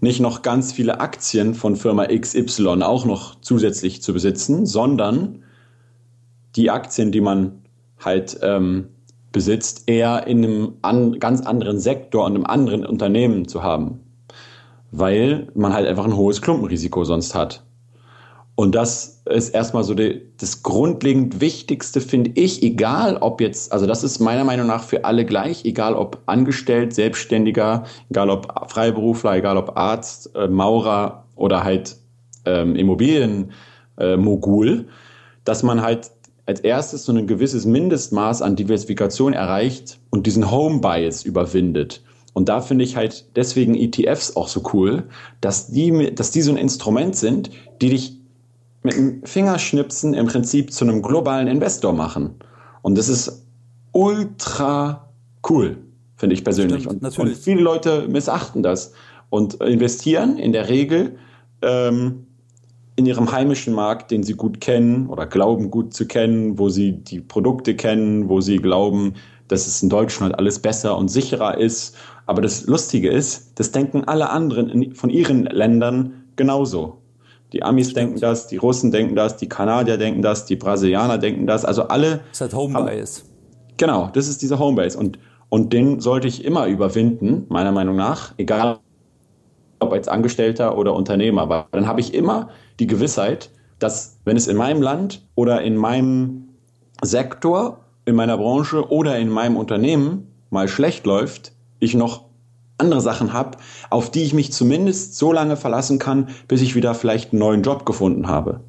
nicht 0.00 0.20
noch 0.20 0.42
ganz 0.42 0.72
viele 0.72 1.00
Aktien 1.00 1.54
von 1.54 1.76
Firma 1.76 2.06
XY 2.06 2.82
auch 2.82 3.06
noch 3.06 3.40
zusätzlich 3.40 4.02
zu 4.02 4.12
besitzen, 4.12 4.66
sondern 4.66 5.42
die 6.54 6.70
Aktien, 6.70 7.12
die 7.12 7.20
man 7.20 7.62
halt 7.98 8.38
ähm, 8.42 8.88
besitzt, 9.32 9.84
eher 9.86 10.26
in 10.26 10.44
einem 10.44 10.72
an, 10.82 11.18
ganz 11.18 11.40
anderen 11.42 11.78
Sektor 11.78 12.24
und 12.24 12.34
einem 12.34 12.46
anderen 12.46 12.86
Unternehmen 12.86 13.48
zu 13.48 13.62
haben. 13.62 14.00
Weil 14.92 15.48
man 15.54 15.72
halt 15.72 15.86
einfach 15.86 16.04
ein 16.04 16.16
hohes 16.16 16.40
Klumpenrisiko 16.40 17.04
sonst 17.04 17.34
hat. 17.34 17.65
Und 18.56 18.74
das 18.74 19.22
ist 19.26 19.50
erstmal 19.50 19.84
so 19.84 19.92
die, 19.92 20.22
das 20.38 20.62
grundlegend 20.62 21.42
Wichtigste, 21.42 22.00
finde 22.00 22.30
ich, 22.34 22.62
egal 22.62 23.18
ob 23.18 23.42
jetzt, 23.42 23.70
also 23.70 23.86
das 23.86 24.02
ist 24.02 24.18
meiner 24.18 24.44
Meinung 24.44 24.66
nach 24.66 24.82
für 24.82 25.04
alle 25.04 25.26
gleich, 25.26 25.66
egal 25.66 25.94
ob 25.94 26.22
angestellt, 26.24 26.94
Selbstständiger, 26.94 27.84
egal 28.08 28.30
ob 28.30 28.70
Freiberufler, 28.70 29.36
egal 29.36 29.58
ob 29.58 29.76
Arzt, 29.76 30.34
äh, 30.34 30.48
Maurer 30.48 31.26
oder 31.36 31.64
halt 31.64 31.98
ähm, 32.46 32.76
Immobilienmogul, 32.76 34.68
äh, 34.68 34.84
dass 35.44 35.62
man 35.62 35.82
halt 35.82 36.10
als 36.46 36.60
erstes 36.60 37.04
so 37.04 37.12
ein 37.12 37.26
gewisses 37.26 37.66
Mindestmaß 37.66 38.40
an 38.40 38.56
Diversifikation 38.56 39.34
erreicht 39.34 39.98
und 40.08 40.26
diesen 40.26 40.50
Home 40.50 40.80
Bias 40.80 41.24
überwindet. 41.24 42.02
Und 42.32 42.48
da 42.48 42.62
finde 42.62 42.84
ich 42.84 42.96
halt 42.96 43.36
deswegen 43.36 43.74
ETFs 43.74 44.34
auch 44.36 44.48
so 44.48 44.62
cool, 44.72 45.04
dass 45.42 45.68
die, 45.68 46.14
dass 46.14 46.30
die 46.30 46.42
so 46.42 46.52
ein 46.52 46.56
Instrument 46.56 47.16
sind, 47.16 47.50
die 47.82 47.90
dich 47.90 48.16
mit 48.86 48.94
einem 48.94 49.22
Fingerschnipsen 49.24 50.14
im 50.14 50.26
Prinzip 50.26 50.72
zu 50.72 50.84
einem 50.84 51.02
globalen 51.02 51.48
Investor 51.48 51.92
machen. 51.92 52.36
Und 52.82 52.96
das 52.96 53.08
ist 53.08 53.46
ultra 53.92 55.10
cool, 55.48 55.76
finde 56.16 56.34
ich 56.34 56.44
persönlich. 56.44 56.84
Stimmt, 56.84 57.02
und, 57.02 57.18
und, 57.18 57.36
viele 57.36 57.60
Leute 57.60 58.06
missachten 58.08 58.62
das 58.62 58.92
und 59.28 59.54
investieren 59.54 60.38
in 60.38 60.52
der 60.52 60.68
Regel 60.68 61.16
ähm, 61.62 62.26
in 62.96 63.06
ihrem 63.06 63.30
heimischen 63.30 63.74
Markt, 63.74 64.10
den 64.10 64.22
sie 64.22 64.34
gut 64.34 64.60
kennen 64.60 65.08
oder 65.08 65.26
glauben 65.26 65.70
gut 65.70 65.92
zu 65.92 66.06
kennen, 66.06 66.58
wo 66.58 66.68
sie 66.68 66.92
die 66.92 67.20
Produkte 67.20 67.74
kennen, 67.74 68.28
wo 68.28 68.40
sie 68.40 68.56
glauben, 68.56 69.14
dass 69.48 69.66
es 69.66 69.82
in 69.82 69.88
Deutschland 69.88 70.38
alles 70.38 70.58
besser 70.58 70.96
und 70.96 71.08
sicherer 71.08 71.58
ist. 71.58 71.96
Aber 72.26 72.40
das 72.40 72.66
Lustige 72.66 73.10
ist, 73.10 73.58
das 73.58 73.70
denken 73.70 74.04
alle 74.04 74.30
anderen 74.30 74.94
von 74.94 75.10
ihren 75.10 75.44
Ländern 75.44 76.24
genauso. 76.36 76.98
Die 77.52 77.62
Amis 77.62 77.94
denken 77.94 78.20
das, 78.20 78.48
die 78.48 78.56
Russen 78.56 78.90
denken 78.90 79.14
das, 79.14 79.36
die 79.36 79.48
Kanadier 79.48 79.98
denken 79.98 80.22
das, 80.22 80.46
die 80.46 80.56
Brasilianer 80.56 81.18
denken 81.18 81.46
das. 81.46 81.64
Also 81.64 81.84
alle. 81.84 82.20
Das 82.30 82.32
ist 82.32 82.40
halt 82.40 82.54
Homebase. 82.54 83.22
Genau, 83.76 84.10
das 84.12 84.26
ist 84.28 84.42
dieser 84.42 84.58
Homebase. 84.58 84.98
Und, 84.98 85.18
und 85.48 85.72
den 85.72 86.00
sollte 86.00 86.28
ich 86.28 86.44
immer 86.44 86.66
überwinden, 86.66 87.46
meiner 87.48 87.72
Meinung 87.72 87.96
nach. 87.96 88.34
Egal, 88.36 88.78
ob 89.78 89.92
als 89.92 90.08
Angestellter 90.08 90.76
oder 90.76 90.94
Unternehmer. 90.94 91.42
Aber 91.42 91.68
dann 91.72 91.86
habe 91.86 92.00
ich 92.00 92.14
immer 92.14 92.48
die 92.80 92.86
Gewissheit, 92.86 93.50
dass 93.78 94.18
wenn 94.24 94.36
es 94.36 94.48
in 94.48 94.56
meinem 94.56 94.82
Land 94.82 95.26
oder 95.34 95.62
in 95.62 95.76
meinem 95.76 96.48
Sektor, 97.02 97.80
in 98.06 98.14
meiner 98.14 98.38
Branche 98.38 98.88
oder 98.90 99.18
in 99.18 99.28
meinem 99.28 99.56
Unternehmen 99.56 100.28
mal 100.50 100.68
schlecht 100.68 101.06
läuft, 101.06 101.52
ich 101.78 101.94
noch 101.94 102.25
andere 102.78 103.00
Sachen 103.00 103.32
habe, 103.32 103.58
auf 103.90 104.10
die 104.10 104.22
ich 104.22 104.34
mich 104.34 104.52
zumindest 104.52 105.16
so 105.16 105.32
lange 105.32 105.56
verlassen 105.56 105.98
kann, 105.98 106.28
bis 106.48 106.60
ich 106.60 106.74
wieder 106.74 106.94
vielleicht 106.94 107.32
einen 107.32 107.40
neuen 107.40 107.62
Job 107.62 107.86
gefunden 107.86 108.28
habe. 108.28 108.60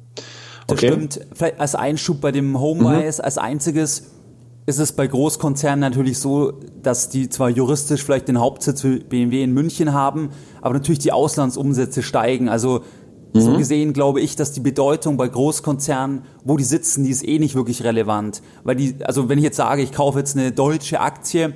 Okay? 0.66 0.86
Das 0.86 0.94
stimmt. 0.94 1.20
Vielleicht 1.34 1.60
als 1.60 1.74
Einschub 1.74 2.20
bei 2.20 2.32
dem 2.32 2.58
Homebuys, 2.58 3.18
mhm. 3.18 3.24
als 3.24 3.38
einziges 3.38 4.10
ist 4.66 4.78
es 4.78 4.92
bei 4.92 5.06
Großkonzernen 5.06 5.80
natürlich 5.80 6.18
so, 6.18 6.52
dass 6.82 7.08
die 7.08 7.30
zwar 7.30 7.48
juristisch 7.48 8.04
vielleicht 8.04 8.28
den 8.28 8.38
Hauptsitz 8.38 8.82
für 8.82 8.98
BMW 8.98 9.42
in 9.42 9.54
München 9.54 9.94
haben, 9.94 10.28
aber 10.60 10.74
natürlich 10.74 10.98
die 10.98 11.10
Auslandsumsätze 11.10 12.02
steigen. 12.02 12.50
Also 12.50 12.82
mhm. 13.32 13.40
so 13.40 13.56
gesehen 13.56 13.94
glaube 13.94 14.20
ich, 14.20 14.36
dass 14.36 14.52
die 14.52 14.60
Bedeutung 14.60 15.16
bei 15.16 15.26
Großkonzernen, 15.26 16.20
wo 16.44 16.58
die 16.58 16.64
sitzen, 16.64 17.04
die 17.04 17.10
ist 17.10 17.26
eh 17.26 17.38
nicht 17.38 17.54
wirklich 17.54 17.82
relevant. 17.82 18.42
Weil 18.62 18.76
die, 18.76 18.96
also 19.04 19.30
wenn 19.30 19.38
ich 19.38 19.44
jetzt 19.44 19.56
sage, 19.56 19.80
ich 19.80 19.92
kaufe 19.92 20.18
jetzt 20.18 20.36
eine 20.36 20.52
deutsche 20.52 21.00
Aktie, 21.00 21.54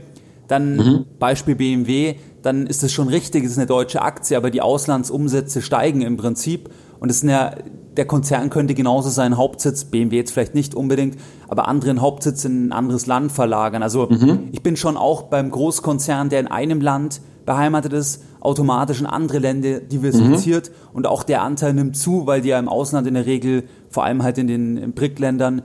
dann 0.49 0.77
mhm. 0.77 1.05
Beispiel 1.19 1.55
BMW, 1.55 2.17
dann 2.43 2.67
ist 2.67 2.83
es 2.83 2.93
schon 2.93 3.09
richtig, 3.09 3.45
es 3.45 3.53
ist 3.53 3.59
eine 3.59 3.67
deutsche 3.67 4.03
Aktie, 4.03 4.37
aber 4.37 4.51
die 4.51 4.61
Auslandsumsätze 4.61 5.63
steigen 5.63 6.03
im 6.03 6.17
Prinzip. 6.17 6.71
Und 6.99 7.11
es 7.11 7.19
ist 7.19 7.23
eine, 7.25 7.57
der 7.97 8.05
Konzern 8.05 8.51
könnte 8.51 8.75
genauso 8.75 9.09
seinen 9.09 9.37
Hauptsitz, 9.37 9.85
BMW 9.85 10.17
jetzt 10.17 10.33
vielleicht 10.33 10.55
nicht 10.55 10.75
unbedingt, 10.75 11.17
aber 11.49 11.69
anderen 11.69 12.01
Hauptsitz 12.01 12.45
in 12.45 12.69
ein 12.69 12.73
anderes 12.73 13.07
Land 13.07 13.33
verlagern. 13.33 13.83
Also 13.83 14.09
mhm. 14.09 14.49
ich 14.53 14.63
bin 14.63 14.77
schon 14.77 14.97
auch 14.97 15.23
beim 15.23 15.51
Großkonzern, 15.51 16.29
der 16.29 16.41
in 16.41 16.47
einem 16.47 16.81
Land 16.81 17.21
beheimatet 17.45 17.93
ist, 17.93 18.23
automatisch 18.41 19.01
in 19.01 19.07
andere 19.07 19.39
Länder 19.39 19.81
diversifiziert 19.81 20.71
mhm. 20.71 20.97
und 20.97 21.07
auch 21.07 21.23
der 21.23 21.43
Anteil 21.43 21.75
nimmt 21.75 21.97
zu, 21.97 22.27
weil 22.27 22.41
die 22.41 22.51
ja 22.51 22.59
im 22.59 22.69
Ausland 22.69 23.07
in 23.07 23.15
der 23.15 23.27
Regel, 23.27 23.65
vor 23.89 24.05
allem 24.05 24.23
halt 24.23 24.39
in 24.39 24.47
den 24.47 24.93
BRIC-Ländern, 24.93 25.63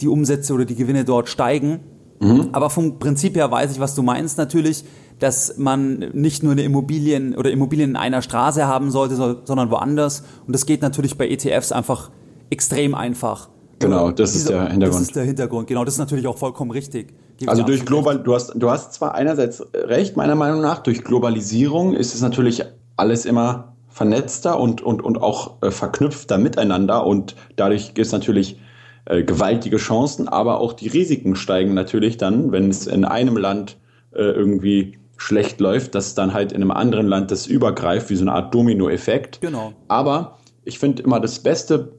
die 0.00 0.08
Umsätze 0.08 0.54
oder 0.54 0.64
die 0.64 0.74
Gewinne 0.74 1.04
dort 1.04 1.28
steigen. 1.28 1.80
Mhm. 2.20 2.48
Aber 2.52 2.70
vom 2.70 2.98
Prinzip 2.98 3.36
her 3.36 3.50
weiß 3.50 3.72
ich, 3.72 3.80
was 3.80 3.94
du 3.94 4.02
meinst 4.02 4.38
natürlich 4.38 4.84
dass 5.18 5.58
man 5.58 5.98
nicht 6.12 6.42
nur 6.42 6.52
eine 6.52 6.62
Immobilien 6.62 7.34
oder 7.34 7.50
Immobilien 7.50 7.90
in 7.90 7.96
einer 7.96 8.22
Straße 8.22 8.66
haben 8.66 8.90
sollte, 8.90 9.16
sondern 9.16 9.70
woanders. 9.70 10.22
Und 10.46 10.54
das 10.54 10.66
geht 10.66 10.82
natürlich 10.82 11.18
bei 11.18 11.28
ETFs 11.28 11.72
einfach 11.72 12.10
extrem 12.50 12.94
einfach. 12.94 13.48
Genau, 13.80 14.10
das 14.10 14.34
ist 14.34 14.48
der 14.48 14.68
Hintergrund. 14.68 14.94
Das 14.94 15.00
ist 15.02 15.16
der 15.16 15.24
Hintergrund, 15.24 15.68
genau. 15.68 15.84
Das 15.84 15.94
ist 15.94 15.98
natürlich 15.98 16.26
auch 16.26 16.38
vollkommen 16.38 16.70
richtig. 16.70 17.14
Also 17.46 17.62
durch 17.62 17.84
Global, 17.84 18.18
du 18.18 18.34
hast, 18.34 18.52
du 18.56 18.70
hast 18.70 18.94
zwar 18.94 19.14
einerseits 19.14 19.64
recht, 19.74 20.16
meiner 20.16 20.34
Meinung 20.34 20.60
nach, 20.60 20.80
durch 20.80 21.04
Globalisierung 21.04 21.94
ist 21.94 22.14
es 22.14 22.20
natürlich 22.20 22.64
alles 22.96 23.24
immer 23.24 23.76
vernetzter 23.88 24.58
und, 24.58 24.82
und, 24.82 25.02
und 25.02 25.22
auch 25.22 25.62
äh, 25.62 25.70
verknüpfter 25.70 26.38
miteinander 26.38 27.06
und 27.06 27.36
dadurch 27.56 27.94
gibt 27.94 28.06
es 28.06 28.12
natürlich 28.12 28.58
äh, 29.04 29.22
gewaltige 29.22 29.76
Chancen, 29.76 30.28
aber 30.28 30.60
auch 30.60 30.72
die 30.72 30.88
Risiken 30.88 31.36
steigen 31.36 31.74
natürlich 31.74 32.16
dann, 32.16 32.50
wenn 32.52 32.70
es 32.70 32.86
in 32.86 33.04
einem 33.04 33.36
Land 33.36 33.76
äh, 34.12 34.22
irgendwie 34.22 34.98
schlecht 35.18 35.60
läuft, 35.60 35.94
dass 35.94 36.14
dann 36.14 36.32
halt 36.32 36.52
in 36.52 36.62
einem 36.62 36.70
anderen 36.70 37.06
Land 37.06 37.30
das 37.30 37.46
übergreift, 37.46 38.08
wie 38.08 38.16
so 38.16 38.22
eine 38.22 38.32
Art 38.32 38.54
Domino-Effekt. 38.54 39.40
Genau. 39.40 39.72
Aber 39.88 40.38
ich 40.64 40.78
finde 40.78 41.02
immer 41.02 41.20
das 41.20 41.40
beste 41.40 41.92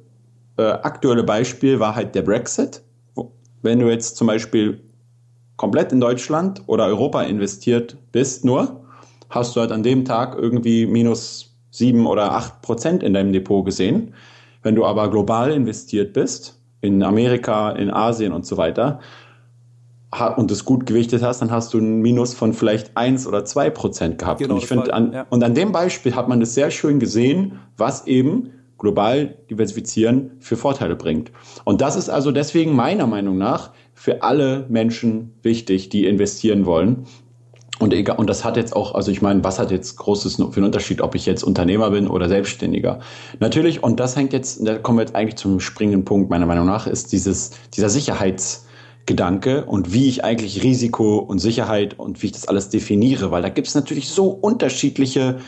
äh, 0.57 0.63
aktuelle 0.63 1.23
Beispiel 1.23 1.79
war 1.79 1.95
halt 1.95 2.15
der 2.15 2.23
Brexit. 2.23 2.81
Wenn 3.61 3.79
du 3.79 3.89
jetzt 3.89 4.15
zum 4.15 4.27
Beispiel 4.27 4.81
komplett 5.57 5.91
in 5.91 5.99
Deutschland 5.99 6.63
oder 6.67 6.85
Europa 6.85 7.21
investiert 7.23 7.97
bist 8.13 8.45
nur, 8.45 8.85
hast 9.29 9.55
du 9.55 9.59
halt 9.59 9.73
an 9.73 9.83
dem 9.83 10.05
Tag 10.05 10.37
irgendwie 10.37 10.85
minus 10.85 11.57
sieben 11.71 12.07
oder 12.07 12.31
acht 12.31 12.61
Prozent 12.61 13.03
in 13.03 13.13
deinem 13.13 13.33
Depot 13.33 13.65
gesehen. 13.65 14.13
Wenn 14.63 14.75
du 14.75 14.85
aber 14.85 15.09
global 15.11 15.51
investiert 15.51 16.13
bist, 16.13 16.57
in 16.81 17.03
Amerika, 17.03 17.71
in 17.71 17.91
Asien 17.91 18.31
und 18.31 18.45
so 18.45 18.55
weiter, 18.55 19.01
und 20.35 20.49
es 20.49 20.65
gut 20.65 20.85
gewichtet 20.85 21.21
hast, 21.21 21.41
dann 21.41 21.51
hast 21.51 21.73
du 21.73 21.77
ein 21.77 22.01
Minus 22.01 22.33
von 22.33 22.53
vielleicht 22.53 22.97
eins 22.97 23.27
oder 23.27 23.45
zwei 23.45 23.69
Prozent 23.69 24.17
gehabt. 24.17 24.39
Genau, 24.39 24.55
und 24.55 24.63
ich 24.63 24.67
finde, 24.67 24.93
an, 24.93 25.13
ja. 25.13 25.27
und 25.29 25.43
an 25.43 25.53
dem 25.53 25.71
Beispiel 25.71 26.15
hat 26.15 26.27
man 26.27 26.41
es 26.41 26.55
sehr 26.55 26.71
schön 26.71 26.99
gesehen, 26.99 27.59
was 27.77 28.07
eben 28.07 28.49
global 28.79 29.35
diversifizieren 29.51 30.31
für 30.39 30.55
Vorteile 30.55 30.95
bringt. 30.95 31.31
Und 31.63 31.81
das 31.81 31.95
ist 31.95 32.09
also 32.09 32.31
deswegen 32.31 32.75
meiner 32.75 33.05
Meinung 33.05 33.37
nach 33.37 33.71
für 33.93 34.23
alle 34.23 34.65
Menschen 34.69 35.33
wichtig, 35.43 35.89
die 35.89 36.05
investieren 36.05 36.65
wollen. 36.65 37.05
Und, 37.77 37.93
egal, 37.93 38.17
und 38.17 38.29
das 38.29 38.43
hat 38.43 38.57
jetzt 38.57 38.75
auch, 38.75 38.95
also 38.95 39.11
ich 39.11 39.21
meine, 39.21 39.43
was 39.43 39.59
hat 39.59 39.71
jetzt 39.71 39.95
Großes 39.97 40.35
für 40.35 40.43
einen 40.55 40.65
Unterschied, 40.65 41.01
ob 41.01 41.15
ich 41.15 41.25
jetzt 41.25 41.43
Unternehmer 41.43 41.91
bin 41.91 42.07
oder 42.07 42.27
Selbstständiger? 42.27 42.99
Natürlich, 43.39 43.83
und 43.83 43.99
das 43.99 44.15
hängt 44.15 44.33
jetzt, 44.33 44.65
da 44.67 44.77
kommen 44.77 44.97
wir 44.97 45.03
jetzt 45.03 45.15
eigentlich 45.15 45.37
zum 45.37 45.59
springenden 45.59 46.03
Punkt 46.03 46.29
meiner 46.29 46.45
Meinung 46.45 46.65
nach, 46.65 46.87
ist 46.87 47.11
dieses, 47.11 47.51
dieser 47.75 47.89
Sicherheits- 47.89 48.65
Gedanke 49.09 49.65
und 49.65 49.91
wie 49.91 50.07
ich 50.07 50.23
eigentlich 50.23 50.61
Risiko 50.61 51.17
und 51.17 51.39
Sicherheit 51.39 51.97
und 51.97 52.21
wie 52.21 52.27
ich 52.27 52.31
das 52.31 52.47
alles 52.47 52.69
definiere, 52.69 53.31
weil 53.31 53.41
da 53.41 53.49
gibt 53.49 53.67
es 53.67 53.73
natürlich 53.73 54.09
so 54.09 54.27
unterschiedliche 54.27 55.39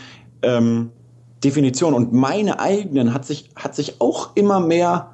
ähm, 0.41 0.89
Definitionen 1.43 1.95
und 1.95 2.11
meine 2.11 2.59
eigenen 2.59 3.13
hat 3.13 3.23
sich, 3.23 3.51
hat 3.55 3.75
sich 3.75 4.01
auch 4.01 4.35
immer 4.35 4.59
mehr 4.59 5.11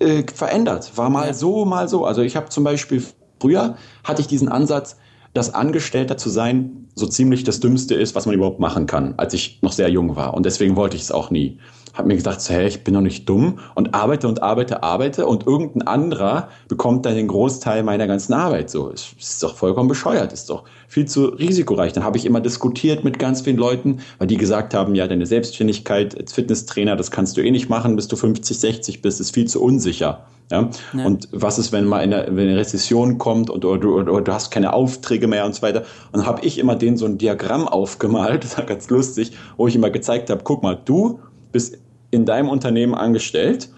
äh, 0.00 0.24
verändert. 0.34 0.96
War 0.96 1.10
mal 1.10 1.32
so, 1.32 1.64
mal 1.64 1.88
so. 1.88 2.04
Also 2.04 2.22
ich 2.22 2.34
habe 2.34 2.48
zum 2.48 2.64
Beispiel 2.64 3.04
früher 3.38 3.76
hatte 4.02 4.20
ich 4.20 4.26
diesen 4.26 4.48
Ansatz, 4.48 4.96
dass 5.36 5.54
Angestellter 5.54 6.16
zu 6.16 6.30
sein 6.30 6.88
so 6.94 7.06
ziemlich 7.06 7.44
das 7.44 7.60
Dümmste 7.60 7.94
ist, 7.94 8.14
was 8.14 8.26
man 8.26 8.34
überhaupt 8.34 8.58
machen 8.58 8.86
kann, 8.86 9.14
als 9.16 9.34
ich 9.34 9.58
noch 9.62 9.72
sehr 9.72 9.90
jung 9.90 10.16
war. 10.16 10.34
Und 10.34 10.46
deswegen 10.46 10.76
wollte 10.76 10.96
ich 10.96 11.02
es 11.02 11.12
auch 11.12 11.30
nie 11.30 11.58
habe 11.96 12.08
mir 12.08 12.16
gedacht, 12.16 12.40
hey, 12.48 12.66
ich 12.66 12.84
bin 12.84 12.94
doch 12.94 13.00
nicht 13.00 13.28
dumm 13.28 13.58
und 13.74 13.94
arbeite 13.94 14.28
und 14.28 14.42
arbeite, 14.42 14.82
arbeite 14.82 15.26
und 15.26 15.46
irgendein 15.46 15.86
anderer 15.86 16.48
bekommt 16.68 17.06
dann 17.06 17.14
den 17.14 17.28
Großteil 17.28 17.82
meiner 17.82 18.06
ganzen 18.06 18.34
Arbeit. 18.34 18.70
So, 18.70 18.90
es 18.90 19.14
ist 19.18 19.42
doch 19.42 19.56
vollkommen 19.56 19.88
bescheuert, 19.88 20.32
ist 20.32 20.50
doch 20.50 20.64
viel 20.88 21.06
zu 21.06 21.26
risikoreich. 21.26 21.92
Dann 21.92 22.04
habe 22.04 22.18
ich 22.18 22.26
immer 22.26 22.40
diskutiert 22.40 23.02
mit 23.04 23.18
ganz 23.18 23.40
vielen 23.40 23.56
Leuten, 23.56 24.00
weil 24.18 24.26
die 24.26 24.36
gesagt 24.36 24.74
haben, 24.74 24.94
ja, 24.94 25.06
deine 25.06 25.26
Selbstständigkeit 25.26 26.16
als 26.16 26.32
Fitnesstrainer, 26.32 26.96
das 26.96 27.10
kannst 27.10 27.36
du 27.36 27.42
eh 27.42 27.50
nicht 27.50 27.70
machen, 27.70 27.96
bis 27.96 28.08
du 28.08 28.16
50, 28.16 28.58
60 28.58 29.02
bist, 29.02 29.20
ist 29.20 29.32
viel 29.32 29.46
zu 29.46 29.62
unsicher. 29.62 30.26
Ja? 30.50 30.70
ja. 30.92 31.04
Und 31.04 31.28
was 31.32 31.58
ist, 31.58 31.72
wenn 31.72 31.86
mal 31.86 31.98
eine, 31.98 32.26
wenn 32.30 32.48
eine 32.48 32.56
Rezession 32.56 33.18
kommt 33.18 33.50
und 33.50 33.64
oder, 33.64 33.88
oder, 33.88 34.12
oder, 34.12 34.22
du 34.22 34.32
hast 34.32 34.50
keine 34.50 34.72
Aufträge 34.72 35.26
mehr 35.26 35.44
und 35.44 35.54
so 35.54 35.62
weiter? 35.62 35.80
Und 36.12 36.20
dann 36.20 36.26
habe 36.26 36.44
ich 36.44 36.58
immer 36.58 36.76
denen 36.76 36.96
so 36.96 37.06
ein 37.06 37.18
Diagramm 37.18 37.66
aufgemalt, 37.68 38.44
das 38.44 38.56
war 38.58 38.64
ganz 38.64 38.88
lustig, 38.90 39.32
wo 39.56 39.66
ich 39.66 39.74
immer 39.74 39.90
gezeigt 39.90 40.30
habe, 40.30 40.42
guck 40.44 40.62
mal, 40.62 40.78
du 40.84 41.20
bist 41.52 41.78
in 42.10 42.24
deinem 42.24 42.48
Unternehmen 42.48 42.94
angestellt. 42.94 43.68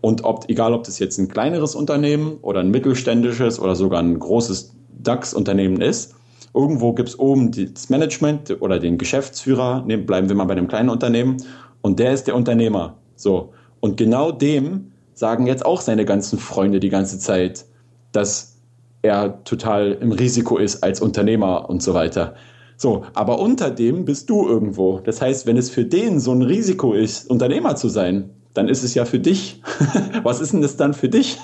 Und 0.00 0.22
ob, 0.24 0.48
egal 0.48 0.72
ob 0.72 0.84
das 0.84 0.98
jetzt 0.98 1.18
ein 1.18 1.26
kleineres 1.26 1.74
Unternehmen 1.74 2.38
oder 2.42 2.60
ein 2.60 2.70
mittelständisches 2.70 3.58
oder 3.58 3.74
sogar 3.74 4.00
ein 4.00 4.18
großes 4.18 4.72
DAX-Unternehmen 5.02 5.80
ist, 5.80 6.14
irgendwo 6.54 6.92
gibt 6.92 7.08
es 7.08 7.18
oben 7.18 7.50
das 7.50 7.88
Management 7.88 8.56
oder 8.60 8.78
den 8.78 8.98
Geschäftsführer, 8.98 9.82
bleiben 9.82 10.28
wir 10.28 10.36
mal 10.36 10.44
bei 10.44 10.54
dem 10.54 10.68
kleinen 10.68 10.90
Unternehmen, 10.90 11.38
und 11.82 12.00
der 12.00 12.12
ist 12.12 12.26
der 12.26 12.34
Unternehmer. 12.34 12.96
So. 13.14 13.52
Und 13.80 13.96
genau 13.96 14.32
dem 14.32 14.92
sagen 15.16 15.46
jetzt 15.46 15.66
auch 15.66 15.80
seine 15.80 16.04
ganzen 16.04 16.38
Freunde 16.38 16.78
die 16.78 16.90
ganze 16.90 17.18
Zeit, 17.18 17.64
dass 18.12 18.58
er 19.02 19.42
total 19.44 19.92
im 20.00 20.12
Risiko 20.12 20.58
ist 20.58 20.82
als 20.82 21.00
Unternehmer 21.00 21.68
und 21.68 21.82
so 21.82 21.94
weiter. 21.94 22.34
So, 22.76 23.04
aber 23.14 23.38
unter 23.38 23.70
dem 23.70 24.04
bist 24.04 24.28
du 24.28 24.46
irgendwo. 24.46 25.00
Das 25.00 25.22
heißt, 25.22 25.46
wenn 25.46 25.56
es 25.56 25.70
für 25.70 25.84
den 25.84 26.20
so 26.20 26.32
ein 26.32 26.42
Risiko 26.42 26.92
ist, 26.92 27.28
Unternehmer 27.30 27.74
zu 27.76 27.88
sein, 27.88 28.30
dann 28.52 28.68
ist 28.68 28.82
es 28.82 28.94
ja 28.94 29.06
für 29.06 29.18
dich. 29.18 29.62
Was 30.22 30.40
ist 30.40 30.52
denn 30.52 30.60
das 30.60 30.76
dann 30.76 30.92
für 30.92 31.08
dich? 31.08 31.38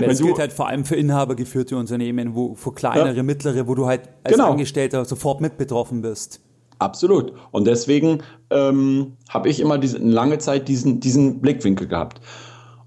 Es 0.00 0.20
gilt 0.20 0.38
halt 0.38 0.52
vor 0.52 0.68
allem 0.68 0.84
für 0.84 0.96
inhabergeführte 0.96 1.76
Unternehmen, 1.76 2.34
wo 2.34 2.54
für 2.54 2.72
kleinere, 2.72 3.16
ja. 3.16 3.22
mittlere, 3.22 3.66
wo 3.66 3.74
du 3.74 3.86
halt 3.86 4.02
als 4.22 4.34
genau. 4.34 4.52
Angestellter 4.52 5.04
sofort 5.04 5.40
mit 5.40 5.58
betroffen 5.58 6.02
bist. 6.02 6.40
Absolut. 6.78 7.32
Und 7.52 7.66
deswegen 7.66 8.22
ähm, 8.50 9.16
habe 9.28 9.48
ich 9.48 9.60
immer 9.60 9.78
diese, 9.78 9.98
lange 9.98 10.38
Zeit 10.38 10.68
diesen, 10.68 11.00
diesen 11.00 11.40
Blickwinkel 11.40 11.88
gehabt. 11.88 12.20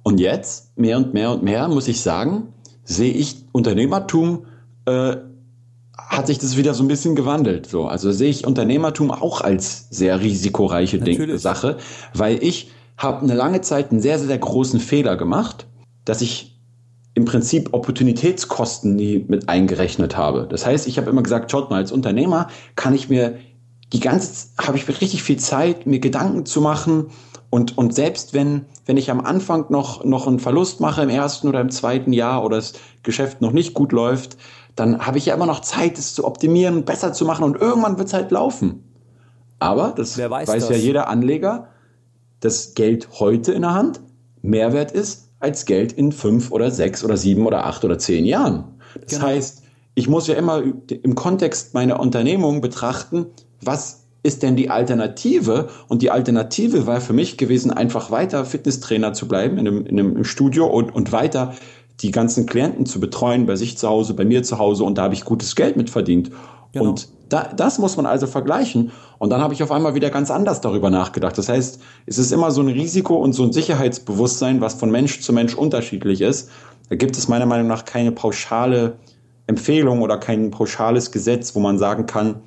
Und 0.04 0.20
jetzt, 0.20 0.78
mehr 0.78 0.98
und 0.98 1.14
mehr 1.14 1.32
und 1.32 1.44
mehr, 1.44 1.68
muss 1.68 1.88
ich 1.88 2.02
sagen, 2.02 2.54
sehe 2.84 3.14
ich 3.14 3.46
Unternehmertum, 3.52 4.46
äh, 4.86 5.18
hat 5.98 6.28
sich 6.28 6.40
das 6.40 6.58
wieder 6.58 6.74
so 6.74 6.84
ein 6.84 6.88
bisschen 6.88 7.16
gewandelt. 7.16 7.68
So. 7.68 7.86
Also 7.86 8.12
sehe 8.12 8.30
ich 8.30 8.48
Unternehmertum 8.48 9.12
auch 9.12 9.42
als 9.42 9.88
sehr 9.90 10.22
risikoreiche 10.22 11.00
Ding, 11.00 11.38
Sache, 11.38 11.78
weil 12.14 12.42
ich 12.44 12.72
habe 12.98 13.22
eine 13.22 13.36
lange 13.36 13.62
Zeit 13.62 13.92
einen 13.92 14.02
sehr, 14.02 14.20
sehr 14.20 14.38
großen 14.38 14.80
Fehler 14.80 15.16
gemacht, 15.18 15.68
dass 16.06 16.22
ich 16.22 16.60
im 17.14 17.26
Prinzip 17.26 17.74
Opportunitätskosten 17.74 18.96
nie 18.96 19.26
mit 19.28 19.50
eingerechnet 19.50 20.18
habe. 20.18 20.48
Das 20.50 20.66
heißt, 20.66 20.88
ich 20.88 20.98
habe 20.98 21.10
immer 21.10 21.24
gesagt, 21.24 21.52
schaut 21.52 21.70
mal, 21.70 21.78
als 21.78 21.92
Unternehmer 21.92 22.48
kann 22.76 22.94
ich 22.94 23.10
mir 23.10 23.38
die 23.94 24.00
ganze, 24.00 24.48
habe 24.60 24.78
ich 24.78 24.88
richtig 24.88 25.24
viel 25.24 25.38
Zeit, 25.38 25.86
mir 25.86 26.00
Gedanken 26.00 26.46
zu 26.46 26.62
machen 26.62 27.08
und, 27.50 27.78
und 27.78 27.94
selbst 27.94 28.34
wenn, 28.34 28.66
wenn 28.90 28.98
ich 28.98 29.12
am 29.12 29.22
Anfang 29.22 29.68
noch, 29.70 30.04
noch 30.04 30.26
einen 30.26 30.40
Verlust 30.40 30.80
mache 30.80 31.04
im 31.04 31.10
ersten 31.10 31.48
oder 31.48 31.62
im 31.62 31.70
zweiten 31.70 32.12
Jahr 32.12 32.44
oder 32.44 32.56
das 32.56 32.74
Geschäft 33.04 33.40
noch 33.40 33.52
nicht 33.52 33.76
gut 33.76 33.92
läuft, 33.92 34.36
dann 34.76 35.06
habe 35.06 35.20
ich 35.20 35.28
ja 35.28 35.36
immer 35.36 35.46
noch 35.46 35.60
Zeit, 35.60 36.00
es 36.00 36.16
zu 36.16 36.26
optimieren, 36.26 36.86
besser 36.86 37.14
zu 37.14 37.24
machen 37.24 37.44
und 37.44 37.62
irgendwann 37.62 38.00
wird 38.00 38.08
es 38.08 38.16
halt 38.16 38.32
laufen. 38.32 38.84
Aber 39.60 39.94
das 39.96 40.18
weiß, 40.18 40.48
weiß 40.48 40.68
das? 40.68 40.70
ja 40.72 40.76
jeder 40.76 41.08
Anleger, 41.08 41.68
dass 42.40 42.74
Geld 42.74 43.10
heute 43.20 43.52
in 43.52 43.62
der 43.62 43.76
Hand 43.76 44.02
mehr 44.42 44.74
wert 44.74 44.92
ist 44.92 45.30
als 45.40 45.66
Geld 45.68 45.92
in 45.94 46.12
fünf 46.12 46.52
oder 46.52 46.72
sechs 46.72 47.04
oder 47.04 47.16
sieben 47.16 47.46
oder 47.46 47.68
acht 47.68 47.86
oder 47.86 48.00
zehn 48.00 48.26
Jahren. 48.26 48.80
Das 48.96 49.12
genau. 49.12 49.28
heißt, 49.28 49.62
ich 49.94 50.10
muss 50.10 50.26
ja 50.26 50.34
immer 50.34 50.64
im 50.64 51.14
Kontext 51.14 51.76
meiner 51.76 52.00
Unternehmung 52.00 52.60
betrachten, 52.60 53.28
was 53.62 53.99
ist 54.24 54.44
denn 54.44 54.56
die 54.56 54.70
Alternative? 54.70 55.70
Und 55.88 56.02
die 56.02 56.12
Alternative 56.12 56.88
war 56.88 57.02
für 57.02 57.14
mich 57.14 57.38
gewesen, 57.38 57.72
einfach 57.72 58.12
weiter 58.12 58.46
Fitnesstrainer 58.46 59.14
zu 59.14 59.28
bleiben 59.28 59.58
in 59.58 59.68
einem, 59.68 59.86
in 59.86 60.00
einem 60.00 60.24
Studio 60.24 60.68
und, 60.68 60.94
und 60.94 61.12
weiter 61.12 61.54
die 62.02 62.12
ganzen 62.12 62.46
Klienten 62.46 62.86
zu 62.86 63.00
betreuen 63.00 63.46
bei 63.46 63.56
sich 63.56 63.78
zu 63.78 63.90
Hause, 63.90 64.14
bei 64.14 64.26
mir 64.26 64.44
zu 64.44 64.58
Hause 64.58 64.84
und 64.84 64.98
da 64.98 65.04
habe 65.04 65.14
ich 65.14 65.26
gutes 65.26 65.56
Geld 65.56 65.76
mit 65.76 65.90
verdient. 65.90 66.32
Genau. 66.72 66.90
Und 66.90 67.10
da, 67.30 67.52
das 67.56 67.80
muss 67.80 67.98
man 67.98 68.06
also 68.06 68.28
vergleichen. 68.28 68.92
Und 69.18 69.32
dann 69.32 69.42
habe 69.42 69.54
ich 69.54 69.64
auf 69.64 69.72
einmal 69.72 69.96
wieder 69.96 70.10
ganz 70.10 70.32
anders 70.32 70.62
darüber 70.62 70.90
nachgedacht. 70.90 71.38
Das 71.38 71.50
heißt, 71.50 71.82
es 72.06 72.18
ist 72.18 72.32
immer 72.32 72.52
so 72.52 72.62
ein 72.62 72.68
Risiko 72.68 73.16
und 73.16 73.34
so 73.34 73.44
ein 73.44 73.52
Sicherheitsbewusstsein, 73.52 74.62
was 74.62 74.76
von 74.76 74.92
Mensch 74.92 75.22
zu 75.22 75.34
Mensch 75.34 75.56
unterschiedlich 75.56 76.22
ist. 76.22 76.50
Da 76.90 76.96
gibt 76.96 77.18
es 77.18 77.28
meiner 77.28 77.46
Meinung 77.46 77.68
nach 77.68 77.86
keine 77.86 78.12
pauschale 78.12 78.98
Empfehlung 79.48 80.02
oder 80.02 80.18
kein 80.18 80.52
pauschales 80.52 81.12
Gesetz, 81.12 81.56
wo 81.56 81.60
man 81.60 81.78
sagen 81.78 82.06
kann, 82.06 82.42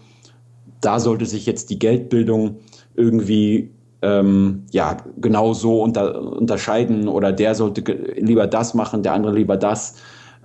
da 0.82 1.00
sollte 1.00 1.24
sich 1.24 1.46
jetzt 1.46 1.70
die 1.70 1.78
Geldbildung 1.78 2.56
irgendwie 2.94 3.70
ähm, 4.02 4.64
ja 4.70 4.98
genau 5.18 5.54
so 5.54 5.82
unter, 5.82 6.20
unterscheiden 6.36 7.08
oder 7.08 7.32
der 7.32 7.54
sollte 7.54 7.80
lieber 8.16 8.46
das 8.46 8.74
machen, 8.74 9.02
der 9.02 9.14
andere 9.14 9.32
lieber 9.32 9.56
das. 9.56 9.94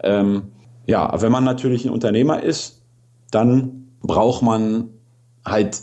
Ähm, 0.03 0.43
ja, 0.85 1.21
wenn 1.21 1.31
man 1.31 1.43
natürlich 1.43 1.83
ein 1.83 1.91
Unternehmer 1.91 2.41
ist, 2.41 2.81
dann 3.31 3.89
braucht 4.01 4.41
man 4.41 4.89
halt 5.45 5.81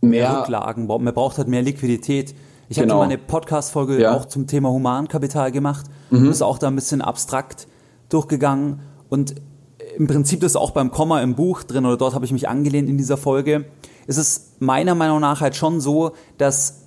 mehr, 0.00 0.30
mehr 0.30 0.40
Rücklagen, 0.40 0.86
man 0.86 1.14
braucht 1.14 1.38
halt 1.38 1.48
mehr 1.48 1.62
Liquidität. 1.62 2.34
Ich 2.68 2.76
genau. 2.76 2.94
hatte 2.94 2.98
mal 2.98 3.04
eine 3.04 3.18
Podcast-Folge 3.18 4.00
ja. 4.00 4.14
auch 4.14 4.26
zum 4.26 4.46
Thema 4.46 4.70
Humankapital 4.70 5.52
gemacht. 5.52 5.86
Mhm. 6.10 6.26
Das 6.26 6.36
ist 6.36 6.42
auch 6.42 6.58
da 6.58 6.66
ein 6.66 6.74
bisschen 6.74 7.00
abstrakt 7.00 7.66
durchgegangen. 8.10 8.80
Und 9.08 9.36
im 9.98 10.06
Prinzip 10.06 10.40
das 10.40 10.54
auch 10.54 10.70
beim 10.70 10.92
Komma 10.92 11.20
im 11.22 11.34
Buch 11.34 11.64
drin 11.64 11.84
oder 11.84 11.96
dort 11.96 12.14
habe 12.14 12.24
ich 12.24 12.32
mich 12.32 12.48
angelehnt 12.48 12.88
in 12.88 12.96
dieser 12.96 13.16
Folge. 13.16 13.64
Es 14.06 14.16
ist 14.16 14.60
meiner 14.60 14.94
Meinung 14.94 15.20
nach 15.20 15.40
halt 15.40 15.56
schon 15.56 15.80
so, 15.80 16.12
dass 16.38 16.84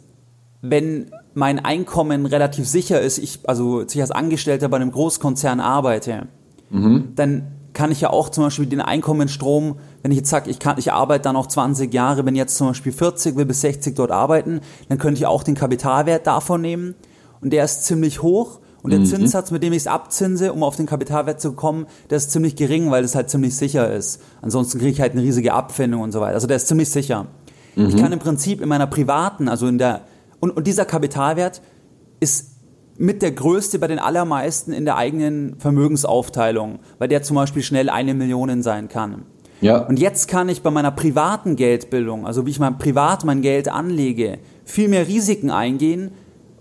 wenn 0.61 1.11
mein 1.33 1.59
Einkommen 1.59 2.25
relativ 2.25 2.67
sicher 2.67 3.01
ist, 3.01 3.17
ich 3.17 3.41
also 3.47 3.81
ich 3.81 3.99
als 3.99 4.11
Angestellter 4.11 4.69
bei 4.69 4.77
einem 4.77 4.91
Großkonzern 4.91 5.59
arbeite, 5.59 6.27
mhm. 6.69 7.09
dann 7.15 7.47
kann 7.73 7.91
ich 7.91 7.99
ja 7.99 8.11
auch 8.11 8.29
zum 8.29 8.45
Beispiel 8.45 8.65
den 8.65 8.81
Einkommensstrom, 8.81 9.75
wenn 10.03 10.11
ich 10.11 10.17
jetzt 10.17 10.29
sage, 10.29 10.49
ich, 10.49 10.59
kann, 10.59 10.77
ich 10.77 10.93
arbeite 10.93 11.23
da 11.23 11.33
noch 11.33 11.47
20 11.47 11.93
Jahre, 11.93 12.25
wenn 12.25 12.35
jetzt 12.35 12.55
zum 12.55 12.67
Beispiel 12.67 12.93
40 12.93 13.35
will 13.35 13.45
bis 13.45 13.61
60 13.61 13.93
dort 13.93 14.11
arbeiten, 14.11 14.61
dann 14.87 14.97
könnte 14.97 15.19
ich 15.19 15.25
auch 15.25 15.43
den 15.43 15.55
Kapitalwert 15.55 16.27
davon 16.27 16.61
nehmen 16.61 16.95
und 17.41 17.51
der 17.51 17.65
ist 17.65 17.83
ziemlich 17.83 18.21
hoch 18.21 18.59
und 18.83 18.91
der 18.91 18.99
mhm. 18.99 19.05
Zinssatz, 19.05 19.51
mit 19.51 19.63
dem 19.63 19.73
ich 19.73 19.79
es 19.79 19.87
abzinse, 19.87 20.53
um 20.53 20.63
auf 20.63 20.75
den 20.75 20.85
Kapitalwert 20.85 21.39
zu 21.39 21.53
kommen, 21.53 21.85
der 22.09 22.17
ist 22.17 22.31
ziemlich 22.31 22.55
gering, 22.55 22.89
weil 22.89 23.03
es 23.03 23.15
halt 23.15 23.29
ziemlich 23.29 23.55
sicher 23.55 23.91
ist. 23.91 24.21
Ansonsten 24.41 24.79
kriege 24.79 24.91
ich 24.91 25.01
halt 25.01 25.13
eine 25.13 25.21
riesige 25.21 25.53
Abfindung 25.53 26.01
und 26.01 26.11
so 26.11 26.19
weiter. 26.19 26.35
Also 26.35 26.47
der 26.47 26.57
ist 26.57 26.67
ziemlich 26.67 26.89
sicher. 26.89 27.27
Mhm. 27.75 27.87
Ich 27.87 27.97
kann 27.97 28.11
im 28.11 28.19
Prinzip 28.19 28.61
in 28.61 28.69
meiner 28.69 28.87
privaten, 28.87 29.47
also 29.47 29.67
in 29.67 29.77
der, 29.77 30.01
und, 30.39 30.51
und 30.51 30.65
dieser 30.65 30.85
Kapitalwert 30.85 31.61
ist 32.19 32.51
mit 32.97 33.21
der 33.21 33.31
größte 33.31 33.79
bei 33.79 33.87
den 33.87 33.99
allermeisten 33.99 34.73
in 34.73 34.85
der 34.85 34.97
eigenen 34.97 35.55
Vermögensaufteilung, 35.59 36.79
weil 36.99 37.07
der 37.07 37.23
zum 37.23 37.35
Beispiel 37.35 37.63
schnell 37.63 37.89
eine 37.89 38.13
Million 38.13 38.61
sein 38.63 38.89
kann. 38.89 39.23
Ja. 39.61 39.77
Und 39.85 39.99
jetzt 39.99 40.27
kann 40.27 40.49
ich 40.49 40.63
bei 40.63 40.71
meiner 40.71 40.91
privaten 40.91 41.55
Geldbildung, 41.55 42.25
also 42.25 42.45
wie 42.45 42.49
ich 42.49 42.59
mein 42.59 42.79
privat 42.79 43.23
mein 43.25 43.41
Geld 43.41 43.69
anlege, 43.69 44.39
viel 44.65 44.87
mehr 44.87 45.07
Risiken 45.07 45.51
eingehen, 45.51 46.11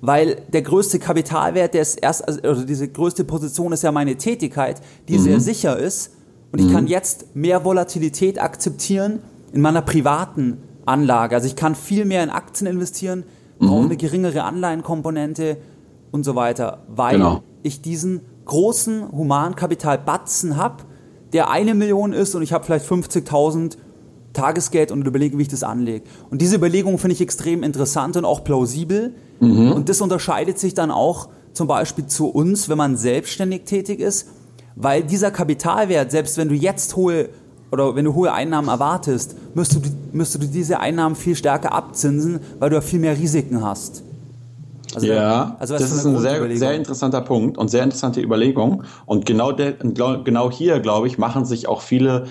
weil 0.01 0.43
der 0.53 0.63
größte 0.63 0.99
Kapitalwert, 0.99 1.75
der 1.75 1.83
ist 1.83 1.97
erst, 1.97 2.27
also 2.45 2.65
diese 2.65 2.89
größte 2.89 3.25
Position 3.25 3.73
ist 3.73 3.83
ja 3.83 3.93
meine 3.93 4.17
Tätigkeit, 4.17 4.81
die 5.09 5.19
mhm. 5.19 5.23
sehr 5.23 5.41
sicher 5.41 5.79
ist. 5.79 6.13
Und 6.53 6.59
ich 6.59 6.67
mhm. 6.67 6.73
kann 6.73 6.87
jetzt 6.87 7.37
mehr 7.37 7.65
Volatilität 7.65 8.41
akzeptieren 8.41 9.21
in 9.53 9.61
meiner 9.61 9.83
privaten 9.83 10.59
Anlage. 10.87 11.37
Also 11.37 11.47
ich 11.47 11.57
kann 11.57 11.75
viel 11.75 12.05
mehr 12.05 12.25
in 12.25 12.31
Aktien 12.31 12.67
investieren, 12.67 13.25
brauche 13.59 13.81
mhm. 13.81 13.87
eine 13.87 13.97
geringere 13.97 14.43
Anleihenkomponente 14.45 15.59
und 16.11 16.25
so 16.25 16.35
weiter, 16.35 16.83
weil 16.89 17.19
genau. 17.19 17.43
ich 17.63 17.83
diesen 17.83 18.23
großen 18.47 19.13
Humankapital-Batzen 19.13 20.57
habe, 20.57 20.85
der 21.33 21.51
eine 21.51 21.75
Million 21.75 22.13
ist 22.13 22.35
und 22.35 22.43
ich 22.43 22.53
habe 22.53 22.65
vielleicht 22.65 22.87
50.000 22.87 23.77
Tagesgeld 24.33 24.91
und 24.91 25.07
überlege, 25.07 25.39
wie 25.39 25.43
ich 25.43 25.49
das 25.49 25.63
anlege. 25.63 26.05
Und 26.31 26.41
diese 26.41 26.57
Überlegung 26.57 26.99
finde 26.99 27.15
ich 27.15 27.21
extrem 27.21 27.63
interessant 27.63 28.17
und 28.17 28.25
auch 28.25 28.45
plausibel. 28.45 29.15
Mhm. 29.41 29.73
Und 29.73 29.89
das 29.89 30.01
unterscheidet 30.01 30.59
sich 30.59 30.75
dann 30.75 30.91
auch 30.91 31.29
zum 31.53 31.67
Beispiel 31.67 32.07
zu 32.07 32.29
uns, 32.29 32.69
wenn 32.69 32.79
man 32.79 32.97
selbstständig 32.97 33.65
tätig 33.65 34.01
ist, 34.01 34.29
weil 34.77 35.03
dieser 35.03 35.31
Kapitalwert, 35.31 36.11
selbst 36.11 36.39
wenn 36.39 36.49
du 36.49 36.55
jetzt 36.55 36.95
hohe 36.97 37.29
oder 37.73 37.95
wenn 37.95 38.05
du 38.05 38.15
hohe 38.15 38.33
Einnahmen 38.33 38.69
erwartest, 38.69 39.37
müsst 39.55 39.75
du, 39.75 39.81
müsst 40.13 40.35
du 40.35 40.39
diese 40.39 40.81
Einnahmen 40.81 41.15
viel 41.15 41.37
stärker 41.37 41.73
abzinsen, 41.73 42.41
weil 42.59 42.71
du 42.71 42.77
ja 42.77 42.83
viel 42.83 42.99
mehr 42.99 43.17
Risiken 43.17 43.63
hast. 43.63 44.03
Also 44.95 45.07
ja, 45.07 45.57
also 45.61 45.75
das 45.75 45.93
ist 45.93 46.05
ein 46.05 46.19
sehr, 46.19 46.57
sehr 46.57 46.75
interessanter 46.75 47.21
Punkt 47.21 47.59
und 47.59 47.69
sehr 47.69 47.85
interessante 47.85 48.21
Überlegung. 48.21 48.83
Und 49.07 49.25
genau, 49.25 49.53
der, 49.53 49.75
genau 49.75 50.51
hier, 50.51 50.81
glaube 50.81 51.07
ich, 51.07 51.17
machen 51.17 51.45
sich 51.45 51.69
auch 51.69 51.81
viele 51.81 52.27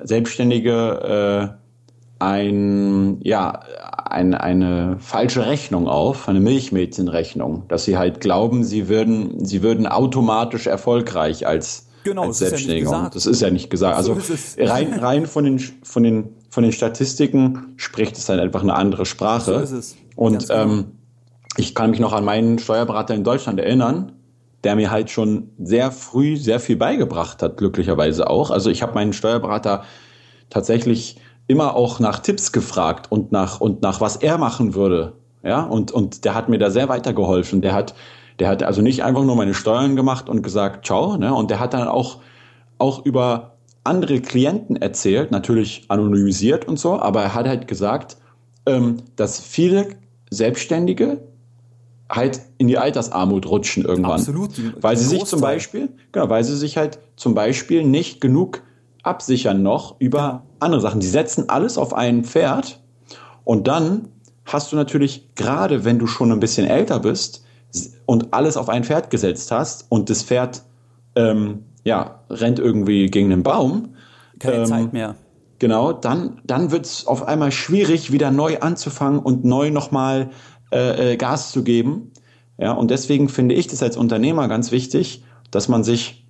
Selbstständige 0.00 1.56
äh, 1.58 1.67
ein, 2.18 3.20
ja, 3.22 3.60
ein, 4.04 4.34
eine 4.34 4.96
falsche 4.98 5.46
Rechnung 5.46 5.86
auf, 5.86 6.28
eine 6.28 6.40
Milchmädchenrechnung, 6.40 7.64
dass 7.68 7.84
sie 7.84 7.96
halt 7.96 8.20
glauben, 8.20 8.64
sie 8.64 8.88
würden, 8.88 9.44
sie 9.44 9.62
würden 9.62 9.86
automatisch 9.86 10.66
erfolgreich 10.66 11.46
als, 11.46 11.86
genau, 12.02 12.24
als 12.24 12.38
Selbstständiger. 12.38 12.90
Ja 12.90 13.10
das 13.12 13.26
ist 13.26 13.40
ja 13.40 13.50
nicht 13.50 13.70
gesagt. 13.70 13.96
Also 13.96 14.18
so 14.18 14.34
rein, 14.64 14.92
rein 14.98 15.26
von 15.26 15.44
den, 15.44 15.58
von 15.58 16.02
den, 16.02 16.34
von 16.50 16.64
den 16.64 16.72
Statistiken 16.72 17.74
spricht 17.76 18.16
es 18.16 18.28
halt 18.28 18.40
einfach 18.40 18.62
eine 18.62 18.74
andere 18.74 19.06
Sprache. 19.06 19.52
So 19.52 19.58
ist 19.58 19.70
es. 19.70 19.96
Und 20.16 20.48
genau. 20.48 20.62
ähm, 20.62 20.84
ich 21.56 21.74
kann 21.74 21.90
mich 21.90 22.00
noch 22.00 22.12
an 22.12 22.24
meinen 22.24 22.58
Steuerberater 22.58 23.14
in 23.14 23.22
Deutschland 23.22 23.60
erinnern, 23.60 24.12
der 24.64 24.74
mir 24.74 24.90
halt 24.90 25.10
schon 25.10 25.50
sehr 25.58 25.92
früh 25.92 26.36
sehr 26.36 26.58
viel 26.58 26.76
beigebracht 26.76 27.42
hat, 27.42 27.56
glücklicherweise 27.58 28.28
auch. 28.28 28.50
Also 28.50 28.70
ich 28.70 28.82
habe 28.82 28.94
meinen 28.94 29.12
Steuerberater 29.12 29.84
tatsächlich 30.50 31.20
immer 31.48 31.74
auch 31.74 31.98
nach 31.98 32.20
Tipps 32.20 32.52
gefragt 32.52 33.10
und 33.10 33.32
nach 33.32 33.60
und 33.60 33.82
nach 33.82 34.00
was 34.00 34.16
er 34.16 34.38
machen 34.38 34.74
würde. 34.74 35.14
Ja, 35.42 35.62
und, 35.62 35.90
und 35.90 36.24
der 36.24 36.34
hat 36.34 36.48
mir 36.48 36.58
da 36.58 36.70
sehr 36.70 36.88
weitergeholfen. 36.88 37.62
Der 37.62 37.72
hat, 37.72 37.94
der 38.38 38.48
hat 38.48 38.62
also 38.62 38.82
nicht 38.82 39.02
einfach 39.02 39.24
nur 39.24 39.34
meine 39.34 39.54
Steuern 39.54 39.96
gemacht 39.96 40.28
und 40.28 40.42
gesagt, 40.42 40.86
ciao, 40.86 41.16
ne? 41.16 41.34
Und 41.34 41.50
der 41.50 41.58
hat 41.58 41.74
dann 41.74 41.88
auch, 41.88 42.18
auch 42.78 43.04
über 43.04 43.54
andere 43.82 44.20
Klienten 44.20 44.76
erzählt, 44.76 45.30
natürlich 45.30 45.84
anonymisiert 45.88 46.68
und 46.68 46.78
so, 46.78 47.00
aber 47.00 47.22
er 47.22 47.34
hat 47.34 47.48
halt 47.48 47.66
gesagt, 47.66 48.18
ähm, 48.66 48.98
dass 49.16 49.40
viele 49.40 49.88
Selbstständige 50.30 51.22
halt 52.10 52.40
in 52.58 52.68
die 52.68 52.78
Altersarmut 52.78 53.46
rutschen 53.46 53.84
irgendwann. 53.84 54.12
Absolut. 54.12 54.50
Weil 54.82 54.96
sie 54.96 55.04
sich 55.04 55.24
zum 55.24 55.40
Beispiel, 55.40 55.90
genau, 56.12 56.28
weil 56.28 56.44
sie 56.44 56.56
sich 56.56 56.76
halt 56.76 56.98
zum 57.16 57.34
Beispiel 57.34 57.84
nicht 57.84 58.20
genug 58.20 58.62
absichern 59.08 59.62
noch 59.62 59.96
über 59.98 60.44
andere 60.60 60.80
Sachen. 60.80 61.00
Die 61.00 61.06
setzen 61.06 61.48
alles 61.48 61.78
auf 61.78 61.94
ein 61.94 62.24
Pferd 62.24 62.80
und 63.44 63.66
dann 63.66 64.08
hast 64.44 64.72
du 64.72 64.76
natürlich, 64.76 65.34
gerade 65.34 65.84
wenn 65.84 65.98
du 65.98 66.06
schon 66.06 66.32
ein 66.32 66.40
bisschen 66.40 66.66
älter 66.66 67.00
bist 67.00 67.44
und 68.06 68.32
alles 68.32 68.56
auf 68.56 68.68
ein 68.68 68.84
Pferd 68.84 69.10
gesetzt 69.10 69.50
hast 69.50 69.86
und 69.90 70.10
das 70.10 70.22
Pferd 70.22 70.62
ähm, 71.16 71.64
ja, 71.84 72.20
rennt 72.30 72.58
irgendwie 72.58 73.06
gegen 73.06 73.30
den 73.30 73.42
Baum. 73.42 73.94
Keine 74.38 74.56
ähm, 74.58 74.66
Zeit 74.66 74.92
mehr. 74.92 75.16
Genau, 75.58 75.92
dann, 75.92 76.40
dann 76.44 76.70
wird 76.70 76.86
es 76.86 77.06
auf 77.06 77.26
einmal 77.26 77.50
schwierig, 77.50 78.12
wieder 78.12 78.30
neu 78.30 78.60
anzufangen 78.60 79.18
und 79.18 79.44
neu 79.44 79.70
nochmal 79.70 80.30
äh, 80.70 81.12
äh, 81.12 81.16
Gas 81.16 81.50
zu 81.50 81.64
geben. 81.64 82.12
Ja, 82.58 82.72
und 82.72 82.90
deswegen 82.90 83.28
finde 83.28 83.54
ich 83.54 83.66
das 83.66 83.82
als 83.82 83.96
Unternehmer 83.96 84.48
ganz 84.48 84.70
wichtig, 84.70 85.24
dass 85.50 85.68
man 85.68 85.82
sich 85.84 86.27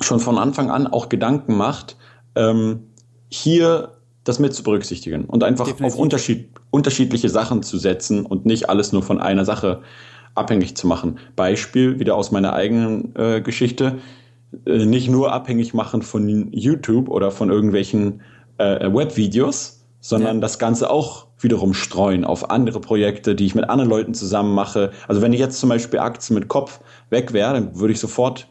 schon 0.00 0.20
von 0.20 0.38
Anfang 0.38 0.70
an 0.70 0.86
auch 0.86 1.08
Gedanken 1.08 1.56
macht, 1.56 1.96
ähm, 2.34 2.84
hier 3.28 3.92
das 4.24 4.38
mit 4.38 4.54
zu 4.54 4.62
berücksichtigen 4.62 5.26
und 5.26 5.44
einfach 5.44 5.66
Definitiv. 5.66 5.94
auf 5.94 6.00
Unterschied, 6.00 6.48
unterschiedliche 6.70 7.28
Sachen 7.28 7.62
zu 7.62 7.78
setzen 7.78 8.24
und 8.24 8.46
nicht 8.46 8.68
alles 8.68 8.92
nur 8.92 9.02
von 9.02 9.20
einer 9.20 9.44
Sache 9.44 9.82
abhängig 10.34 10.76
zu 10.76 10.86
machen. 10.86 11.18
Beispiel 11.36 12.00
wieder 12.00 12.16
aus 12.16 12.32
meiner 12.32 12.54
eigenen 12.54 13.14
äh, 13.16 13.40
Geschichte, 13.40 13.98
äh, 14.66 14.84
nicht 14.84 15.08
nur 15.08 15.32
abhängig 15.32 15.74
machen 15.74 16.02
von 16.02 16.52
YouTube 16.52 17.08
oder 17.08 17.30
von 17.30 17.50
irgendwelchen 17.50 18.22
äh, 18.58 18.92
Webvideos, 18.92 19.84
sondern 20.00 20.36
ja. 20.36 20.40
das 20.40 20.58
Ganze 20.58 20.90
auch 20.90 21.26
wiederum 21.38 21.74
streuen 21.74 22.24
auf 22.24 22.50
andere 22.50 22.80
Projekte, 22.80 23.34
die 23.34 23.46
ich 23.46 23.54
mit 23.54 23.68
anderen 23.68 23.90
Leuten 23.90 24.14
zusammen 24.14 24.54
mache. 24.54 24.90
Also 25.06 25.22
wenn 25.22 25.32
ich 25.32 25.40
jetzt 25.40 25.60
zum 25.60 25.68
Beispiel 25.68 26.00
Aktien 26.00 26.38
mit 26.38 26.48
Kopf 26.48 26.80
weg 27.10 27.32
wäre, 27.32 27.52
dann 27.52 27.78
würde 27.78 27.92
ich 27.92 28.00
sofort 28.00 28.48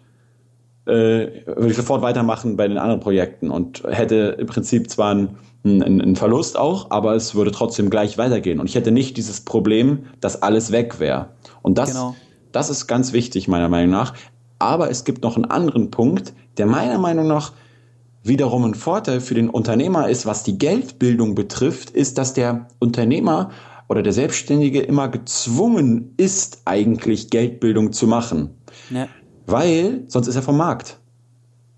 äh, 0.86 1.45
würde 1.45 1.69
ich 1.69 1.77
sofort 1.77 2.01
weitermachen 2.01 2.57
bei 2.57 2.67
den 2.67 2.77
anderen 2.77 2.99
Projekten 2.99 3.49
und 3.49 3.84
hätte 3.89 4.36
im 4.39 4.47
Prinzip 4.47 4.89
zwar 4.89 5.11
einen, 5.11 5.38
einen, 5.63 6.01
einen 6.01 6.15
Verlust 6.15 6.57
auch, 6.57 6.91
aber 6.91 7.15
es 7.15 7.36
würde 7.36 7.51
trotzdem 7.51 7.89
gleich 7.89 8.17
weitergehen. 8.17 8.59
Und 8.59 8.67
ich 8.67 8.75
hätte 8.75 8.91
nicht 8.91 9.17
dieses 9.17 9.41
Problem, 9.41 10.05
dass 10.19 10.41
alles 10.41 10.71
weg 10.71 10.99
wäre. 10.99 11.29
Und 11.61 11.77
das, 11.77 11.91
genau. 11.91 12.15
das 12.51 12.69
ist 12.69 12.88
ganz 12.88 13.13
wichtig, 13.13 13.47
meiner 13.47 13.69
Meinung 13.69 13.91
nach. 13.91 14.13
Aber 14.59 14.89
es 14.89 15.03
gibt 15.03 15.23
noch 15.23 15.36
einen 15.36 15.45
anderen 15.45 15.91
Punkt, 15.91 16.34
der 16.57 16.65
meiner 16.65 16.97
Meinung 16.97 17.27
nach 17.27 17.53
wiederum 18.23 18.63
ein 18.63 18.75
Vorteil 18.75 19.19
für 19.19 19.36
den 19.36 19.49
Unternehmer 19.49 20.09
ist, 20.09 20.25
was 20.25 20.43
die 20.43 20.57
Geldbildung 20.57 21.36
betrifft, 21.36 21.89
ist, 21.89 22.17
dass 22.17 22.34
der 22.34 22.67
Unternehmer 22.79 23.51
oder 23.89 24.01
der 24.01 24.13
Selbstständige 24.13 24.81
immer 24.81 25.09
gezwungen 25.09 26.13
ist, 26.17 26.61
eigentlich 26.65 27.29
Geldbildung 27.29 27.91
zu 27.91 28.07
machen. 28.07 28.51
Ja. 28.89 29.07
Weil 29.45 30.03
sonst 30.07 30.27
ist 30.27 30.35
er 30.35 30.41
vom 30.41 30.57
Markt. 30.57 30.99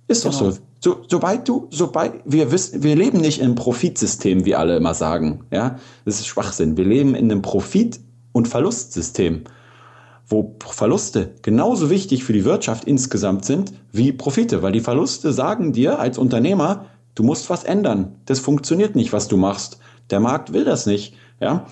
Ist 0.07 0.23
genau. 0.23 0.39
doch 0.39 0.51
so. 0.51 0.59
so. 0.79 1.05
Sobald 1.07 1.47
du, 1.47 1.67
sobald 1.71 2.13
wir 2.25 2.51
wissen, 2.51 2.83
wir 2.83 2.95
leben 2.95 3.19
nicht 3.19 3.39
in 3.39 3.45
einem 3.45 3.55
Profitsystem, 3.55 4.45
wie 4.45 4.55
alle 4.55 4.77
immer 4.77 4.93
sagen. 4.93 5.45
Ja, 5.51 5.79
das 6.05 6.19
ist 6.19 6.27
Schwachsinn. 6.27 6.77
Wir 6.77 6.85
leben 6.85 7.15
in 7.15 7.31
einem 7.31 7.41
Profit- 7.41 7.99
und 8.33 8.47
Verlustsystem 8.47 9.45
wo 10.27 10.55
Verluste 10.59 11.35
genauso 11.41 11.89
wichtig 11.89 12.23
für 12.23 12.33
die 12.33 12.45
Wirtschaft 12.45 12.85
insgesamt 12.85 13.45
sind 13.45 13.73
wie 13.91 14.11
Profite, 14.11 14.61
weil 14.63 14.71
die 14.71 14.81
Verluste 14.81 15.31
sagen 15.31 15.71
dir 15.71 15.99
als 15.99 16.17
Unternehmer, 16.17 16.85
du 17.13 17.23
musst 17.23 17.49
was 17.49 17.63
ändern. 17.63 18.15
Das 18.25 18.39
funktioniert 18.39 18.95
nicht, 18.95 19.13
was 19.13 19.27
du 19.27 19.37
machst. 19.37 19.79
Der 20.09 20.19
Markt 20.19 20.53
will 20.53 20.65
das 20.65 20.85
nicht, 20.85 21.15
ja? 21.39 21.65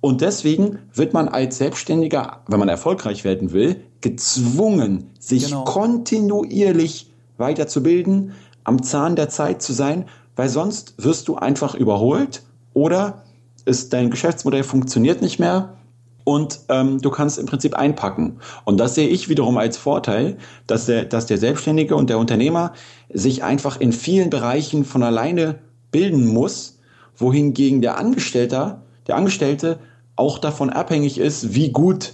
Und 0.00 0.20
deswegen 0.20 0.80
wird 0.92 1.14
man 1.14 1.28
als 1.28 1.56
Selbstständiger, 1.56 2.42
wenn 2.46 2.58
man 2.58 2.68
erfolgreich 2.68 3.24
werden 3.24 3.52
will, 3.52 3.80
gezwungen, 4.04 5.10
sich 5.18 5.46
genau. 5.46 5.64
kontinuierlich 5.64 7.10
weiterzubilden, 7.38 8.32
am 8.62 8.82
Zahn 8.82 9.16
der 9.16 9.30
Zeit 9.30 9.62
zu 9.62 9.72
sein, 9.72 10.04
weil 10.36 10.50
sonst 10.50 10.94
wirst 10.98 11.26
du 11.26 11.36
einfach 11.36 11.74
überholt 11.74 12.42
oder 12.74 13.22
ist 13.64 13.94
dein 13.94 14.10
Geschäftsmodell 14.10 14.62
funktioniert 14.62 15.22
nicht 15.22 15.38
mehr 15.38 15.78
und 16.24 16.60
ähm, 16.68 17.00
du 17.00 17.10
kannst 17.10 17.38
im 17.38 17.46
Prinzip 17.46 17.74
einpacken. 17.76 18.40
Und 18.66 18.78
das 18.78 18.94
sehe 18.94 19.08
ich 19.08 19.30
wiederum 19.30 19.56
als 19.56 19.78
Vorteil, 19.78 20.36
dass 20.66 20.84
der, 20.84 21.06
dass 21.06 21.24
der 21.24 21.38
Selbstständige 21.38 21.96
und 21.96 22.10
der 22.10 22.18
Unternehmer 22.18 22.74
sich 23.10 23.42
einfach 23.42 23.80
in 23.80 23.92
vielen 23.92 24.28
Bereichen 24.28 24.84
von 24.84 25.02
alleine 25.02 25.60
bilden 25.92 26.26
muss, 26.26 26.78
wohingegen 27.16 27.80
der 27.80 27.96
Angestellte, 27.96 28.82
der 29.06 29.16
Angestellte 29.16 29.78
auch 30.14 30.38
davon 30.38 30.68
abhängig 30.68 31.16
ist, 31.16 31.54
wie 31.54 31.72
gut 31.72 32.12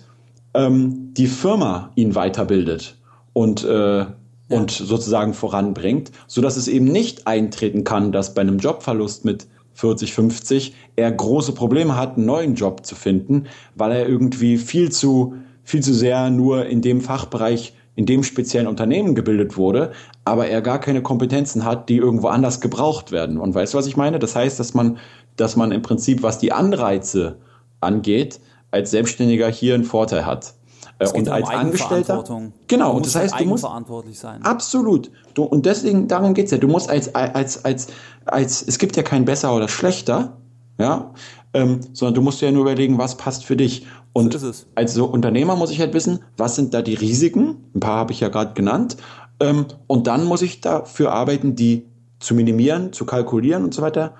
ähm, 0.54 1.14
die 1.14 1.26
Firma 1.26 1.90
ihn 1.94 2.14
weiterbildet 2.14 2.96
und 3.32 3.64
äh, 3.64 4.06
und 4.50 4.72
sozusagen 4.72 5.32
voranbringt, 5.32 6.10
so 6.26 6.42
dass 6.42 6.56
es 6.56 6.68
eben 6.68 6.86
nicht 6.86 7.26
eintreten 7.26 7.84
kann, 7.84 8.12
dass 8.12 8.34
bei 8.34 8.40
einem 8.42 8.58
Jobverlust 8.58 9.24
mit 9.24 9.46
40, 9.74 10.12
50, 10.12 10.74
er 10.96 11.10
große 11.10 11.52
Probleme 11.52 11.96
hat, 11.96 12.16
einen 12.16 12.26
neuen 12.26 12.54
Job 12.54 12.84
zu 12.84 12.94
finden, 12.94 13.46
weil 13.76 13.92
er 13.92 14.08
irgendwie 14.08 14.58
viel 14.58 14.90
zu, 14.90 15.34
viel 15.62 15.82
zu 15.82 15.94
sehr 15.94 16.28
nur 16.30 16.66
in 16.66 16.82
dem 16.82 17.00
Fachbereich, 17.00 17.74
in 17.94 18.06
dem 18.06 18.24
speziellen 18.24 18.66
Unternehmen 18.66 19.14
gebildet 19.14 19.56
wurde, 19.56 19.92
aber 20.24 20.48
er 20.48 20.62
gar 20.62 20.80
keine 20.80 21.00
Kompetenzen 21.00 21.64
hat, 21.64 21.88
die 21.88 21.96
irgendwo 21.96 22.28
anders 22.28 22.60
gebraucht 22.60 23.12
werden. 23.12 23.38
Und 23.38 23.54
weißt 23.54 23.72
du, 23.72 23.78
was 23.78 23.86
ich 23.86 23.96
meine? 23.96 24.18
Das 24.18 24.34
heißt, 24.34 24.58
dass 24.58 24.74
man, 24.74 24.98
dass 25.36 25.56
man 25.56 25.70
im 25.70 25.82
Prinzip, 25.82 26.22
was 26.22 26.38
die 26.38 26.52
Anreize 26.52 27.36
angeht, 27.80 28.40
als 28.70 28.90
Selbstständiger 28.90 29.48
hier 29.48 29.74
einen 29.74 29.84
Vorteil 29.84 30.26
hat. 30.26 30.54
Äh, 30.98 31.04
es 31.04 31.12
und 31.12 31.28
als 31.28 31.48
um 31.48 31.54
Angestellter. 31.54 32.24
Genau, 32.68 32.96
und 32.96 33.06
das 33.06 33.16
heißt, 33.16 33.40
du 33.40 33.44
musst 33.44 33.64
verantwortlich 33.64 34.18
sein. 34.18 34.42
Absolut. 34.42 35.10
Du, 35.34 35.44
und 35.44 35.66
deswegen, 35.66 36.08
darum 36.08 36.34
geht's 36.34 36.50
ja. 36.50 36.58
Du 36.58 36.68
musst 36.68 36.90
als, 36.90 37.14
als, 37.14 37.64
als, 37.64 37.88
als, 38.26 38.62
es 38.62 38.78
gibt 38.78 38.96
ja 38.96 39.02
kein 39.02 39.24
besser 39.24 39.54
oder 39.54 39.68
schlechter, 39.68 40.36
ja, 40.78 41.12
ähm, 41.52 41.80
sondern 41.92 42.14
du 42.14 42.22
musst 42.22 42.40
ja 42.40 42.50
nur 42.50 42.62
überlegen, 42.62 42.98
was 42.98 43.16
passt 43.16 43.44
für 43.44 43.56
dich. 43.56 43.86
Und 44.12 44.38
so 44.38 44.52
als 44.74 44.94
so 44.94 45.06
Unternehmer 45.06 45.56
muss 45.56 45.70
ich 45.70 45.80
halt 45.80 45.94
wissen, 45.94 46.20
was 46.36 46.56
sind 46.56 46.74
da 46.74 46.82
die 46.82 46.94
Risiken? 46.94 47.70
Ein 47.74 47.80
paar 47.80 47.96
habe 47.96 48.12
ich 48.12 48.20
ja 48.20 48.28
gerade 48.28 48.54
genannt. 48.54 48.96
Ähm, 49.40 49.66
und 49.86 50.06
dann 50.06 50.24
muss 50.24 50.42
ich 50.42 50.60
dafür 50.60 51.12
arbeiten, 51.12 51.54
die 51.54 51.86
zu 52.18 52.34
minimieren, 52.34 52.92
zu 52.92 53.06
kalkulieren 53.06 53.64
und 53.64 53.72
so 53.72 53.82
weiter. 53.82 54.14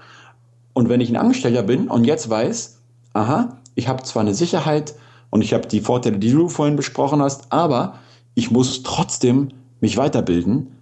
Und 0.73 0.89
wenn 0.89 1.01
ich 1.01 1.11
ein 1.11 1.17
Angestellter 1.17 1.63
bin 1.63 1.89
und 1.89 2.05
jetzt 2.05 2.31
weiß, 2.31 2.79
aha, 3.13 3.60
ich 3.75 3.89
habe 3.89 4.03
zwar 4.03 4.23
eine 4.23 4.35
Sicherheit, 4.35 4.95
und 5.31 5.43
ich 5.43 5.55
habe 5.55 5.67
die 5.67 5.81
Vorteile, 5.81 6.19
die 6.19 6.33
du 6.33 6.49
vorhin 6.49 6.77
besprochen 6.77 7.23
hast, 7.23 7.53
aber 7.53 7.95
ich 8.35 8.51
muss 8.51 8.83
trotzdem 8.83 9.49
mich 9.81 9.97
weiterbilden, 9.97 10.73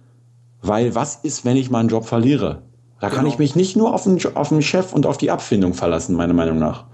weil 0.61 0.95
was 0.95 1.15
ist, 1.15 1.45
wenn 1.45 1.55
ich 1.55 1.69
meinen 1.69 1.89
Job 1.89 2.05
verliere? 2.05 2.63
Da 2.99 3.07
genau. 3.07 3.21
kann 3.21 3.27
ich 3.27 3.39
mich 3.39 3.55
nicht 3.55 3.77
nur 3.77 3.93
auf 3.93 4.03
den, 4.03 4.19
auf 4.35 4.49
den 4.49 4.61
Chef 4.61 4.91
und 4.91 5.05
auf 5.05 5.17
die 5.17 5.31
Abfindung 5.31 5.73
verlassen, 5.73 6.15
meiner 6.15 6.33
Meinung 6.33 6.57
nach. 6.57 6.85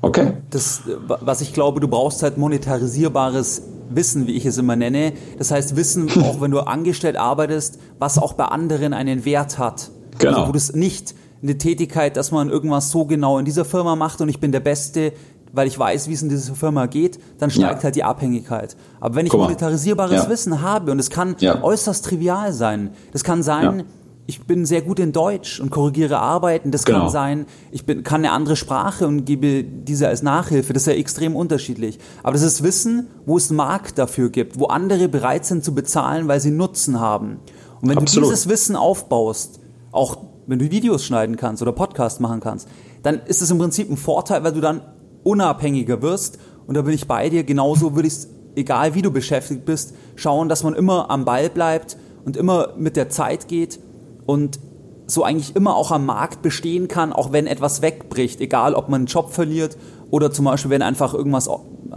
Okay. 0.00 0.34
Das, 0.50 0.82
was 1.06 1.40
ich 1.40 1.52
glaube, 1.52 1.80
du 1.80 1.88
brauchst 1.88 2.22
halt 2.22 2.38
monetarisierbares 2.38 3.62
Wissen, 3.90 4.28
wie 4.28 4.32
ich 4.32 4.46
es 4.46 4.56
immer 4.58 4.76
nenne. 4.76 5.14
Das 5.38 5.50
heißt, 5.50 5.74
Wissen, 5.74 6.08
auch 6.22 6.40
wenn 6.40 6.52
du 6.52 6.60
angestellt 6.60 7.16
arbeitest, 7.16 7.80
was 7.98 8.18
auch 8.18 8.34
bei 8.34 8.44
anderen 8.44 8.92
einen 8.92 9.24
Wert 9.24 9.58
hat. 9.58 9.90
Genau. 10.18 10.36
Also, 10.36 10.48
wo 10.48 10.52
das 10.52 10.72
nicht 10.74 11.14
eine 11.42 11.58
Tätigkeit, 11.58 12.16
dass 12.16 12.30
man 12.30 12.50
irgendwas 12.50 12.90
so 12.90 13.04
genau 13.04 13.38
in 13.38 13.44
dieser 13.44 13.64
Firma 13.64 13.96
macht 13.96 14.20
und 14.20 14.28
ich 14.28 14.40
bin 14.40 14.52
der 14.52 14.60
Beste, 14.60 15.12
weil 15.52 15.66
ich 15.66 15.78
weiß, 15.78 16.08
wie 16.08 16.12
es 16.12 16.22
in 16.22 16.28
dieser 16.28 16.54
Firma 16.54 16.86
geht, 16.86 17.18
dann 17.38 17.50
steigt 17.50 17.78
ja. 17.78 17.84
halt 17.84 17.96
die 17.96 18.04
Abhängigkeit. 18.04 18.76
Aber 19.00 19.14
wenn 19.14 19.26
ich 19.26 19.32
monetarisierbares 19.32 20.24
ja. 20.24 20.28
Wissen 20.28 20.60
habe, 20.60 20.90
und 20.92 20.98
es 20.98 21.10
kann 21.10 21.36
ja. 21.40 21.62
äußerst 21.62 22.04
trivial 22.04 22.52
sein, 22.52 22.90
das 23.12 23.24
kann 23.24 23.42
sein, 23.42 23.84
ich 24.28 24.42
bin 24.42 24.66
sehr 24.66 24.82
gut 24.82 24.98
in 24.98 25.12
Deutsch 25.12 25.58
und 25.58 25.70
korrigiere 25.70 26.18
Arbeiten. 26.18 26.70
Das 26.70 26.84
genau. 26.84 26.98
kann 27.00 27.08
sein, 27.08 27.46
ich 27.70 27.86
bin, 27.86 28.02
kann 28.02 28.20
eine 28.20 28.32
andere 28.32 28.56
Sprache 28.56 29.06
und 29.06 29.24
gebe 29.24 29.64
diese 29.64 30.06
als 30.06 30.22
Nachhilfe. 30.22 30.74
Das 30.74 30.82
ist 30.82 30.86
ja 30.86 30.92
extrem 30.92 31.34
unterschiedlich. 31.34 31.98
Aber 32.22 32.34
das 32.34 32.42
ist 32.42 32.62
Wissen, 32.62 33.06
wo 33.24 33.38
es 33.38 33.48
einen 33.48 33.56
Markt 33.56 33.96
dafür 33.96 34.28
gibt, 34.28 34.60
wo 34.60 34.66
andere 34.66 35.08
bereit 35.08 35.46
sind 35.46 35.64
zu 35.64 35.74
bezahlen, 35.74 36.28
weil 36.28 36.40
sie 36.40 36.50
Nutzen 36.50 37.00
haben. 37.00 37.38
Und 37.80 37.88
wenn 37.88 37.96
Absolut. 37.96 38.28
du 38.28 38.34
dieses 38.34 38.50
Wissen 38.50 38.76
aufbaust, 38.76 39.60
auch 39.92 40.18
wenn 40.48 40.58
du 40.58 40.70
Videos 40.70 41.04
schneiden 41.04 41.36
kannst 41.36 41.62
oder 41.62 41.72
Podcasts 41.72 42.20
machen 42.20 42.40
kannst, 42.40 42.68
dann 43.02 43.20
ist 43.26 43.42
es 43.42 43.50
im 43.50 43.58
Prinzip 43.58 43.90
ein 43.90 43.96
Vorteil, 43.96 44.42
weil 44.42 44.52
du 44.52 44.60
dann 44.60 44.80
unabhängiger 45.22 46.02
wirst. 46.02 46.38
Und 46.66 46.74
da 46.74 46.82
bin 46.82 46.94
ich 46.94 47.06
bei 47.06 47.28
dir. 47.28 47.44
Genauso 47.44 47.94
würde 47.94 48.08
ich 48.08 48.14
es, 48.14 48.28
egal 48.56 48.94
wie 48.94 49.02
du 49.02 49.10
beschäftigt 49.10 49.64
bist, 49.64 49.94
schauen, 50.16 50.48
dass 50.48 50.64
man 50.64 50.74
immer 50.74 51.10
am 51.10 51.24
Ball 51.24 51.50
bleibt 51.50 51.96
und 52.24 52.36
immer 52.36 52.70
mit 52.76 52.96
der 52.96 53.10
Zeit 53.10 53.46
geht 53.46 53.78
und 54.26 54.58
so 55.06 55.22
eigentlich 55.22 55.54
immer 55.54 55.76
auch 55.76 55.90
am 55.90 56.06
Markt 56.06 56.42
bestehen 56.42 56.88
kann, 56.88 57.12
auch 57.12 57.32
wenn 57.32 57.46
etwas 57.46 57.82
wegbricht, 57.82 58.40
egal 58.40 58.74
ob 58.74 58.88
man 58.88 59.02
einen 59.02 59.06
Job 59.06 59.30
verliert 59.30 59.76
oder 60.10 60.30
zum 60.30 60.44
Beispiel, 60.46 60.70
wenn 60.70 60.82
einfach 60.82 61.14
irgendwas 61.14 61.48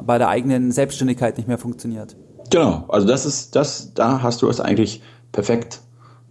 bei 0.05 0.17
der 0.17 0.29
eigenen 0.29 0.71
Selbstständigkeit 0.71 1.37
nicht 1.37 1.47
mehr 1.47 1.57
funktioniert. 1.57 2.15
Genau, 2.49 2.85
also 2.89 3.07
das 3.07 3.25
ist, 3.25 3.55
das, 3.55 3.93
da 3.93 4.21
hast 4.21 4.41
du 4.41 4.49
es 4.49 4.59
eigentlich 4.59 5.01
perfekt 5.31 5.81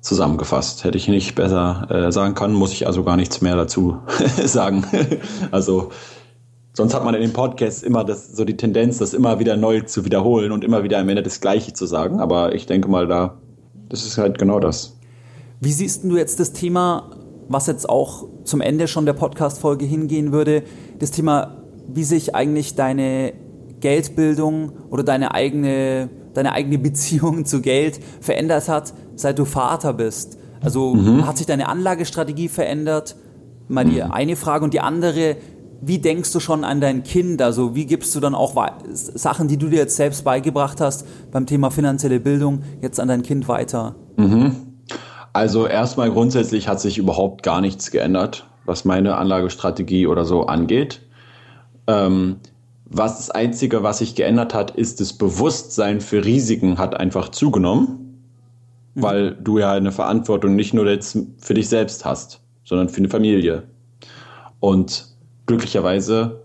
zusammengefasst. 0.01 0.84
Hätte 0.84 0.98
ich 0.98 1.09
nicht 1.09 1.34
besser 1.34 1.86
äh, 1.90 2.12
sagen 2.12 2.34
können, 2.34 2.55
muss 2.55 2.72
ich 2.72 2.86
also 2.86 3.05
gar 3.05 3.16
nichts 3.16 3.40
mehr 3.40 3.57
dazu 3.57 3.98
sagen. 4.44 4.84
also 5.51 5.90
sonst 6.72 6.94
hat 6.94 7.05
man 7.05 7.14
in 7.14 7.20
den 7.20 7.32
Podcasts 7.32 7.82
immer 7.82 8.05
das, 8.05 8.32
so 8.32 8.44
die 8.44 8.57
Tendenz, 8.57 8.98
das 8.98 9.14
immer 9.14 9.38
wieder 9.38 9.57
neu 9.57 9.82
zu 9.82 10.05
wiederholen 10.05 10.53
und 10.53 10.64
immer 10.64 10.82
wieder 10.82 10.98
am 10.98 11.09
Ende 11.09 11.22
das 11.22 11.40
Gleiche 11.40 11.72
zu 11.72 11.86
sagen. 11.86 12.20
Aber 12.20 12.55
ich 12.55 12.66
denke 12.66 12.88
mal, 12.88 13.07
da, 13.07 13.38
das 13.88 14.07
ist 14.07 14.18
halt 14.18 14.38
genau 14.38 14.61
das. 14.61 14.96
Wie 15.61 15.72
siehst 15.72 16.05
du 16.05 16.16
jetzt 16.16 16.40
das 16.40 16.53
Thema, 16.53 17.11
was 17.48 17.66
jetzt 17.66 17.88
auch 17.88 18.26
zum 18.44 18.61
Ende 18.61 18.88
schon 18.88 19.05
der 19.05 19.12
Podcast-Folge 19.12 19.84
hingehen 19.84 20.32
würde, 20.32 20.62
das 20.98 21.11
Thema, 21.11 21.64
wie 21.86 22.05
sich 22.05 22.34
eigentlich 22.34 22.76
deine 22.76 23.34
Geldbildung 23.80 24.72
oder 24.90 25.03
deine 25.03 25.34
eigene, 25.34 26.09
deine 26.32 26.53
eigene 26.53 26.78
Beziehung 26.78 27.44
zu 27.44 27.61
Geld 27.61 28.01
verändert 28.20 28.68
hat, 28.68 28.94
seit 29.20 29.38
du 29.38 29.44
Vater 29.44 29.92
bist? 29.92 30.38
Also 30.60 30.94
mhm. 30.94 31.26
hat 31.26 31.38
sich 31.38 31.46
deine 31.46 31.68
Anlagestrategie 31.68 32.48
verändert? 32.48 33.16
Mal 33.68 33.84
die 33.84 34.02
mhm. 34.02 34.10
eine 34.10 34.36
Frage 34.36 34.64
und 34.64 34.74
die 34.74 34.80
andere, 34.80 35.36
wie 35.80 35.98
denkst 35.98 36.32
du 36.32 36.40
schon 36.40 36.64
an 36.64 36.80
dein 36.80 37.02
Kind? 37.02 37.40
Also 37.40 37.74
wie 37.74 37.86
gibst 37.86 38.14
du 38.14 38.20
dann 38.20 38.34
auch 38.34 38.54
Sachen, 38.92 39.48
die 39.48 39.56
du 39.56 39.68
dir 39.68 39.78
jetzt 39.78 39.96
selbst 39.96 40.24
beigebracht 40.24 40.80
hast 40.80 41.06
beim 41.30 41.46
Thema 41.46 41.70
finanzielle 41.70 42.20
Bildung, 42.20 42.62
jetzt 42.82 43.00
an 43.00 43.08
dein 43.08 43.22
Kind 43.22 43.48
weiter? 43.48 43.94
Mhm. 44.16 44.56
Also 45.32 45.66
erstmal 45.66 46.10
grundsätzlich 46.10 46.68
hat 46.68 46.80
sich 46.80 46.98
überhaupt 46.98 47.42
gar 47.42 47.60
nichts 47.60 47.90
geändert, 47.90 48.48
was 48.66 48.84
meine 48.84 49.16
Anlagestrategie 49.16 50.06
oder 50.06 50.24
so 50.24 50.46
angeht. 50.46 51.02
Ähm, 51.86 52.36
was 52.84 53.18
das 53.18 53.30
Einzige, 53.30 53.84
was 53.84 53.98
sich 53.98 54.16
geändert 54.16 54.52
hat, 54.52 54.72
ist 54.72 55.00
das 55.00 55.12
Bewusstsein 55.12 56.00
für 56.00 56.24
Risiken 56.24 56.78
hat 56.78 56.98
einfach 56.98 57.28
zugenommen, 57.28 58.09
mhm. 59.01 59.05
weil 59.05 59.34
du 59.34 59.59
ja 59.59 59.72
eine 59.72 59.92
Verantwortung 59.92 60.57
nicht 60.57 60.74
nur 60.74 60.88
jetzt 60.88 61.18
für 61.38 61.55
dich 61.55 61.68
selbst 61.68 62.05
hast, 62.05 62.40
sondern 62.64 62.88
für 62.88 62.98
eine 62.98 63.09
Familie. 63.09 63.64
Und 64.61 65.07
glücklicherweise 65.46 66.42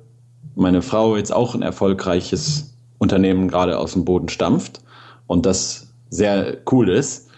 meine 0.56 0.82
Frau 0.82 1.18
jetzt 1.18 1.34
auch 1.34 1.53
ein 1.53 1.62
erfolgreiches 1.62 2.76
Unternehmen 2.97 3.47
gerade 3.47 3.78
aus 3.78 3.93
dem 3.93 4.06
Boden 4.06 4.30
stampft 4.30 4.82
und 5.28 5.45
das 5.45 5.93
sehr 6.10 6.58
cool 6.72 6.89
ist, 6.89 7.30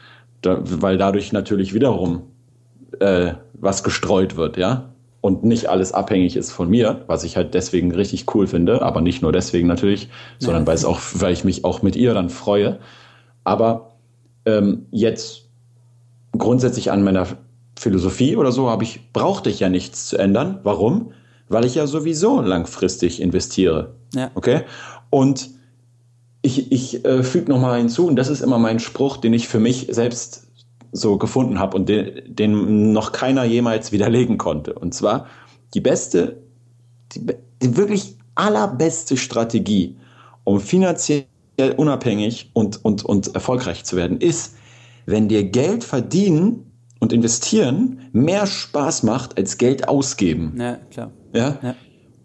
da, 0.42 0.60
weil 0.62 0.98
dadurch 0.98 1.34
natürlich 1.34 1.74
wiederum 1.74 2.24
äh, 3.00 3.34
was 3.54 3.84
gestreut 3.84 4.38
wird, 4.38 4.58
ja 4.58 4.94
und 5.28 5.44
nicht 5.44 5.68
alles 5.68 5.92
abhängig 5.92 6.36
ist 6.38 6.52
von 6.52 6.70
mir, 6.70 7.04
was 7.08 7.24
ich 7.24 7.36
halt 7.36 7.54
deswegen 7.54 7.94
richtig 7.94 8.34
cool 8.34 8.48
finde, 8.48 8.82
aber 8.82 9.02
nicht 9.02 9.22
nur 9.22 9.32
deswegen 9.34 9.68
natürlich, 9.68 10.10
sondern 10.40 10.64
ja. 10.64 10.68
weil 10.68 10.76
es 10.76 10.86
auch, 10.86 11.02
weil 11.16 11.34
ich 11.34 11.44
mich 11.44 11.66
auch 11.66 11.82
mit 11.82 11.96
ihr 11.96 12.14
dann 12.14 12.30
freue. 12.30 12.80
Aber 13.44 13.97
ähm, 14.48 14.88
jetzt 14.92 15.50
grundsätzlich 16.38 16.92
an 16.92 17.04
meiner 17.04 17.28
Philosophie 17.78 18.36
oder 18.36 18.52
so 18.52 18.70
habe 18.70 18.84
ich 18.84 19.12
brauchte 19.14 19.50
ich 19.50 19.60
ja 19.60 19.70
nichts 19.70 20.08
zu 20.08 20.18
ändern. 20.18 20.60
Warum? 20.64 21.12
Weil 21.50 21.66
ich 21.66 21.76
ja 21.76 21.86
sowieso 21.86 22.42
langfristig 22.42 23.22
investiere. 23.22 23.96
Ja. 24.14 24.32
Okay? 24.34 24.62
Und 25.10 25.50
ich, 26.42 26.72
ich 26.72 27.06
äh, 27.06 27.24
füge 27.24 27.52
nochmal 27.52 27.80
hinzu, 27.80 28.08
und 28.08 28.16
das 28.16 28.30
ist 28.30 28.42
immer 28.42 28.58
mein 28.58 28.80
Spruch, 28.80 29.18
den 29.18 29.34
ich 29.34 29.48
für 29.48 29.60
mich 29.60 29.88
selbst 29.92 30.48
so 30.92 31.18
gefunden 31.18 31.60
habe 31.60 31.76
und 31.76 31.90
den, 31.90 32.22
den 32.28 32.94
noch 32.94 33.12
keiner 33.12 33.44
jemals 33.44 33.92
widerlegen 33.92 34.38
konnte. 34.38 34.74
Und 34.74 34.94
zwar 34.94 35.28
die 35.74 35.82
beste, 35.82 36.42
die, 37.12 37.26
die 37.62 37.76
wirklich 37.76 38.18
allerbeste 38.36 39.18
Strategie, 39.18 39.98
um 40.44 40.60
finanziell 40.60 41.26
unabhängig 41.78 42.52
und, 42.54 42.84
und, 42.84 43.04
und 43.04 43.34
erfolgreich 43.34 43.84
zu 43.84 43.96
werden, 43.96 44.20
ist, 44.22 44.56
wenn 45.06 45.28
dir 45.28 45.44
Geld 45.44 45.84
verdienen 45.84 46.72
und 47.00 47.14
investieren 47.14 48.10
mehr 48.12 48.46
Spaß 48.46 49.04
macht 49.04 49.38
als 49.38 49.58
Geld 49.58 49.88
ausgeben. 49.88 50.56
Ja, 50.58 50.76
klar. 50.92 51.12
Ja? 51.34 51.58
ja. 51.62 51.76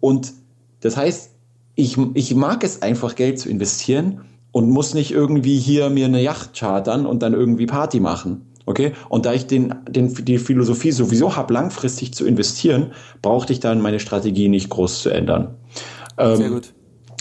Und 0.00 0.32
das 0.80 0.96
heißt, 0.96 1.30
ich, 1.74 1.96
ich 2.14 2.34
mag 2.34 2.64
es 2.64 2.82
einfach, 2.82 3.14
Geld 3.14 3.38
zu 3.38 3.48
investieren 3.48 4.22
und 4.50 4.70
muss 4.70 4.94
nicht 4.94 5.12
irgendwie 5.12 5.58
hier 5.58 5.88
mir 5.90 6.06
eine 6.06 6.22
Yacht 6.22 6.54
chartern 6.54 7.06
und 7.06 7.22
dann 7.22 7.32
irgendwie 7.32 7.66
Party 7.66 8.00
machen. 8.00 8.52
Okay? 8.66 8.92
Und 9.08 9.26
da 9.26 9.32
ich 9.32 9.46
den, 9.46 9.74
den, 9.88 10.14
die 10.24 10.38
Philosophie 10.38 10.92
sowieso 10.92 11.36
habe, 11.36 11.54
langfristig 11.54 12.14
zu 12.14 12.26
investieren, 12.26 12.92
brauchte 13.22 13.52
ich 13.52 13.60
dann 13.60 13.80
meine 13.80 14.00
Strategie 14.00 14.48
nicht 14.48 14.68
groß 14.68 15.02
zu 15.02 15.10
ändern. 15.10 15.54
Ähm, 16.18 16.36
Sehr 16.36 16.50
gut. 16.50 16.72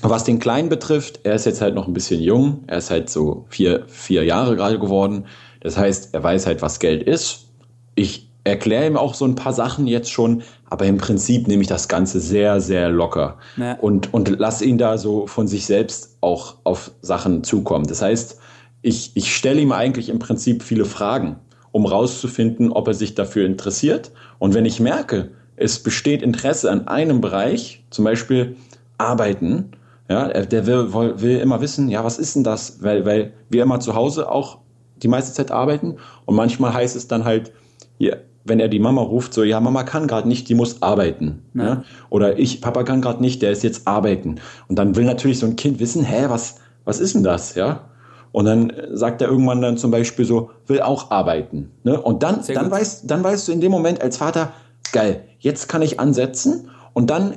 Was 0.01 0.23
den 0.23 0.39
Kleinen 0.39 0.69
betrifft, 0.69 1.19
er 1.23 1.35
ist 1.35 1.45
jetzt 1.45 1.61
halt 1.61 1.75
noch 1.75 1.87
ein 1.87 1.93
bisschen 1.93 2.21
jung. 2.21 2.63
Er 2.67 2.79
ist 2.79 2.89
halt 2.89 3.09
so 3.09 3.45
vier, 3.49 3.83
vier 3.87 4.23
Jahre 4.23 4.55
gerade 4.55 4.79
geworden. 4.79 5.25
Das 5.59 5.77
heißt, 5.77 6.13
er 6.13 6.23
weiß 6.23 6.47
halt, 6.47 6.61
was 6.61 6.79
Geld 6.79 7.03
ist. 7.03 7.47
Ich 7.95 8.29
erkläre 8.43 8.87
ihm 8.87 8.97
auch 8.97 9.13
so 9.13 9.25
ein 9.25 9.35
paar 9.35 9.53
Sachen 9.53 9.85
jetzt 9.85 10.11
schon, 10.11 10.41
aber 10.69 10.85
im 10.85 10.97
Prinzip 10.97 11.47
nehme 11.47 11.61
ich 11.61 11.67
das 11.67 11.87
Ganze 11.87 12.19
sehr, 12.19 12.59
sehr 12.59 12.89
locker 12.89 13.37
ja. 13.57 13.73
und, 13.73 14.13
und 14.13 14.29
lass 14.39 14.61
ihn 14.61 14.79
da 14.79 14.97
so 14.97 15.27
von 15.27 15.47
sich 15.47 15.65
selbst 15.65 16.17
auch 16.21 16.55
auf 16.63 16.91
Sachen 17.01 17.43
zukommen. 17.43 17.85
Das 17.85 18.01
heißt, 18.01 18.39
ich, 18.81 19.11
ich 19.13 19.35
stelle 19.35 19.61
ihm 19.61 19.71
eigentlich 19.71 20.09
im 20.09 20.17
Prinzip 20.17 20.63
viele 20.63 20.85
Fragen, 20.85 21.35
um 21.71 21.85
rauszufinden, 21.85 22.71
ob 22.71 22.87
er 22.87 22.95
sich 22.95 23.13
dafür 23.13 23.45
interessiert. 23.45 24.11
Und 24.39 24.55
wenn 24.55 24.65
ich 24.65 24.79
merke, 24.79 25.31
es 25.55 25.83
besteht 25.83 26.23
Interesse 26.23 26.71
an 26.71 26.87
einem 26.87 27.21
Bereich, 27.21 27.83
zum 27.91 28.05
Beispiel 28.05 28.55
Arbeiten, 28.97 29.71
ja, 30.11 30.27
der 30.27 30.65
will, 30.65 30.93
will 30.93 31.39
immer 31.39 31.61
wissen, 31.61 31.89
ja, 31.89 32.03
was 32.03 32.19
ist 32.19 32.35
denn 32.35 32.43
das? 32.43 32.83
Weil, 32.83 33.05
weil 33.05 33.33
wir 33.49 33.63
immer 33.63 33.79
zu 33.79 33.95
Hause 33.95 34.29
auch 34.29 34.59
die 35.01 35.07
meiste 35.07 35.33
Zeit 35.33 35.51
arbeiten 35.51 35.97
und 36.25 36.35
manchmal 36.35 36.73
heißt 36.73 36.95
es 36.95 37.07
dann 37.07 37.23
halt, 37.23 37.51
hier, 37.97 38.21
wenn 38.43 38.59
er 38.59 38.67
die 38.67 38.79
Mama 38.79 39.01
ruft, 39.01 39.33
so, 39.33 39.43
ja, 39.43 39.59
Mama 39.59 39.83
kann 39.83 40.07
gerade 40.07 40.27
nicht, 40.27 40.49
die 40.49 40.55
muss 40.55 40.81
arbeiten. 40.81 41.43
Ja. 41.53 41.63
ja? 41.63 41.83
Oder 42.09 42.39
ich, 42.39 42.61
Papa 42.61 42.83
kann 42.83 43.01
gerade 43.01 43.21
nicht, 43.21 43.41
der 43.41 43.51
ist 43.51 43.63
jetzt 43.63 43.87
arbeiten. 43.87 44.41
Und 44.67 44.77
dann 44.77 44.95
will 44.95 45.05
natürlich 45.05 45.39
so 45.39 45.45
ein 45.45 45.55
Kind 45.55 45.79
wissen, 45.79 46.03
hä, 46.03 46.25
was, 46.27 46.55
was 46.83 46.99
ist 46.99 47.15
denn 47.15 47.23
das? 47.23 47.55
Ja. 47.55 47.87
Und 48.31 48.45
dann 48.45 48.73
sagt 48.91 49.21
er 49.21 49.27
irgendwann 49.27 49.61
dann 49.61 49.77
zum 49.77 49.91
Beispiel 49.91 50.25
so, 50.25 50.49
will 50.67 50.81
auch 50.81 51.11
arbeiten. 51.11 51.71
Ne? 51.83 52.01
Und 52.01 52.23
dann, 52.23 52.41
dann, 52.47 52.71
weißt, 52.71 53.09
dann 53.09 53.23
weißt 53.23 53.47
du 53.47 53.51
in 53.51 53.61
dem 53.61 53.71
Moment 53.71 54.01
als 54.01 54.17
Vater, 54.17 54.53
geil, 54.91 55.25
jetzt 55.39 55.69
kann 55.69 55.81
ich 55.81 55.99
ansetzen 55.99 56.69
und 56.93 57.09
dann 57.09 57.35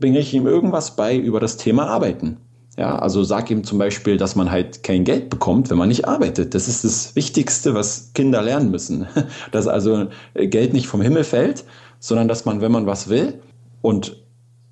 bringe 0.00 0.18
ich 0.18 0.34
ihm 0.34 0.46
irgendwas 0.46 0.96
bei 0.96 1.16
über 1.16 1.40
das 1.40 1.56
Thema 1.56 1.86
Arbeiten. 1.86 2.38
Ja, 2.78 2.98
also 2.98 3.22
sag 3.22 3.50
ihm 3.50 3.64
zum 3.64 3.78
Beispiel, 3.78 4.16
dass 4.16 4.34
man 4.34 4.50
halt 4.50 4.82
kein 4.82 5.04
Geld 5.04 5.28
bekommt, 5.28 5.68
wenn 5.68 5.76
man 5.76 5.88
nicht 5.88 6.08
arbeitet. 6.08 6.54
Das 6.54 6.68
ist 6.68 6.84
das 6.84 7.14
Wichtigste, 7.14 7.74
was 7.74 8.12
Kinder 8.14 8.40
lernen 8.40 8.70
müssen. 8.70 9.06
Dass 9.52 9.66
also 9.66 10.06
Geld 10.34 10.72
nicht 10.72 10.86
vom 10.86 11.02
Himmel 11.02 11.24
fällt, 11.24 11.64
sondern 11.98 12.28
dass 12.28 12.46
man, 12.46 12.62
wenn 12.62 12.72
man 12.72 12.86
was 12.86 13.08
will 13.10 13.40
und 13.82 14.16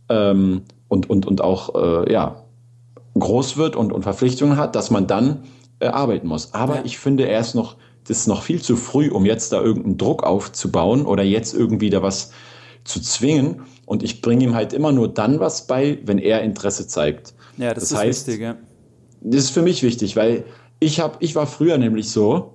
ähm, 0.08 0.62
und 0.88 1.10
und 1.10 1.26
und 1.26 1.42
auch 1.42 1.74
äh, 1.74 2.12
ja 2.12 2.42
groß 3.18 3.56
wird 3.56 3.76
und, 3.76 3.92
und 3.92 4.02
Verpflichtungen 4.02 4.56
hat, 4.56 4.74
dass 4.74 4.90
man 4.90 5.06
dann 5.06 5.44
äh, 5.80 5.86
arbeiten 5.86 6.26
muss. 6.26 6.54
Aber 6.54 6.76
ja. 6.76 6.82
ich 6.84 6.98
finde, 6.98 7.28
er 7.28 7.40
ist 7.40 7.54
noch, 7.54 7.76
das 8.06 8.20
ist 8.20 8.26
noch 8.26 8.42
viel 8.42 8.62
zu 8.62 8.76
früh, 8.76 9.10
um 9.10 9.26
jetzt 9.26 9.52
da 9.52 9.60
irgendeinen 9.60 9.98
Druck 9.98 10.22
aufzubauen 10.22 11.04
oder 11.04 11.22
jetzt 11.22 11.54
irgendwie 11.54 11.90
da 11.90 12.02
was 12.02 12.32
zu 12.84 13.00
zwingen. 13.00 13.62
Und 13.86 14.02
ich 14.02 14.22
bringe 14.22 14.44
ihm 14.44 14.54
halt 14.54 14.72
immer 14.72 14.92
nur 14.92 15.08
dann 15.12 15.40
was 15.40 15.66
bei, 15.66 15.98
wenn 16.04 16.18
er 16.18 16.42
Interesse 16.42 16.86
zeigt. 16.86 17.34
Ja, 17.56 17.74
das, 17.74 17.84
das 17.84 17.92
ist 17.92 17.98
heißt, 17.98 18.26
wichtig, 18.28 18.42
ja. 18.42 18.56
Das 19.22 19.44
ist 19.44 19.50
für 19.50 19.62
mich 19.62 19.82
wichtig, 19.82 20.16
weil 20.16 20.44
ich 20.78 21.00
habe, 21.00 21.16
ich 21.20 21.34
war 21.34 21.46
früher 21.46 21.76
nämlich 21.76 22.10
so, 22.10 22.54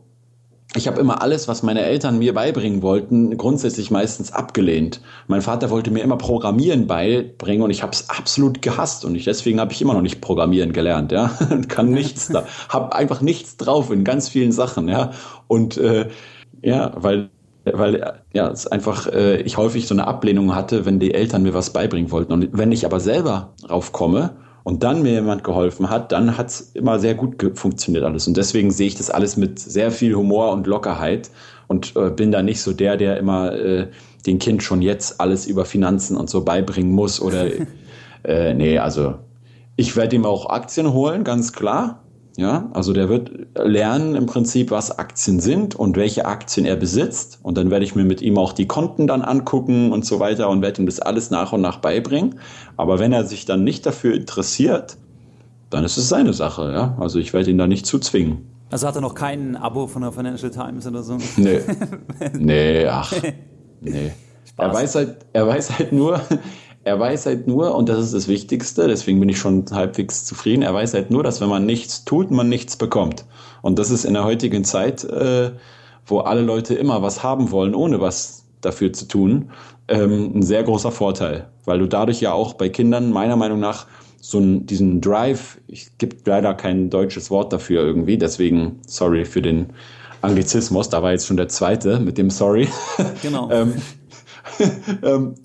ich 0.75 0.87
habe 0.87 0.99
immer 0.99 1.21
alles, 1.21 1.47
was 1.47 1.63
meine 1.63 1.81
Eltern 1.81 2.17
mir 2.19 2.33
beibringen 2.33 2.81
wollten, 2.81 3.37
grundsätzlich 3.37 3.91
meistens 3.91 4.33
abgelehnt. 4.33 4.99
Mein 5.27 5.41
Vater 5.41 5.69
wollte 5.69 5.91
mir 5.91 6.03
immer 6.03 6.17
Programmieren 6.17 6.87
beibringen 6.87 7.61
und 7.61 7.69
ich 7.69 7.81
habe 7.81 7.93
es 7.93 8.09
absolut 8.09 8.61
gehasst 8.61 9.05
und 9.05 9.15
ich, 9.15 9.23
deswegen 9.23 9.59
habe 9.59 9.71
ich 9.71 9.81
immer 9.81 9.93
noch 9.93 10.01
nicht 10.01 10.21
Programmieren 10.21 10.73
gelernt, 10.73 11.11
ja, 11.11 11.37
und 11.51 11.69
kann 11.69 11.91
nichts 11.91 12.27
da, 12.27 12.45
habe 12.69 12.95
einfach 12.95 13.21
nichts 13.21 13.57
drauf 13.57 13.91
in 13.91 14.03
ganz 14.03 14.27
vielen 14.27 14.51
Sachen, 14.51 14.87
ja, 14.89 15.11
und 15.47 15.77
äh, 15.77 16.09
ja, 16.61 16.93
weil 16.95 17.29
weil 17.65 18.21
ja 18.33 18.49
es 18.49 18.67
einfach 18.67 19.07
äh, 19.07 19.41
ich 19.41 19.57
häufig 19.57 19.87
so 19.87 19.95
eine 19.95 20.07
Ablehnung 20.07 20.55
hatte, 20.55 20.85
wenn 20.85 20.99
die 20.99 21.13
Eltern 21.13 21.43
mir 21.43 21.53
was 21.53 21.71
beibringen 21.71 22.11
wollten 22.11 22.33
und 22.33 22.49
wenn 22.51 22.71
ich 22.71 22.85
aber 22.85 22.99
selber 22.99 23.53
raufkomme 23.69 24.31
und 24.65 24.81
dann 24.81 25.03
mir 25.03 25.13
jemand 25.13 25.43
geholfen 25.43 25.91
hat, 25.91 26.11
dann 26.11 26.37
hat 26.37 26.47
es 26.47 26.71
immer 26.73 26.97
sehr 26.97 27.13
gut 27.13 27.35
funktioniert 27.53 28.03
alles. 28.03 28.27
Und 28.27 28.35
deswegen 28.35 28.71
sehe 28.71 28.87
ich 28.87 28.95
das 28.95 29.11
alles 29.11 29.37
mit 29.37 29.59
sehr 29.59 29.91
viel 29.91 30.15
Humor 30.15 30.51
und 30.51 30.65
Lockerheit 30.65 31.29
und 31.67 31.95
äh, 31.95 32.09
bin 32.09 32.31
da 32.31 32.41
nicht 32.41 32.61
so 32.61 32.73
der, 32.73 32.97
der 32.97 33.17
immer 33.17 33.53
äh, 33.53 33.89
den 34.25 34.39
Kind 34.39 34.63
schon 34.63 34.81
jetzt 34.81 35.21
alles 35.21 35.45
über 35.45 35.65
Finanzen 35.65 36.17
und 36.17 36.31
so 36.31 36.43
beibringen 36.43 36.91
muss 36.91 37.21
oder 37.21 37.45
äh, 38.23 38.55
nee, 38.55 38.79
also 38.79 39.15
ich 39.75 39.95
werde 39.95 40.15
ihm 40.15 40.25
auch 40.25 40.49
Aktien 40.49 40.93
holen, 40.93 41.23
ganz 41.23 41.53
klar. 41.53 42.01
Ja, 42.37 42.69
also 42.73 42.91
der 42.91 43.07
wird 43.07 43.31
lernen 43.55 44.15
im 44.15 44.25
Prinzip, 44.25 44.69
was 44.69 44.97
Aktien 44.97 45.39
sind 45.39 45.73
und 45.75 45.95
welche 45.95 46.25
Aktien 46.25 46.65
er 46.65 46.75
besitzt. 46.75 47.39
Und 47.43 47.57
dann 47.57 47.71
werde 47.71 47.85
ich 47.85 47.95
mir 47.95 48.03
mit 48.03 48.21
ihm 48.21 48.37
auch 48.37 48.51
die 48.51 48.67
Konten 48.67 49.07
dann 49.07 49.21
angucken 49.21 49.93
und 49.93 50.05
so 50.05 50.19
weiter 50.19 50.49
und 50.49 50.61
werde 50.61 50.81
ihm 50.81 50.85
das 50.85 50.99
alles 50.99 51.31
nach 51.31 51.53
und 51.53 51.61
nach 51.61 51.77
beibringen. 51.77 52.39
Aber 52.75 52.99
wenn 52.99 53.13
er 53.13 53.23
sich 53.23 53.45
dann 53.45 53.63
nicht 53.63 53.85
dafür 53.85 54.13
interessiert, 54.13 54.97
dann 55.69 55.85
ist 55.85 55.95
es 55.97 56.09
seine 56.09 56.33
Sache. 56.33 56.71
Ja, 56.73 56.97
also 56.99 57.19
ich 57.19 57.31
werde 57.33 57.51
ihn 57.51 57.57
da 57.57 57.67
nicht 57.67 57.85
zuzwingen. 57.85 58.49
Also 58.69 58.87
hat 58.87 58.95
er 58.95 59.01
noch 59.01 59.15
kein 59.15 59.55
Abo 59.55 59.87
von 59.87 60.01
der 60.01 60.11
Financial 60.11 60.51
Times 60.51 60.85
oder 60.87 61.03
so? 61.03 61.17
Nee. 61.37 61.61
nee, 62.37 62.85
ach. 62.87 63.13
Nee. 63.81 64.13
Er 64.57 64.73
weiß 64.73 64.95
halt, 64.95 65.17
er 65.33 65.47
weiß 65.47 65.77
halt 65.77 65.91
nur, 65.91 66.19
er 66.85 66.99
weiß 66.99 67.25
halt 67.25 67.47
nur, 67.47 67.75
und 67.75 67.89
das 67.89 67.97
ist 67.97 68.13
das 68.13 68.27
Wichtigste, 68.27 68.87
deswegen 68.87 69.19
bin 69.19 69.27
ich 69.27 69.39
schon 69.39 69.65
halbwegs 69.71 70.23
zufrieden, 70.23 70.61
er 70.61 70.73
weiß 70.73 70.93
halt 70.93 71.09
nur, 71.09 71.23
dass 71.23 71.41
wenn 71.41 71.49
man 71.49 71.65
nichts 71.65 72.05
tut, 72.05 72.29
man 72.29 72.47
nichts 72.47 72.77
bekommt. 72.77 73.25
Und 73.63 73.79
das 73.79 73.89
ist 73.89 74.05
in 74.05 74.13
der 74.13 74.23
heutigen 74.23 74.63
Zeit, 74.63 75.03
äh, 75.03 75.51
wo 76.05 76.19
alle 76.19 76.41
Leute 76.41 76.75
immer 76.75 77.01
was 77.01 77.23
haben 77.23 77.49
wollen, 77.49 77.73
ohne 77.73 78.01
was 78.01 78.45
dafür 78.61 78.93
zu 78.93 79.07
tun, 79.07 79.49
ähm, 79.87 80.31
ein 80.35 80.43
sehr 80.43 80.63
großer 80.63 80.91
Vorteil, 80.91 81.49
weil 81.65 81.79
du 81.79 81.87
dadurch 81.87 82.21
ja 82.21 82.33
auch 82.33 82.53
bei 82.53 82.69
Kindern 82.69 83.11
meiner 83.11 83.35
Meinung 83.35 83.59
nach 83.59 83.87
so 84.21 84.37
einen, 84.37 84.67
diesen 84.67 85.01
Drive, 85.01 85.59
ich 85.67 85.97
gibt 85.97 86.27
leider 86.27 86.53
kein 86.53 86.91
deutsches 86.91 87.31
Wort 87.31 87.51
dafür 87.51 87.81
irgendwie, 87.81 88.19
deswegen 88.19 88.79
sorry 88.85 89.25
für 89.25 89.41
den 89.41 89.73
Anglizismus, 90.21 90.89
da 90.89 91.01
war 91.01 91.13
jetzt 91.13 91.25
schon 91.25 91.37
der 91.37 91.47
zweite 91.47 91.99
mit 91.99 92.19
dem 92.19 92.29
Sorry. 92.29 92.67
Genau. 93.23 93.49
ähm, 93.51 93.73
ähm, 95.03 95.35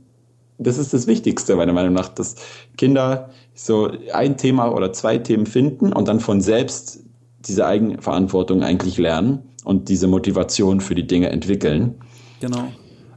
das 0.61 0.79
ist 0.79 0.93
das 0.93 1.07
Wichtigste, 1.07 1.57
meiner 1.57 1.73
Meinung 1.73 1.95
nach, 1.95 2.09
dass 2.09 2.37
Kinder 2.77 3.31
so 3.55 3.91
ein 4.13 4.37
Thema 4.37 4.73
oder 4.73 4.93
zwei 4.93 5.19
Themen 5.19 5.47
finden 5.47 5.93
und 5.93 6.07
dann 6.07 6.21
von 6.21 6.41
selbst 6.41 7.01
diese 7.47 7.67
Eigenverantwortung 7.67 8.63
eigentlich 8.63 8.99
lernen 8.99 9.43
und 9.65 9.89
diese 9.89 10.07
Motivation 10.07 10.81
für 10.81 10.95
die 10.95 11.07
Dinge 11.07 11.31
entwickeln. 11.31 11.95
Genau. 12.41 12.69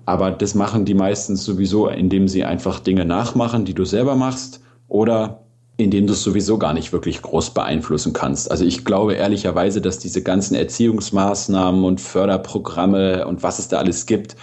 Aber 0.05 0.31
das 0.31 0.55
machen 0.55 0.85
die 0.85 0.93
meistens 0.93 1.43
sowieso, 1.43 1.87
indem 1.87 2.27
sie 2.27 2.43
einfach 2.43 2.79
Dinge 2.79 3.05
nachmachen, 3.05 3.65
die 3.65 3.73
du 3.73 3.85
selber 3.85 4.15
machst 4.15 4.61
oder 4.87 5.43
indem 5.77 6.07
du 6.07 6.13
es 6.13 6.23
sowieso 6.23 6.57
gar 6.57 6.73
nicht 6.73 6.93
wirklich 6.93 7.21
groß 7.21 7.51
beeinflussen 7.51 8.13
kannst. 8.13 8.51
Also 8.51 8.63
ich 8.63 8.85
glaube 8.85 9.15
ehrlicherweise, 9.15 9.81
dass 9.81 9.99
diese 9.99 10.21
ganzen 10.21 10.55
Erziehungsmaßnahmen 10.55 11.83
und 11.83 11.99
Förderprogramme 11.99 13.25
und 13.27 13.43
was 13.43 13.59
es 13.59 13.69
da 13.69 13.77
alles 13.77 14.05
gibt, 14.05 14.35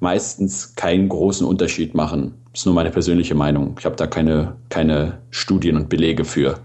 meistens 0.00 0.74
keinen 0.74 1.08
großen 1.08 1.46
Unterschied 1.46 1.94
machen. 1.94 2.34
Das 2.52 2.62
ist 2.62 2.66
nur 2.66 2.74
meine 2.74 2.90
persönliche 2.90 3.34
Meinung. 3.34 3.76
Ich 3.78 3.84
habe 3.84 3.96
da 3.96 4.06
keine, 4.06 4.56
keine 4.68 5.18
Studien 5.30 5.76
und 5.76 5.88
Belege 5.88 6.24
für. 6.24 6.58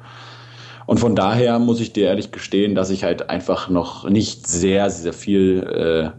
Und 0.85 0.99
von 0.99 1.15
daher 1.15 1.59
muss 1.59 1.79
ich 1.79 1.93
dir 1.93 2.07
ehrlich 2.07 2.31
gestehen, 2.31 2.75
dass 2.75 2.89
ich 2.89 3.03
halt 3.03 3.29
einfach 3.29 3.69
noch 3.69 4.09
nicht 4.09 4.47
sehr, 4.47 4.89
sehr 4.89 5.13
viel 5.13 6.13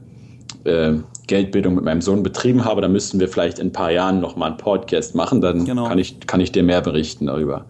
äh, 0.64 0.70
äh, 0.70 1.00
Geldbildung 1.26 1.74
mit 1.74 1.84
meinem 1.84 2.00
Sohn 2.00 2.22
betrieben 2.22 2.64
habe. 2.64 2.80
Da 2.80 2.88
müssten 2.88 3.20
wir 3.20 3.28
vielleicht 3.28 3.58
in 3.58 3.68
ein 3.68 3.72
paar 3.72 3.90
Jahren 3.90 4.20
noch 4.20 4.36
mal 4.36 4.46
einen 4.46 4.56
Podcast 4.56 5.14
machen. 5.14 5.40
Dann 5.40 5.64
genau. 5.64 5.88
kann, 5.88 5.98
ich, 5.98 6.20
kann 6.26 6.40
ich 6.40 6.52
dir 6.52 6.62
mehr 6.62 6.80
berichten 6.80 7.26
darüber. 7.26 7.66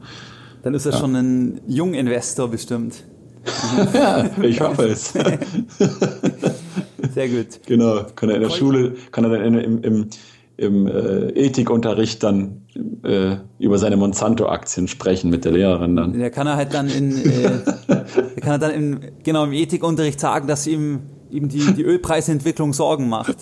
Dann 0.62 0.74
ist 0.74 0.86
er 0.86 0.93
ja. 0.93 0.99
schon 0.99 1.16
ein 1.16 1.61
Junginvestor 1.66 2.49
bestimmt. 2.49 3.05
ja, 3.95 4.30
ich 4.43 4.61
hoffe 4.61 4.84
es. 4.84 5.12
Sehr 7.14 7.28
gut. 7.28 7.60
Genau, 7.66 8.04
kann 8.16 8.30
er 8.30 8.36
in 8.36 8.42
der 8.42 8.50
Schule, 8.50 8.94
kann 9.10 9.24
er 9.24 9.30
dann 9.30 9.42
in, 9.42 9.54
im, 9.54 9.82
im, 9.82 10.08
im 10.56 10.86
äh, 10.86 11.28
Ethikunterricht 11.30 12.22
dann 12.22 12.62
äh, 13.04 13.36
über 13.58 13.78
seine 13.78 13.96
Monsanto-Aktien 13.96 14.88
sprechen 14.88 15.30
mit 15.30 15.44
der 15.44 15.52
Lehrerin 15.52 15.96
dann. 15.96 16.18
Der 16.18 16.30
kann 16.30 16.46
er 16.46 16.56
halt 16.56 16.74
dann 16.74 16.88
in, 16.88 17.16
äh, 17.16 17.20
der 17.88 18.06
kann 18.40 18.52
er 18.52 18.58
dann 18.58 18.72
im, 18.72 19.00
genau 19.22 19.44
im 19.44 19.52
Ethikunterricht 19.52 20.20
sagen, 20.20 20.46
dass 20.46 20.66
ihm, 20.66 21.00
ihm 21.30 21.48
die, 21.48 21.72
die 21.72 21.82
Ölpreisentwicklung 21.82 22.72
Sorgen 22.72 23.08
macht. 23.08 23.36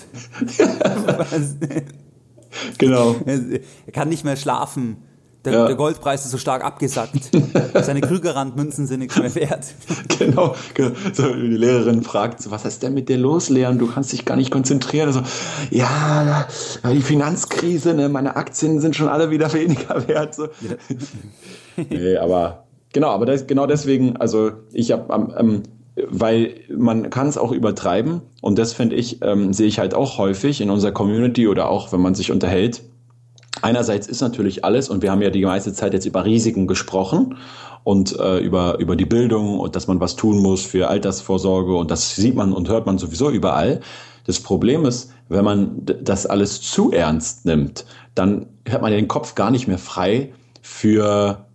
genau. 2.79 3.17
Er 3.25 3.93
kann 3.93 4.09
nicht 4.09 4.25
mehr 4.25 4.37
schlafen 4.37 4.97
der, 5.45 5.53
ja. 5.53 5.67
der, 5.67 5.77
Goldpreis 5.77 6.25
ist 6.25 6.33
so 6.33 6.39
stark 6.39 6.65
abgesackt. 6.65 7.31
Seine 7.83 8.03
Krügerrandmünzen 8.03 8.87
sind 8.87 9.01
nichts 9.01 9.19
mehr 9.19 9.35
wert. 9.35 9.67
genau, 10.19 10.55
genau. 10.75 10.91
So, 11.13 11.33
die 11.33 11.57
Lehrerin 11.57 12.03
fragt, 12.03 12.51
was 12.51 12.65
ist 12.67 12.83
denn 12.83 12.93
mit 12.93 13.09
dir 13.09 13.17
los, 13.17 13.49
Leon? 13.49 13.79
Du 13.79 13.87
kannst 13.87 14.13
dich 14.13 14.25
gar 14.27 14.37
nicht 14.37 14.51
konzentrieren. 14.51 15.09
Also, 15.09 15.23
ja, 15.71 16.47
die 16.85 17.01
Finanzkrise, 17.01 17.95
ne? 17.95 18.09
meine 18.09 18.37
Aktien 18.37 18.81
sind 18.81 18.97
schon 18.97 19.09
alle 19.09 19.31
wieder 19.31 19.53
weniger 19.55 20.07
wert. 20.09 20.35
So. 20.35 20.45
Ja. 20.45 20.77
nee, 21.89 22.17
aber 22.17 22.65
genau, 22.93 23.09
aber 23.09 23.25
das, 23.25 23.47
genau 23.47 23.67
deswegen, 23.67 24.19
also 24.19 24.53
ich 24.73 24.93
habe 24.93 25.35
ähm, 25.39 25.63
weil 26.09 26.55
man 26.75 27.11
kann 27.11 27.27
es 27.29 27.37
auch 27.37 27.53
übertreiben 27.53 28.23
und 28.41 28.59
das 28.59 28.73
finde 28.73 28.97
ich, 28.97 29.19
ähm, 29.23 29.53
sehe 29.53 29.67
ich 29.67 29.79
halt 29.79 29.95
auch 29.95 30.19
häufig 30.19 30.61
in 30.61 30.71
unserer 30.71 30.93
Community 30.93 31.49
oder 31.49 31.69
auch 31.69 31.93
wenn 31.93 32.01
man 32.01 32.15
sich 32.15 32.31
unterhält, 32.31 32.83
Einerseits 33.63 34.07
ist 34.07 34.21
natürlich 34.21 34.65
alles, 34.65 34.89
und 34.89 35.03
wir 35.03 35.11
haben 35.11 35.23
ja 35.23 35.31
die 35.31 35.45
meiste 35.45 35.73
Zeit 35.73 35.93
jetzt 35.93 36.07
über 36.07 36.25
Risiken 36.25 36.67
gesprochen 36.67 37.37
und 37.85 38.19
äh, 38.19 38.39
über, 38.39 38.79
über 38.79 38.97
die 38.97 39.07
Bildung 39.07 39.59
und 39.59 39.77
dass 39.77 39.87
man 39.87 40.01
was 40.01 40.17
tun 40.17 40.39
muss 40.39 40.65
für 40.65 40.89
Altersvorsorge 40.89 41.77
und 41.77 41.91
das 41.91 42.15
sieht 42.15 42.35
man 42.35 42.53
und 42.53 42.69
hört 42.69 42.87
man 42.87 42.99
sowieso 42.99 43.31
überall. 43.31 43.81
Das 44.27 44.41
Problem 44.41 44.85
ist, 44.85 45.13
wenn 45.29 45.45
man 45.45 45.83
das 45.85 46.27
alles 46.27 46.61
zu 46.61 46.93
ernst 46.93 47.47
nimmt, 47.47 47.85
dann 48.15 48.47
hat 48.69 48.83
man 48.83 48.93
den 48.93 49.09
Kopf 49.09 49.35
gar 49.35 49.51
nicht 49.51 49.67
mehr 49.67 49.79
frei 49.79 50.33
für 50.61 51.47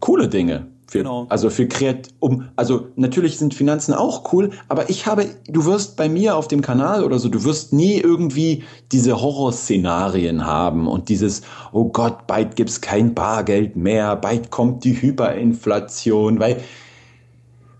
coole 0.00 0.28
Dinge, 0.28 0.66
für, 0.90 0.98
genau. 0.98 1.26
Also 1.28 1.50
für 1.50 1.68
Kreat 1.68 2.08
um, 2.18 2.48
also 2.56 2.88
natürlich 2.96 3.38
sind 3.38 3.54
Finanzen 3.54 3.94
auch 3.94 4.32
cool, 4.32 4.50
aber 4.66 4.90
ich 4.90 5.06
habe, 5.06 5.26
du 5.46 5.64
wirst 5.64 5.96
bei 5.96 6.08
mir 6.08 6.34
auf 6.34 6.48
dem 6.48 6.62
Kanal 6.62 7.04
oder 7.04 7.20
so, 7.20 7.28
du 7.28 7.44
wirst 7.44 7.72
nie 7.72 8.00
irgendwie 8.00 8.64
diese 8.90 9.20
Horrorszenarien 9.22 10.44
haben 10.44 10.88
und 10.88 11.08
dieses, 11.08 11.42
oh 11.70 11.84
Gott, 11.84 12.26
bald 12.26 12.56
gibt's 12.56 12.80
kein 12.80 13.14
Bargeld 13.14 13.76
mehr, 13.76 14.16
bald 14.16 14.50
kommt 14.50 14.82
die 14.82 15.00
Hyperinflation, 15.00 16.40
weil 16.40 16.56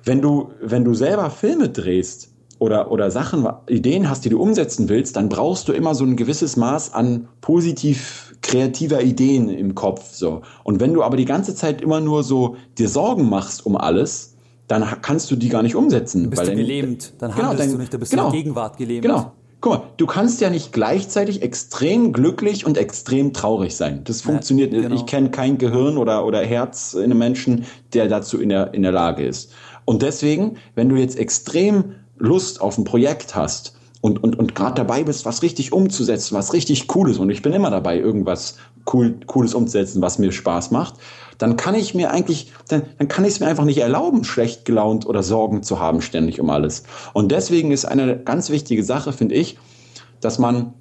wenn 0.04 0.22
du, 0.22 0.52
wenn 0.62 0.84
du 0.84 0.94
selber 0.94 1.30
Filme 1.30 1.68
drehst, 1.68 2.29
oder, 2.60 2.92
oder 2.92 3.10
Sachen, 3.10 3.48
Ideen 3.68 4.08
hast, 4.08 4.24
die 4.24 4.28
du 4.28 4.40
umsetzen 4.40 4.88
willst, 4.88 5.16
dann 5.16 5.28
brauchst 5.28 5.66
du 5.66 5.72
immer 5.72 5.94
so 5.96 6.04
ein 6.04 6.14
gewisses 6.14 6.56
Maß 6.56 6.94
an 6.94 7.26
positiv 7.40 8.34
kreativer 8.42 9.02
Ideen 9.02 9.48
im 9.48 9.74
Kopf, 9.74 10.14
so. 10.14 10.42
Und 10.62 10.78
wenn 10.78 10.94
du 10.94 11.02
aber 11.02 11.16
die 11.16 11.24
ganze 11.24 11.54
Zeit 11.54 11.80
immer 11.80 12.00
nur 12.00 12.22
so 12.22 12.56
dir 12.78 12.88
Sorgen 12.88 13.28
machst 13.28 13.66
um 13.66 13.76
alles, 13.76 14.36
dann 14.68 14.86
kannst 15.02 15.30
du 15.30 15.36
die 15.36 15.48
gar 15.48 15.62
nicht 15.62 15.74
umsetzen. 15.74 16.24
Dann 16.24 16.30
bist 16.30 16.46
du 16.46 16.54
gelähmt, 16.54 17.12
dann 17.18 17.32
genau, 17.32 17.48
handelst 17.48 17.64
dann, 17.64 17.72
du 17.72 17.78
nicht, 17.78 17.94
da 17.94 17.98
bist 17.98 18.10
genau, 18.12 18.24
du 18.24 18.28
in 18.28 18.32
der 18.32 18.42
Gegenwart 18.42 18.76
gelähmt. 18.76 19.02
Genau. 19.02 19.32
Guck 19.62 19.72
mal, 19.72 19.82
du 19.96 20.06
kannst 20.06 20.40
ja 20.40 20.48
nicht 20.48 20.72
gleichzeitig 20.72 21.42
extrem 21.42 22.12
glücklich 22.12 22.64
und 22.64 22.78
extrem 22.78 23.32
traurig 23.32 23.76
sein. 23.76 24.02
Das 24.04 24.22
funktioniert 24.22 24.72
nicht. 24.72 24.82
Genau. 24.82 24.94
Ich 24.94 25.04
kenne 25.04 25.30
kein 25.30 25.58
Gehirn 25.58 25.98
oder, 25.98 26.24
oder 26.24 26.40
Herz 26.40 26.94
in 26.94 27.04
einem 27.04 27.18
Menschen, 27.18 27.64
der 27.92 28.08
dazu 28.08 28.40
in 28.40 28.48
der, 28.48 28.72
in 28.72 28.82
der 28.82 28.92
Lage 28.92 29.26
ist. 29.26 29.52
Und 29.84 30.02
deswegen, 30.02 30.56
wenn 30.74 30.88
du 30.88 30.96
jetzt 30.96 31.18
extrem 31.18 31.96
Lust 32.20 32.60
auf 32.60 32.78
ein 32.78 32.84
Projekt 32.84 33.34
hast 33.34 33.74
und, 34.00 34.22
und, 34.22 34.38
und 34.38 34.54
gerade 34.54 34.76
dabei 34.76 35.02
bist, 35.02 35.26
was 35.26 35.42
richtig 35.42 35.72
umzusetzen, 35.72 36.34
was 36.34 36.52
richtig 36.52 36.94
cool 36.94 37.10
ist, 37.10 37.18
und 37.18 37.30
ich 37.30 37.42
bin 37.42 37.52
immer 37.52 37.70
dabei, 37.70 37.98
irgendwas 37.98 38.56
cool, 38.92 39.16
Cooles 39.26 39.54
umzusetzen, 39.54 40.00
was 40.00 40.18
mir 40.18 40.30
Spaß 40.30 40.70
macht, 40.70 40.94
dann 41.38 41.56
kann 41.56 41.74
ich 41.74 41.94
mir 41.94 42.10
eigentlich, 42.10 42.52
dann, 42.68 42.82
dann 42.98 43.08
kann 43.08 43.24
ich 43.24 43.32
es 43.32 43.40
mir 43.40 43.46
einfach 43.46 43.64
nicht 43.64 43.78
erlauben, 43.78 44.24
schlecht 44.24 44.64
gelaunt 44.64 45.06
oder 45.06 45.22
Sorgen 45.22 45.62
zu 45.62 45.80
haben 45.80 46.02
ständig 46.02 46.40
um 46.40 46.50
alles. 46.50 46.84
Und 47.14 47.32
deswegen 47.32 47.72
ist 47.72 47.84
eine 47.86 48.18
ganz 48.18 48.50
wichtige 48.50 48.84
Sache, 48.84 49.12
finde 49.12 49.34
ich, 49.34 49.58
dass 50.20 50.38
man 50.38 50.74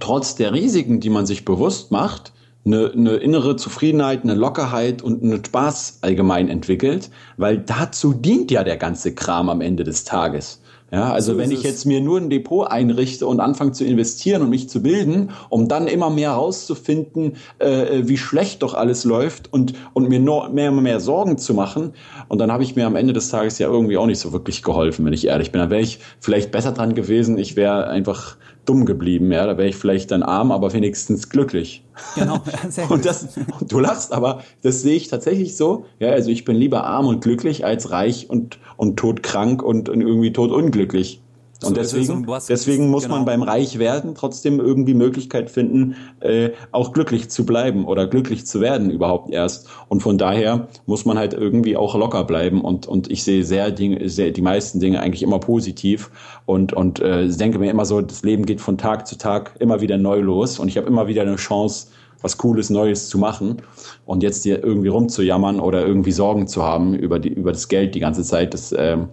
trotz 0.00 0.34
der 0.34 0.52
Risiken, 0.52 1.00
die 1.00 1.10
man 1.10 1.26
sich 1.26 1.44
bewusst 1.44 1.90
macht, 1.92 2.32
eine, 2.66 2.92
eine 2.92 3.16
innere 3.16 3.56
Zufriedenheit, 3.56 4.24
eine 4.24 4.34
Lockerheit 4.34 5.02
und 5.02 5.22
einen 5.22 5.44
Spaß 5.44 5.98
allgemein 6.00 6.48
entwickelt, 6.48 7.10
weil 7.36 7.58
dazu 7.58 8.14
dient 8.14 8.50
ja 8.50 8.64
der 8.64 8.78
ganze 8.78 9.14
Kram 9.14 9.48
am 9.48 9.60
Ende 9.60 9.84
des 9.84 10.04
Tages. 10.04 10.60
Ja, 10.92 11.12
also 11.12 11.32
so 11.32 11.38
wenn 11.38 11.50
ich 11.50 11.62
jetzt 11.62 11.86
mir 11.86 12.00
nur 12.00 12.20
ein 12.20 12.30
Depot 12.30 12.70
einrichte 12.70 13.26
und 13.26 13.40
anfange 13.40 13.72
zu 13.72 13.84
investieren 13.84 14.42
und 14.42 14.50
mich 14.50 14.68
zu 14.68 14.80
bilden, 14.80 15.30
um 15.48 15.66
dann 15.66 15.88
immer 15.88 16.08
mehr 16.08 16.32
herauszufinden, 16.32 17.36
äh, 17.58 18.02
wie 18.04 18.16
schlecht 18.16 18.62
doch 18.62 18.74
alles 18.74 19.04
läuft 19.04 19.52
und, 19.52 19.74
und 19.92 20.08
mir 20.08 20.20
nur 20.20 20.50
mehr 20.50 20.70
und 20.70 20.82
mehr 20.82 21.00
Sorgen 21.00 21.36
zu 21.36 21.52
machen. 21.54 21.94
Und 22.28 22.38
dann 22.38 22.52
habe 22.52 22.62
ich 22.62 22.76
mir 22.76 22.86
am 22.86 22.96
Ende 22.96 23.12
des 23.12 23.28
Tages 23.28 23.58
ja 23.58 23.66
irgendwie 23.66 23.96
auch 23.96 24.06
nicht 24.06 24.20
so 24.20 24.32
wirklich 24.32 24.62
geholfen, 24.62 25.04
wenn 25.04 25.12
ich 25.12 25.26
ehrlich 25.26 25.50
bin. 25.50 25.60
Da 25.60 25.70
wäre 25.70 25.82
ich 25.82 25.98
vielleicht 26.20 26.52
besser 26.52 26.72
dran 26.72 26.94
gewesen. 26.94 27.38
Ich 27.38 27.56
wäre 27.56 27.88
einfach 27.88 28.36
dumm 28.64 28.86
geblieben. 28.86 29.30
Ja, 29.32 29.46
da 29.46 29.56
wäre 29.56 29.68
ich 29.68 29.76
vielleicht 29.76 30.10
dann 30.10 30.22
arm, 30.22 30.52
aber 30.52 30.72
wenigstens 30.72 31.28
glücklich. 31.28 31.84
Genau, 32.14 32.42
sehr 32.68 32.86
gut. 32.86 32.96
und 32.96 33.04
das, 33.06 33.28
du 33.68 33.78
lachst, 33.78 34.12
aber 34.12 34.42
das 34.62 34.82
sehe 34.82 34.96
ich 34.96 35.08
tatsächlich 35.08 35.56
so. 35.56 35.86
Ja, 35.98 36.10
also 36.10 36.30
ich 36.30 36.44
bin 36.44 36.56
lieber 36.56 36.84
arm 36.84 37.06
und 37.06 37.22
glücklich 37.22 37.64
als 37.64 37.90
reich 37.90 38.28
und, 38.30 38.58
und 38.76 38.96
todkrank 38.96 39.62
und, 39.62 39.88
und 39.88 40.00
irgendwie 40.00 40.32
todunglücklich. 40.32 41.20
Und 41.66 41.76
deswegen, 41.76 42.26
deswegen 42.48 42.90
muss 42.90 43.04
genau. 43.04 43.16
man 43.16 43.24
beim 43.24 43.42
Reichwerden 43.42 44.14
trotzdem 44.14 44.60
irgendwie 44.60 44.94
Möglichkeit 44.94 45.50
finden, 45.50 45.96
äh, 46.20 46.50
auch 46.72 46.92
glücklich 46.92 47.30
zu 47.30 47.44
bleiben 47.46 47.84
oder 47.84 48.06
glücklich 48.06 48.46
zu 48.46 48.60
werden 48.60 48.90
überhaupt 48.90 49.30
erst. 49.30 49.68
Und 49.88 50.02
von 50.02 50.18
daher 50.18 50.68
muss 50.86 51.04
man 51.04 51.18
halt 51.18 51.34
irgendwie 51.34 51.76
auch 51.76 51.94
locker 51.94 52.24
bleiben. 52.24 52.60
Und, 52.60 52.86
und 52.86 53.10
ich 53.10 53.24
sehe 53.24 53.44
sehr, 53.44 53.70
Dinge, 53.70 54.08
sehr 54.08 54.30
die 54.30 54.42
meisten 54.42 54.80
Dinge 54.80 55.00
eigentlich 55.00 55.22
immer 55.22 55.38
positiv 55.38 56.10
und, 56.46 56.72
und 56.72 57.00
äh, 57.00 57.28
denke 57.28 57.58
mir 57.58 57.70
immer 57.70 57.84
so, 57.84 58.00
das 58.00 58.22
Leben 58.22 58.46
geht 58.46 58.60
von 58.60 58.78
Tag 58.78 59.06
zu 59.06 59.18
Tag 59.18 59.54
immer 59.58 59.80
wieder 59.80 59.98
neu 59.98 60.20
los 60.20 60.58
und 60.58 60.68
ich 60.68 60.76
habe 60.76 60.86
immer 60.86 61.06
wieder 61.06 61.22
eine 61.22 61.36
Chance, 61.36 61.88
was 62.24 62.38
Cooles, 62.38 62.70
Neues 62.70 63.08
zu 63.08 63.18
machen. 63.18 63.62
Und 64.06 64.22
jetzt 64.22 64.42
hier 64.42 64.64
irgendwie 64.64 64.88
rumzujammern 64.88 65.60
oder 65.60 65.86
irgendwie 65.86 66.12
Sorgen 66.12 66.48
zu 66.48 66.62
haben 66.62 66.94
über, 66.94 67.18
die, 67.18 67.28
über 67.28 67.52
das 67.52 67.68
Geld 67.68 67.94
die 67.94 68.00
ganze 68.00 68.22
Zeit, 68.22 68.54
das 68.54 68.74
ähm, 68.76 69.08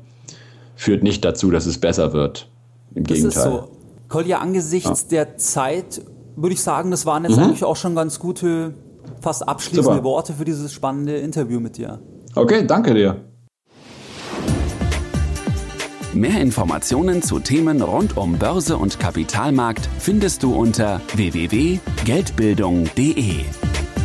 führt 0.82 1.04
nicht 1.04 1.24
dazu, 1.24 1.52
dass 1.52 1.68
es 1.68 1.78
besser 1.78 2.12
wird. 2.12 2.50
Im 2.96 3.04
das 3.04 3.18
Gegenteil. 3.18 3.52
Ist 3.52 3.60
so. 3.60 3.70
Kolja, 4.08 4.40
angesichts 4.40 5.04
ja. 5.04 5.26
der 5.26 5.38
Zeit 5.38 6.02
würde 6.36 6.54
ich 6.54 6.62
sagen, 6.62 6.90
das 6.90 7.06
waren 7.06 7.24
jetzt 7.24 7.38
mhm. 7.38 7.44
eigentlich 7.44 7.64
auch 7.64 7.76
schon 7.76 7.94
ganz 7.94 8.18
gute 8.18 8.74
fast 9.22 9.48
abschließende 9.48 9.98
Super. 9.98 10.04
Worte 10.04 10.34
für 10.34 10.44
dieses 10.44 10.74
spannende 10.74 11.18
Interview 11.18 11.60
mit 11.60 11.78
dir. 11.78 12.00
Okay, 12.34 12.66
danke 12.66 12.96
dir. 12.96 13.24
Mehr 16.14 16.42
Informationen 16.42 17.22
zu 17.22 17.38
Themen 17.40 17.84
rund 17.84 18.18
um 18.18 18.40
Börse 18.40 18.76
und 18.76 19.00
Kapitalmarkt 19.00 19.88
findest 20.00 20.42
du 20.42 20.56
unter 20.56 21.00
www.geldbildung.de. 21.14 23.36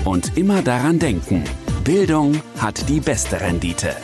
Und 0.05 0.37
immer 0.37 0.61
daran 0.61 0.99
denken, 0.99 1.45
Bildung 1.85 2.35
hat 2.59 2.87
die 2.91 3.01
beste 3.01 3.41
Rendite. 3.41 3.97